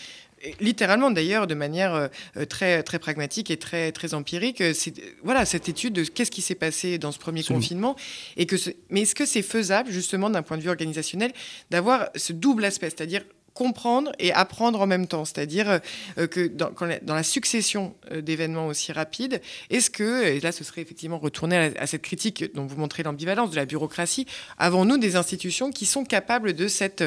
littéralement 0.60 1.10
d'ailleurs 1.10 1.46
de 1.46 1.54
manière 1.54 1.94
euh, 1.94 2.44
très 2.44 2.82
très 2.82 2.98
pragmatique 2.98 3.50
et 3.50 3.56
très 3.56 3.92
très 3.92 4.14
empirique 4.14 4.62
c'est 4.74 4.94
voilà 5.22 5.44
cette 5.44 5.68
étude 5.68 5.94
de 5.94 6.04
qu'est-ce 6.04 6.30
qui 6.30 6.42
s'est 6.42 6.54
passé 6.54 6.98
dans 6.98 7.12
ce 7.12 7.18
premier 7.18 7.42
confinement 7.42 7.96
et 8.36 8.46
que 8.46 8.56
mais 8.90 9.02
est-ce 9.02 9.14
que 9.14 9.26
c'est 9.26 9.42
faisable 9.42 9.90
justement 9.90 10.30
d'un 10.30 10.42
point 10.42 10.56
de 10.56 10.62
vue 10.62 10.70
organisationnel 10.70 11.32
d'avoir 11.70 12.08
ce 12.14 12.32
double 12.32 12.64
aspect 12.64 12.90
c'est-à-dire 12.90 13.22
comprendre 13.58 14.12
et 14.20 14.32
apprendre 14.32 14.80
en 14.80 14.86
même 14.86 15.08
temps. 15.08 15.24
C'est-à-dire 15.24 15.80
euh, 16.16 16.26
que 16.28 16.46
dans, 16.46 16.70
dans, 17.02 17.14
la 17.14 17.24
succession 17.24 17.92
euh, 18.12 18.20
d'événements 18.20 18.68
aussi 18.68 18.92
rapides, 18.92 19.40
est-ce 19.68 19.90
que, 19.90 20.24
et 20.24 20.38
là 20.38 20.52
ce 20.52 20.62
serait 20.62 20.80
effectivement 20.80 21.18
retourner 21.18 21.72
à, 21.76 21.86
cette 21.88 22.02
critique 22.02 22.54
dont 22.54 22.66
vous 22.66 22.76
montrez 22.76 23.02
l'ambivalence 23.02 23.50
de 23.50 23.56
la 23.56 23.66
bureaucratie, 23.66 24.26
avons-nous 24.58 24.96
des 24.98 25.16
institutions 25.16 25.72
qui 25.72 25.86
sont 25.86 26.04
capables 26.04 26.52
de 26.52 26.68
cette... 26.68 27.02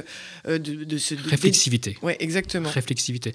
Euh, 0.45 0.59
de, 0.59 0.97
ce, 0.97 1.15
Réflexivité. 1.15 1.97
Oui, 2.01 2.13
exactement. 2.19 2.69
Réflexivité. 2.69 3.31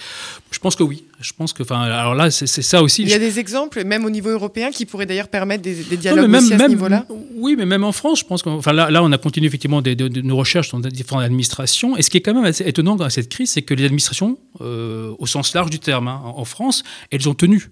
Je 0.50 0.58
pense 0.58 0.76
que 0.76 0.82
oui. 0.82 1.04
Je 1.20 1.32
pense 1.32 1.54
que, 1.54 1.62
enfin, 1.62 1.80
alors 1.80 2.14
là, 2.14 2.30
c'est 2.30 2.46
ça 2.46 2.82
aussi. 2.82 3.02
Il 3.02 3.08
y 3.08 3.14
a 3.14 3.18
des 3.18 3.38
exemples, 3.38 3.82
même 3.84 4.04
au 4.04 4.10
niveau 4.10 4.28
européen, 4.28 4.70
qui 4.70 4.84
pourraient 4.84 5.06
d'ailleurs 5.06 5.28
permettre 5.28 5.62
des, 5.62 5.74
dialogues 5.96 6.34
aussi 6.34 6.52
à 6.52 6.58
ce 6.58 6.68
niveau-là 6.68 7.06
Oui, 7.36 7.54
mais 7.56 7.64
même 7.64 7.84
en 7.84 7.92
France, 7.92 8.20
je 8.20 8.24
pense 8.26 8.42
que, 8.42 8.50
enfin, 8.50 8.74
là, 8.74 8.90
là, 8.90 9.02
on 9.02 9.10
a 9.10 9.16
continué 9.16 9.46
effectivement 9.46 9.80
de, 9.80 10.20
nos 10.20 10.36
recherches 10.36 10.70
dans 10.70 10.80
différentes 10.80 11.24
administrations. 11.24 11.96
Et 11.96 12.02
ce 12.02 12.10
qui 12.10 12.18
est 12.18 12.20
quand 12.20 12.34
même 12.34 12.44
assez 12.44 12.64
étonnant 12.68 12.96
cette 13.10 13.28
crise, 13.28 13.50
c'est 13.50 13.62
que 13.62 13.74
les 13.74 13.84
administrations, 13.84 14.38
euh, 14.60 15.14
au 15.18 15.26
sens 15.26 15.54
large 15.54 15.70
du 15.70 15.78
terme, 15.78 16.08
hein, 16.08 16.20
en 16.24 16.44
France, 16.44 16.82
elles 17.10 17.28
ont 17.28 17.34
tenu 17.34 17.70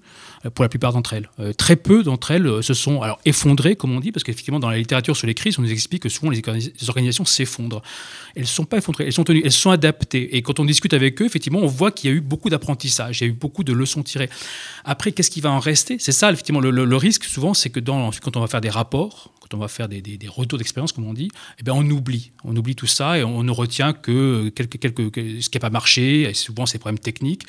pour 0.51 0.63
la 0.65 0.69
plupart 0.69 0.93
d'entre 0.93 1.15
elles. 1.15 1.31
Euh, 1.41 1.53
très 1.53 1.77
peu 1.77 2.03
d'entre 2.03 2.31
elles 2.31 2.63
se 2.63 2.75
sont 2.75 3.03
alors 3.03 3.19
effondrées, 3.25 3.77
comme 3.77 3.93
on 3.93 4.01
dit, 4.01 4.13
parce 4.13 4.25
qu'effectivement, 4.25 4.61
dans 4.61 4.71
la 4.71 4.79
littérature 4.79 5.17
sur 5.17 5.27
les 5.27 5.35
crises, 5.35 5.59
on 5.59 5.63
nous 5.63 5.73
explique 5.73 6.03
que 6.03 6.09
souvent 6.09 6.31
les, 6.31 6.43
organisations 6.89 7.25
s'effondrent. 7.25 7.83
Elles 8.35 8.43
ne 8.43 8.47
sont 8.47 8.65
pas 8.65 8.79
effondrées, 8.79 9.05
elles 9.07 9.13
sont 9.13 9.25
tenues, 9.25 9.43
elles 9.45 9.53
sont 9.53 9.71
adaptées. 9.71 10.37
Et 10.37 10.43
quand 10.43 10.61
on 10.61 10.65
discute 10.65 10.93
avec 10.93 11.21
eux, 11.23 11.27
effectivement, 11.27 11.61
on 11.61 11.67
voit 11.67 11.91
qu'il 11.91 12.11
y 12.11 12.13
a 12.13 12.17
eu 12.17 12.21
beaucoup 12.21 12.51
d'apprentissage, 12.51 13.21
il 13.21 13.25
y 13.25 13.27
a 13.27 13.31
eu 13.31 13.35
beaucoup 13.35 13.65
de 13.65 13.73
leçons 13.73 14.03
tirées. 14.03 14.29
Après, 14.85 15.13
qu'est-ce 15.13 15.31
qui 15.31 15.41
va 15.41 15.51
en 15.51 15.61
rester? 15.61 15.97
C'est 15.99 16.13
ça, 16.13 16.31
effectivement, 16.31 16.61
le, 16.61 16.97
risque, 16.97 17.25
souvent, 17.25 17.55
c'est 17.55 17.71
que 17.71 17.81
quand 17.81 18.37
on 18.37 18.41
va 18.41 18.47
faire 18.47 18.61
des 18.61 18.71
rapports, 18.71 19.33
quand 19.41 19.57
on 19.57 19.61
va 19.61 19.69
faire 19.69 19.89
des, 19.89 20.03
retours 20.29 20.59
d'expérience, 20.59 20.93
comme 20.93 21.07
on 21.07 21.15
dit, 21.15 21.31
eh 21.59 21.63
bien, 21.63 21.75
on 21.75 21.89
oublie. 21.91 22.33
On 22.45 22.57
oublie 22.57 22.75
tout 22.75 22.87
ça 22.87 23.19
et 23.19 23.25
on 23.25 23.43
ne 23.43 23.51
retient 23.51 23.93
que 23.93 24.51
ce 24.57 25.49
qui 25.49 25.57
n'a 25.57 25.61
pas 25.61 25.71
marché, 25.71 26.23
et 26.23 26.35
souvent 26.35 26.67
c'est 26.67 26.79
problèmes 26.79 26.99
techniques. 26.99 27.43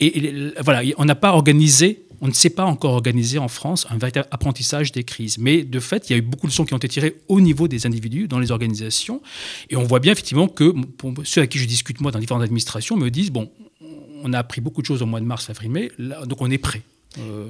Et, 0.00 0.52
voilà, 0.60 0.82
on 0.96 1.04
n'a 1.04 1.14
pas 1.14 1.32
organisé, 1.32 2.04
on 2.20 2.28
ne 2.28 2.32
sait 2.32 2.50
pas 2.50 2.64
encore 2.64 2.92
organiser 2.92 3.38
en 3.38 3.48
France 3.48 3.86
un 3.90 3.98
véritable 3.98 4.28
apprentissage 4.30 4.92
des 4.92 5.04
crises. 5.04 5.38
Mais 5.38 5.62
de 5.62 5.80
fait, 5.80 6.08
il 6.08 6.12
y 6.12 6.16
a 6.16 6.18
eu 6.18 6.22
beaucoup 6.22 6.46
de 6.46 6.52
leçons 6.52 6.64
qui 6.64 6.74
ont 6.74 6.78
été 6.78 6.88
tirées 6.88 7.16
au 7.28 7.40
niveau 7.40 7.68
des 7.68 7.86
individus, 7.86 8.28
dans 8.28 8.38
les 8.38 8.50
organisations. 8.50 9.22
Et 9.70 9.76
on 9.76 9.84
voit 9.84 10.00
bien 10.00 10.12
effectivement 10.12 10.48
que 10.48 10.70
pour 10.96 11.12
ceux 11.24 11.40
avec 11.40 11.50
qui 11.50 11.58
je 11.58 11.66
discute, 11.66 12.00
moi, 12.00 12.10
dans 12.10 12.18
différentes 12.18 12.42
administrations, 12.42 12.96
me 12.96 13.10
disent, 13.10 13.30
bon, 13.30 13.50
on 14.22 14.32
a 14.32 14.38
appris 14.38 14.60
beaucoup 14.60 14.80
de 14.80 14.86
choses 14.86 15.02
au 15.02 15.06
mois 15.06 15.20
de 15.20 15.26
mars, 15.26 15.48
avril, 15.50 15.70
mai, 15.70 15.92
donc 16.26 16.40
on 16.40 16.50
est 16.50 16.58
prêt. 16.58 16.82
Euh, 17.18 17.46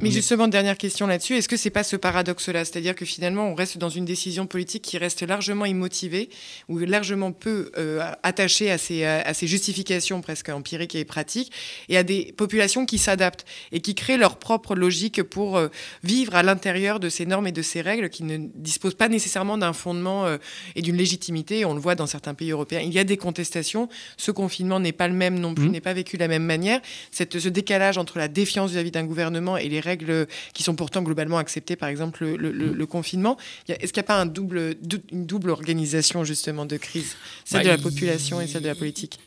mais 0.00 0.10
justement, 0.10 0.48
dernière 0.48 0.78
question 0.78 1.06
là-dessus, 1.06 1.36
est-ce 1.36 1.48
que 1.48 1.56
c'est 1.56 1.70
pas 1.70 1.84
ce 1.84 1.96
paradoxe-là? 1.96 2.64
C'est-à-dire 2.64 2.94
que 2.94 3.04
finalement, 3.04 3.48
on 3.50 3.54
reste 3.54 3.76
dans 3.76 3.90
une 3.90 4.06
décision 4.06 4.46
politique 4.46 4.82
qui 4.82 4.96
reste 4.96 5.22
largement 5.22 5.66
immotivée 5.66 6.30
ou 6.68 6.78
largement 6.78 7.30
peu 7.30 7.70
euh, 7.76 8.00
attachée 8.22 8.70
à 8.70 8.78
ces, 8.78 9.04
à 9.04 9.34
ces 9.34 9.46
justifications 9.46 10.22
presque 10.22 10.48
empiriques 10.48 10.94
et 10.94 11.04
pratiques 11.04 11.52
et 11.90 11.98
à 11.98 12.02
des 12.04 12.32
populations 12.36 12.86
qui 12.86 12.96
s'adaptent 12.96 13.44
et 13.70 13.80
qui 13.80 13.94
créent 13.94 14.16
leur 14.16 14.38
propre 14.38 14.74
logique 14.74 15.22
pour 15.22 15.58
euh, 15.58 15.68
vivre 16.02 16.34
à 16.34 16.42
l'intérieur 16.42 16.98
de 16.98 17.10
ces 17.10 17.26
normes 17.26 17.46
et 17.46 17.52
de 17.52 17.62
ces 17.62 17.82
règles 17.82 18.08
qui 18.08 18.24
ne 18.24 18.38
disposent 18.54 18.94
pas 18.94 19.08
nécessairement 19.08 19.58
d'un 19.58 19.74
fondement 19.74 20.24
euh, 20.24 20.38
et 20.74 20.80
d'une 20.80 20.96
légitimité. 20.96 21.66
On 21.66 21.74
le 21.74 21.80
voit 21.80 21.96
dans 21.96 22.06
certains 22.06 22.34
pays 22.34 22.50
européens. 22.50 22.80
Il 22.80 22.94
y 22.94 22.98
a 22.98 23.04
des 23.04 23.18
contestations. 23.18 23.90
Ce 24.16 24.30
confinement 24.30 24.80
n'est 24.80 24.92
pas 24.92 25.06
le 25.06 25.14
même 25.14 25.38
non 25.38 25.54
plus, 25.54 25.68
mmh. 25.68 25.72
n'est 25.72 25.80
pas 25.82 25.92
vécu 25.92 26.16
de 26.16 26.22
la 26.22 26.28
même 26.28 26.44
manière. 26.44 26.80
Cette, 27.10 27.38
ce 27.38 27.48
décalage 27.50 27.98
entre 27.98 28.18
la 28.18 28.28
défiance 28.28 28.70
vis-à-vis 28.70 28.90
d'un 28.90 29.04
gouvernement 29.04 29.58
et 29.58 29.68
les 29.68 29.81
règles 29.82 30.26
qui 30.54 30.62
sont 30.62 30.74
pourtant 30.74 31.02
globalement 31.02 31.38
acceptées, 31.38 31.76
par 31.76 31.88
exemple 31.88 32.24
le, 32.24 32.86
confinement. 32.86 33.36
Est-ce 33.68 33.92
qu'il 33.92 34.00
n'y 34.00 34.06
a 34.06 34.08
pas 34.08 34.20
un 34.20 34.26
double, 34.26 34.76
une 35.12 35.26
double 35.26 35.50
organisation 35.50 36.24
justement 36.24 36.66
de 36.66 36.76
crise, 36.76 37.16
celle 37.44 37.60
bah, 37.60 37.64
de 37.64 37.68
la 37.70 37.78
population 37.78 38.40
et 38.40 38.46
celle 38.46 38.62
de 38.62 38.68
la 38.68 38.74
politique 38.74 39.18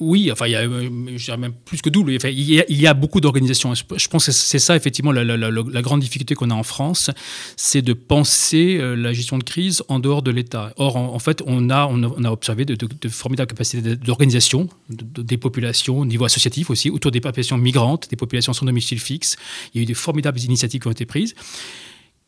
oui, 0.00 0.30
enfin, 0.32 0.46
il 0.46 0.52
y 0.52 0.56
a, 0.56 0.60
euh, 0.60 1.36
même 1.36 1.52
plus 1.64 1.80
que 1.80 1.88
double. 1.88 2.12
il, 2.12 2.80
y 2.80 2.86
a, 2.86 2.94
beaucoup 2.94 3.20
d'organisations. 3.20 3.72
Je 3.74 4.08
pense 4.08 4.26
que 4.26 4.32
c'est 4.32 4.58
ça, 4.58 4.76
effectivement, 4.76 5.12
la, 5.12 5.82
grande 5.82 6.00
difficulté 6.00 6.34
qu'on 6.34 6.50
a 6.50 6.54
en 6.54 6.62
France, 6.62 7.10
c'est 7.56 7.82
de 7.82 7.92
penser 7.92 8.78
euh, 8.80 8.94
la 8.96 9.12
gestion 9.12 9.38
de 9.38 9.44
crise 9.44 9.82
en 9.88 9.98
dehors 9.98 10.22
de 10.22 10.30
l'État. 10.30 10.72
Or, 10.76 10.96
en, 10.96 11.18
fait, 11.18 11.42
on 11.46 11.70
a, 11.70 11.86
on 11.86 12.24
a, 12.24 12.30
observé 12.30 12.64
de, 12.64 12.76
formidables 13.08 13.50
capacités 13.50 13.96
d'organisation 13.96 14.68
des 14.88 15.36
populations 15.36 16.00
au 16.00 16.06
niveau 16.06 16.24
associatif 16.24 16.70
aussi, 16.70 16.90
autour 16.90 17.10
des 17.10 17.20
populations 17.20 17.58
migrantes, 17.58 18.08
des 18.10 18.16
populations 18.16 18.52
sans 18.52 18.66
domicile 18.66 18.98
fixe. 18.98 19.36
Il 19.74 19.78
y 19.78 19.80
a 19.80 19.82
eu 19.84 19.86
de 19.86 19.94
formidables 19.94 20.40
initiatives 20.40 20.80
qui 20.80 20.88
ont 20.88 20.92
été 20.92 21.06
prises 21.06 21.34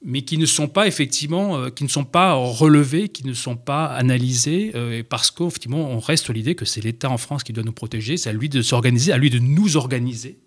mais 0.04 0.22
qui 0.22 0.38
ne 0.38 0.46
sont 0.46 0.68
pas 0.68 0.86
effectivement, 0.86 1.56
euh, 1.56 1.70
qui 1.70 1.84
ne 1.84 1.88
sont 1.88 2.04
pas 2.04 2.34
relevés, 2.34 3.08
qui 3.08 3.26
ne 3.26 3.32
sont 3.32 3.56
pas 3.56 3.86
analysés, 3.86 4.72
euh, 4.74 5.02
parce 5.08 5.30
qu'effectivement, 5.30 5.90
on 5.90 5.98
reste 5.98 6.30
l'idée 6.30 6.54
que 6.54 6.64
c'est 6.64 6.80
l'État 6.80 7.10
en 7.10 7.18
France 7.18 7.44
qui 7.44 7.52
doit 7.52 7.64
nous 7.64 7.72
protéger, 7.72 8.16
c'est 8.16 8.30
à 8.30 8.32
lui 8.32 8.48
de 8.48 8.62
s'organiser, 8.62 9.12
à 9.12 9.18
lui 9.18 9.30
de 9.30 9.38
nous 9.38 9.76
organiser 9.76 10.38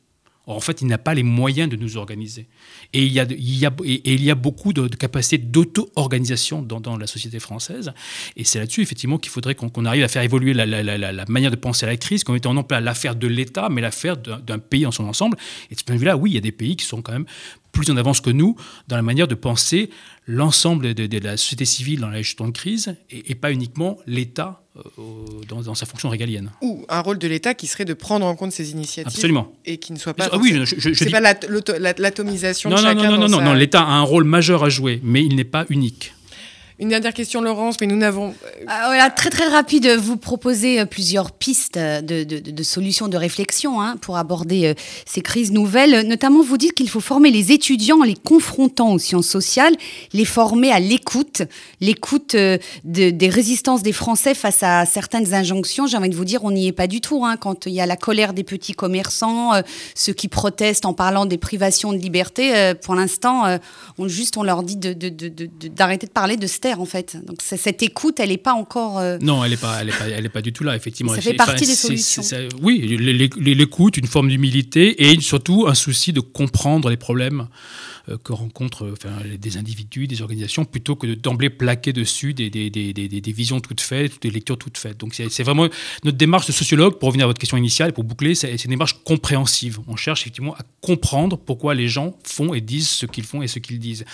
en 0.56 0.60
fait, 0.60 0.82
il 0.82 0.88
n'a 0.88 0.98
pas 0.98 1.14
les 1.14 1.24
moyens 1.24 1.70
de 1.70 1.76
nous 1.76 1.98
organiser. 1.98 2.48
Et 2.94 3.06
il 3.06 3.12
y 3.12 3.20
a, 3.20 3.26
il 3.30 3.58
y 3.58 3.66
a, 3.66 3.72
et 3.84 4.14
il 4.14 4.24
y 4.24 4.32
a 4.32 4.36
beaucoup 4.36 4.74
de, 4.74 4.88
capacités 4.88 5.38
d'auto-organisation 5.38 6.64
dans, 6.64 6.98
la 6.98 7.08
société 7.08 7.40
française. 7.40 7.94
Et 8.36 8.44
c'est 8.44 8.58
là-dessus, 8.60 8.82
effectivement, 8.82 9.20
qu'il 9.20 9.32
faudrait 9.32 9.54
qu'on 9.54 9.86
arrive 9.86 10.04
à 10.04 10.08
faire 10.08 10.24
évoluer 10.24 10.54
la, 10.54 11.26
manière 11.28 11.52
de 11.52 11.56
penser 11.56 11.86
à 11.86 11.90
la 11.90 11.98
crise, 11.98 12.24
qu'on 12.24 12.34
mettant 12.34 12.54
non 12.54 12.64
pas 12.64 12.80
l'affaire 12.82 13.16
de 13.16 13.28
l'État, 13.28 13.70
mais 13.70 13.82
l'affaire 13.82 14.18
d'un 14.18 14.60
pays 14.60 14.86
en 14.86 14.92
son 14.92 15.06
ensemble. 15.06 15.38
Et 15.70 15.76
de 15.76 15.80
ce 15.80 15.84
point 15.84 15.96
de 15.96 16.00
vue-là, 16.00 16.18
oui, 16.18 16.32
il 16.32 16.34
y 16.34 16.38
a 16.38 16.42
des 16.42 16.52
pays 16.52 16.76
qui 16.76 16.86
sont 16.86 17.02
quand 17.02 17.14
même 17.14 17.28
plus 17.72 17.90
en 17.90 17.98
avance 17.98 18.22
que 18.22 18.30
nous 18.30 18.56
dans 18.88 18.96
la 18.96 19.02
manière 19.02 19.28
de 19.28 19.36
penser 19.36 19.90
l'ensemble 20.28 20.94
de, 20.94 21.20
la 21.20 21.38
société 21.38 21.66
civile 21.66 22.00
dans 22.00 22.10
la 22.10 22.22
gestion 22.22 22.48
de 22.48 22.52
crise 22.52 22.96
et, 23.10 23.36
pas 23.36 23.52
uniquement 23.52 23.98
l'État 24.06 24.62
euh, 24.78 24.82
dans, 25.48 25.74
sa 25.74 25.86
fonction 25.86 26.10
régalienne. 26.10 26.52
Ou 26.62 26.86
un 26.88 27.00
rôle 27.00 27.18
de 27.18 27.28
l'État 27.28 27.54
qui 27.54 27.68
serait 27.68 27.86
de 27.86 27.94
prendre 27.94 28.26
en 28.26 28.36
compte 28.36 28.52
ces 28.52 28.72
initiatives. 28.72 29.12
Absolument. 29.12 29.54
Et 29.66 29.78
qui 29.78 29.92
ne 29.92 29.98
soit 29.98 30.14
pas. 30.14 30.30
Ah 30.32 30.38
oui, 30.38 30.54
je, 30.66 30.76
je, 30.78 31.04
dis... 31.04 31.10
pas 31.10 31.20
l'atomisation 31.20 32.70
de 32.70 32.76
non, 32.76 32.82
chacun. 32.82 33.12
Non, 33.12 33.18
non, 33.18 33.28
non, 33.28 33.42
non, 33.42 33.54
l'État 33.54 33.82
a 33.82 33.92
un 33.92 34.04
rôle 34.04 34.24
majeur 34.24 34.64
à 34.64 34.70
jouer, 34.70 35.02
mais 35.04 35.24
il 35.24 35.36
n'est 35.36 35.44
pas 35.44 35.66
unique. 35.70 36.14
Une 36.82 36.88
dernière 36.88 37.14
question, 37.14 37.42
Laurence, 37.42 37.76
mais 37.82 37.88
nous 37.88 37.98
n'avons. 37.98 38.34
Ah, 38.68 38.84
voilà, 38.86 39.10
très 39.10 39.30
très 39.30 39.50
rapide, 39.50 39.86
vous 40.00 40.16
proposez 40.16 40.80
euh, 40.80 40.86
plusieurs 40.86 41.34
pistes 41.34 41.78
de, 41.78 42.24
de, 42.24 42.64
solutions 42.64 43.10
de 43.10 43.18
réflexion 43.18 43.82
hein, 43.82 43.98
pour 43.98 44.16
aborder 44.16 44.68
euh, 44.68 44.74
ces 45.06 45.20
crises 45.20 45.52
nouvelles. 45.52 46.08
Notamment, 46.08 46.42
vous 46.42 46.58
dites 46.58 46.74
qu'il 46.74 46.90
faut 46.90 47.02
former 47.02 47.32
les 47.32 47.52
étudiants 47.52 48.00
en 48.00 48.04
les 48.04 48.16
confrontant 48.16 48.94
aux 48.94 48.98
sciences 48.98 49.28
sociales, 49.28 49.76
les 50.14 50.24
former 50.24 50.72
à 50.72 50.80
l'écoute, 50.80 51.42
l'écoute 51.82 52.36
euh, 52.36 52.58
des 52.86 53.30
résistances 53.30 53.84
des 53.84 53.92
Français 53.92 54.34
face 54.34 54.64
à 54.64 54.86
certaines 54.86 55.34
injonctions. 55.34 55.86
J'ai 55.86 55.98
envie 55.98 56.08
de 56.08 56.16
vous 56.16 56.24
dire, 56.24 56.46
on 56.46 56.52
n'y 56.52 56.68
est 56.68 56.72
pas 56.72 56.88
du 56.88 57.02
tout. 57.02 57.26
Hein, 57.26 57.36
quand 57.36 57.66
il 57.66 57.74
y 57.74 57.82
a 57.82 57.88
la 57.88 57.98
colère 57.98 58.32
des 58.32 58.46
petits 58.46 58.74
commerçants, 58.74 59.52
ceux 59.96 60.14
qui 60.14 60.30
protestent 60.30 60.86
en 60.86 60.94
parlant 60.94 61.26
des 61.26 61.38
privations 61.38 61.92
de 61.92 61.98
liberté, 61.98 62.74
pour 62.82 62.96
l'instant, 62.96 63.44
on, 63.98 64.08
juste 64.08 64.38
on 64.38 64.44
leur 64.44 64.64
dit 64.64 64.78
d'arrêter 64.78 66.06
de, 66.06 66.10
de, 66.10 66.14
parler 66.14 66.38
de 66.38 66.48
steak 66.48 66.69
faire 66.70 66.82
en 66.82 66.86
fait. 66.86 67.18
Donc 67.26 67.38
cette 67.42 67.82
écoute, 67.84 68.20
elle 68.20 68.30
n'est 68.30 68.38
pas 68.38 68.54
encore. 68.54 69.02
Non, 69.22 69.44
elle 69.44 69.52
n'est 69.52 69.58
pas, 69.58 69.82
elle 69.82 69.90
est 69.90 69.98
pas, 69.98 70.08
elle 70.08 70.26
est 70.26 70.30
pas 70.30 70.42
du 70.42 70.54
tout 70.54 70.64
là 70.64 70.76
effectivement. 70.76 71.14
Ça 71.16 71.22
fait 71.22 71.34
partie 71.34 71.66
des 71.66 71.76
solutions. 71.76 72.24
oui, 72.62 72.98
l'écoute, 73.38 73.98
une 73.98 74.08
forme 74.08 74.30
d'humilité 74.30 75.10
et 75.12 75.20
surtout 75.22 75.66
un 75.68 75.76
souci 75.76 76.14
de 76.14 76.20
comprendre 76.20 76.90
les 76.90 76.98
problèmes 76.98 77.42
euh, 77.42 77.46
que 78.18 78.34
rencontrent 78.34 78.86
euh, 78.86 78.94
enfin, 78.94 79.10
des 79.40 79.58
individus, 79.58 80.08
des 80.08 80.22
organisations, 80.22 80.66
plutôt 80.66 80.96
que 80.96 81.08
d'emblée 81.08 81.50
plaquer 81.50 81.94
dessus 81.94 82.34
des, 82.34 82.50
des, 82.50 82.70
des, 82.70 82.94
des, 82.94 83.32
visions 83.32 83.60
toutes 83.60 83.82
faites, 83.82 84.22
des 84.22 84.30
lectures 84.30 84.58
toutes 84.58 84.78
faites. 84.78 84.98
Donc 84.98 85.14
c'est 85.14 85.44
vraiment 85.44 85.68
notre 86.04 86.18
démarche 86.18 86.48
de 86.48 86.52
sociologue, 86.52 86.98
pour 86.98 87.08
revenir 87.08 87.26
à 87.26 87.28
votre 87.28 87.40
question 87.40 87.58
initiale, 87.58 87.94
pour 87.94 88.04
boucler, 88.04 88.36
c'est 88.36 88.64
une 88.64 88.72
démarche 88.72 89.04
compréhensive. 89.04 89.80
On 89.88 89.96
cherche 89.96 90.22
effectivement 90.22 90.56
à 90.56 90.62
comprendre 90.82 91.38
pourquoi 91.38 91.76
les 91.76 91.88
gens 91.88 92.16
font 92.24 92.54
et 92.54 92.62
disent 92.62 92.90
ce 92.90 93.06
qu'ils 93.06 93.24
font 93.24 93.42
et 93.42 93.48
ce 93.48 93.60
qu'ils 93.60 93.80
disent. 93.80 94.06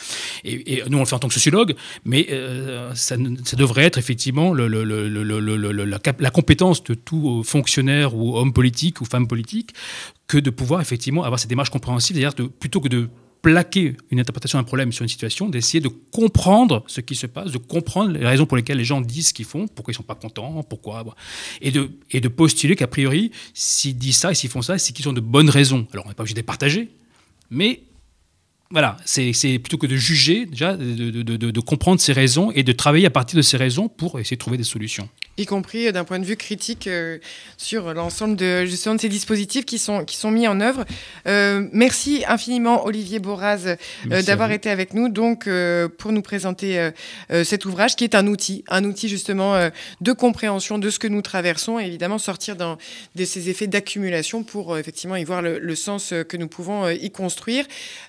Et, 0.44 0.84
nous, 0.90 0.98
on 0.98 1.02
le 1.02 1.06
fait 1.06 1.16
en 1.16 1.20
tant 1.20 1.28
que 1.28 1.34
sociologue, 1.34 1.76
mais 2.04 2.28
euh, 2.32 2.94
ça, 2.96 3.16
ça, 3.44 3.58
devrait 3.58 3.84
être 3.84 3.98
effectivement 3.98 4.54
le, 4.54 4.68
le, 4.68 4.84
la, 5.86 6.00
la 6.20 6.30
compétence 6.30 6.84
de 6.84 6.94
tout 6.94 7.44
fonctionnaire 7.44 8.16
ou 8.16 8.38
homme 8.38 8.54
politique 8.54 9.02
ou 9.02 9.06
femme 9.06 9.28
politique 9.28 9.74
que 10.28 10.38
de 10.38 10.50
pouvoir 10.50 10.82
effectivement 10.82 11.24
avoir 11.24 11.40
cette 11.40 11.50
démarche 11.50 11.70
compréhensive, 11.70 12.18
c'est-à-dire 12.18 12.50
plutôt 12.60 12.82
que 12.82 12.88
de 12.88 13.10
plaquer 13.46 13.96
une 14.10 14.20
interprétation 14.20 14.58
d'un 14.58 14.64
problème 14.64 14.92
sur 14.92 15.04
une 15.04 15.08
situation, 15.08 15.48
d'essayer 15.48 15.80
de 15.80 15.88
comprendre 15.88 16.84
ce 16.88 17.00
qui 17.00 17.14
se 17.14 17.28
passe, 17.28 17.52
de 17.52 17.60
comprendre 17.60 18.10
les 18.10 18.26
raisons 18.26 18.48
pour 18.48 18.58
lesquelles 18.58 18.80
les 18.80 18.84
gens 18.84 19.02
disent 19.02 19.28
ce 19.28 19.34
qu'ils 19.36 19.46
font, 19.46 19.68
pourquoi 19.68 19.92
ils 19.92 19.96
sont 19.96 20.02
pas 20.02 20.16
contents, 20.16 20.64
pourquoi, 20.64 21.06
et 21.62 21.70
de, 21.70 21.92
et 22.10 22.22
de 22.22 22.28
postuler 22.28 22.76
qu'a 22.76 22.88
priori, 22.88 23.30
s'ils 23.54 24.00
disent 24.00 24.18
ça 24.18 24.32
et 24.32 24.34
s'ils 24.34 24.50
font 24.50 24.64
ça, 24.64 24.80
c'est 24.80 24.94
qu'ils 24.94 25.08
ont 25.10 25.14
de 25.14 25.22
bonnes 25.22 25.52
raisons. 25.52 25.86
Alors 25.94 26.08
on 26.08 26.10
n'est 26.10 26.16
pas 26.16 26.24
obligé 26.24 26.34
de 26.34 26.40
les 26.40 26.44
partager, 26.44 26.90
mais 27.52 27.84
voilà, 28.76 28.98
c'est 29.06 29.32
plutôt 29.60 29.78
que 29.78 29.88
de 29.88 29.96
juger, 29.96 30.46
déjà, 30.46 30.76
de, 30.76 31.22
de, 31.24 31.38
de, 31.38 31.60
comprendre 31.62 32.02
ces 32.02 32.12
raisons 32.12 32.52
et 32.52 32.62
de 32.62 32.74
travailler 32.74 33.06
à 33.06 33.10
partir 33.10 33.38
de 33.38 33.42
ces 33.42 33.56
raisons 33.56 33.88
pour 33.88 34.20
essayer 34.20 34.36
de 34.36 34.42
trouver 34.42 34.58
des 34.58 34.66
solutions 34.66 35.08
y 35.38 35.46
compris 35.46 35.88
euh, 35.88 35.92
d'un 35.92 36.04
point 36.04 36.20
de 36.20 36.26
vue 36.26 36.38
critique 36.38 36.88
euh, 36.88 37.18
sur 37.58 37.94
l'ensemble 37.94 38.36
de 38.36 38.66
justement 38.66 38.96
de 38.96 39.02
ces 39.02 39.10
dispositifs 39.10 39.66
qui 39.66 39.80
sont 39.80 40.06
qui 40.06 40.16
sont 40.16 40.32
mis 40.32 40.48
en 40.48 40.62
œuvre. 40.62 40.86
Euh, 41.28 41.68
merci 41.72 42.24
infiniment 42.28 42.86
Olivier 42.86 43.20
Boraz 43.20 43.76
d'avoir 44.06 44.52
été 44.52 44.70
avec 44.70 44.94
nous 44.94 45.10
donc 45.10 45.50
pour 45.98 46.12
nous 46.12 46.22
présenter 46.22 46.92
cet 47.44 47.66
ouvrage 47.66 47.96
qui 47.96 48.04
est 48.04 48.16
un 48.16 48.28
outil, 48.28 48.64
un 48.68 48.84
outil 48.84 49.08
justement 49.08 49.70
de 50.02 50.12
compréhension 50.12 50.78
de 50.78 50.90
ce 50.90 51.00
que 51.00 51.08
nous 51.08 51.22
traversons 51.22 51.80
et 51.80 51.86
évidemment 51.86 52.18
sortir 52.18 52.56
dans, 52.56 52.78
de 53.16 53.26
ces 53.26 53.50
effets 53.50 53.68
d'accumulation 53.68 54.44
pour 54.44 54.78
effectivement 54.78 55.16
y 55.16 55.24
voir 55.24 55.42
le, 55.42 55.60
le, 55.60 55.76
sens 55.76 56.14
que 56.28 56.38
nous 56.38 56.48
pouvons 56.48 56.90
y 56.90 57.12
construire. 57.12 57.66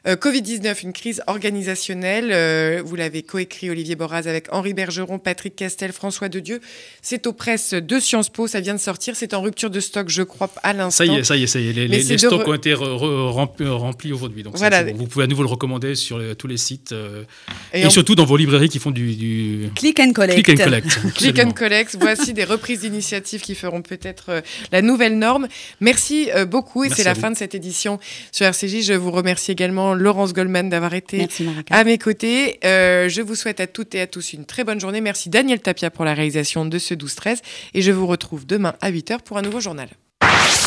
Covid-19, 0.06 0.55
une 0.82 0.92
crise 0.92 1.22
organisationnelle, 1.26 2.82
vous 2.82 2.96
l'avez 2.96 3.22
coécrit 3.22 3.70
Olivier 3.70 3.96
Boraz 3.96 4.26
avec 4.26 4.52
Henri 4.52 4.74
Bergeron, 4.74 5.18
Patrick 5.18 5.56
Castel, 5.56 5.92
François 5.92 6.28
de 6.28 6.40
Dieu. 6.40 6.60
C'est 7.02 7.26
aux 7.26 7.32
presses 7.32 7.74
de 7.74 8.00
Sciences 8.00 8.28
Po, 8.28 8.46
ça 8.46 8.60
vient 8.60 8.74
de 8.74 8.80
sortir. 8.80 9.14
C'est 9.16 9.34
en 9.34 9.42
rupture 9.42 9.70
de 9.70 9.80
stock, 9.80 10.08
je 10.08 10.22
crois, 10.22 10.50
à 10.62 10.72
l'instant. 10.72 11.04
Ça 11.04 11.06
y 11.06 11.16
est, 11.16 11.24
ça 11.24 11.36
y 11.36 11.42
est, 11.42 11.46
ça 11.46 11.60
y 11.60 11.68
est. 11.68 11.72
Les, 11.88 12.18
stocks 12.18 12.46
ont 12.46 12.54
été 12.54 12.74
remplis, 12.74 14.12
aujourd'hui. 14.12 14.42
Donc 14.42 14.56
voilà. 14.56 14.84
vous 14.84 15.06
pouvez 15.06 15.24
à 15.24 15.28
nouveau 15.28 15.42
le 15.42 15.48
recommander 15.48 15.94
sur 15.94 16.20
tous 16.36 16.46
les 16.46 16.56
sites 16.56 16.92
euh, 16.92 17.24
et, 17.72 17.88
surtout 17.90 18.14
dans 18.14 18.24
vos 18.24 18.36
librairies 18.36 18.68
qui 18.68 18.78
font 18.78 18.90
du, 18.90 19.70
click 19.74 20.00
and 20.00 20.12
collect. 20.12 20.42
Click 20.42 20.60
and 20.60 20.64
collect. 20.64 20.98
click 21.14 21.38
and 21.38 21.50
collect. 21.52 21.96
Voici 21.98 22.32
des 22.32 22.44
reprises 22.44 22.80
d'initiatives 22.80 23.40
qui 23.40 23.54
feront 23.54 23.82
peut-être 23.82 24.26
euh, 24.28 24.40
la 24.72 24.82
nouvelle 24.82 25.18
norme. 25.18 25.48
Merci 25.80 26.30
euh, 26.34 26.44
beaucoup 26.44 26.84
et 26.84 26.90
c'est 26.90 27.04
la 27.04 27.14
fin 27.14 27.30
de 27.30 27.36
cette 27.36 27.54
édition 27.54 27.98
sur 28.32 28.46
RCJ. 28.46 28.82
Je 28.82 28.92
vous 28.92 29.10
remercie 29.10 29.52
également 29.52 29.94
Laurence 29.94 30.32
Goldman 30.36 30.68
d'avoir 30.68 30.94
été 30.94 31.26
à 31.70 31.84
mes 31.84 31.98
côtés. 31.98 32.58
je 32.62 33.22
vous 33.22 33.34
souhaite 33.34 33.60
à 33.60 33.66
toutes 33.66 33.94
et 33.94 34.00
à 34.00 34.06
tous 34.06 34.32
une 34.32 34.44
très 34.44 34.64
bonne 34.64 34.80
journée. 34.80 35.00
Merci 35.00 35.30
Daniel 35.30 35.60
Tapia 35.60 35.90
pour 35.90 36.04
la 36.04 36.14
réalisation 36.14 36.64
de 36.64 36.78
ce 36.78 36.94
12-13 36.94 37.38
et 37.74 37.82
je 37.82 37.90
vous 37.90 38.06
retrouve 38.06 38.46
demain 38.46 38.74
à 38.80 38.90
8h 38.90 39.22
pour 39.22 39.38
un 39.38 39.42
nouveau 39.42 39.60
journal. 39.60 39.88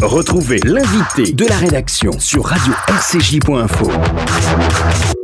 Retrouvez 0.02 0.60
l'invité 0.64 1.34
de 1.34 1.46
la 1.46 1.58
rédaction 1.58 2.20
sur 2.20 2.46
radio-rcj.info. 2.46 5.19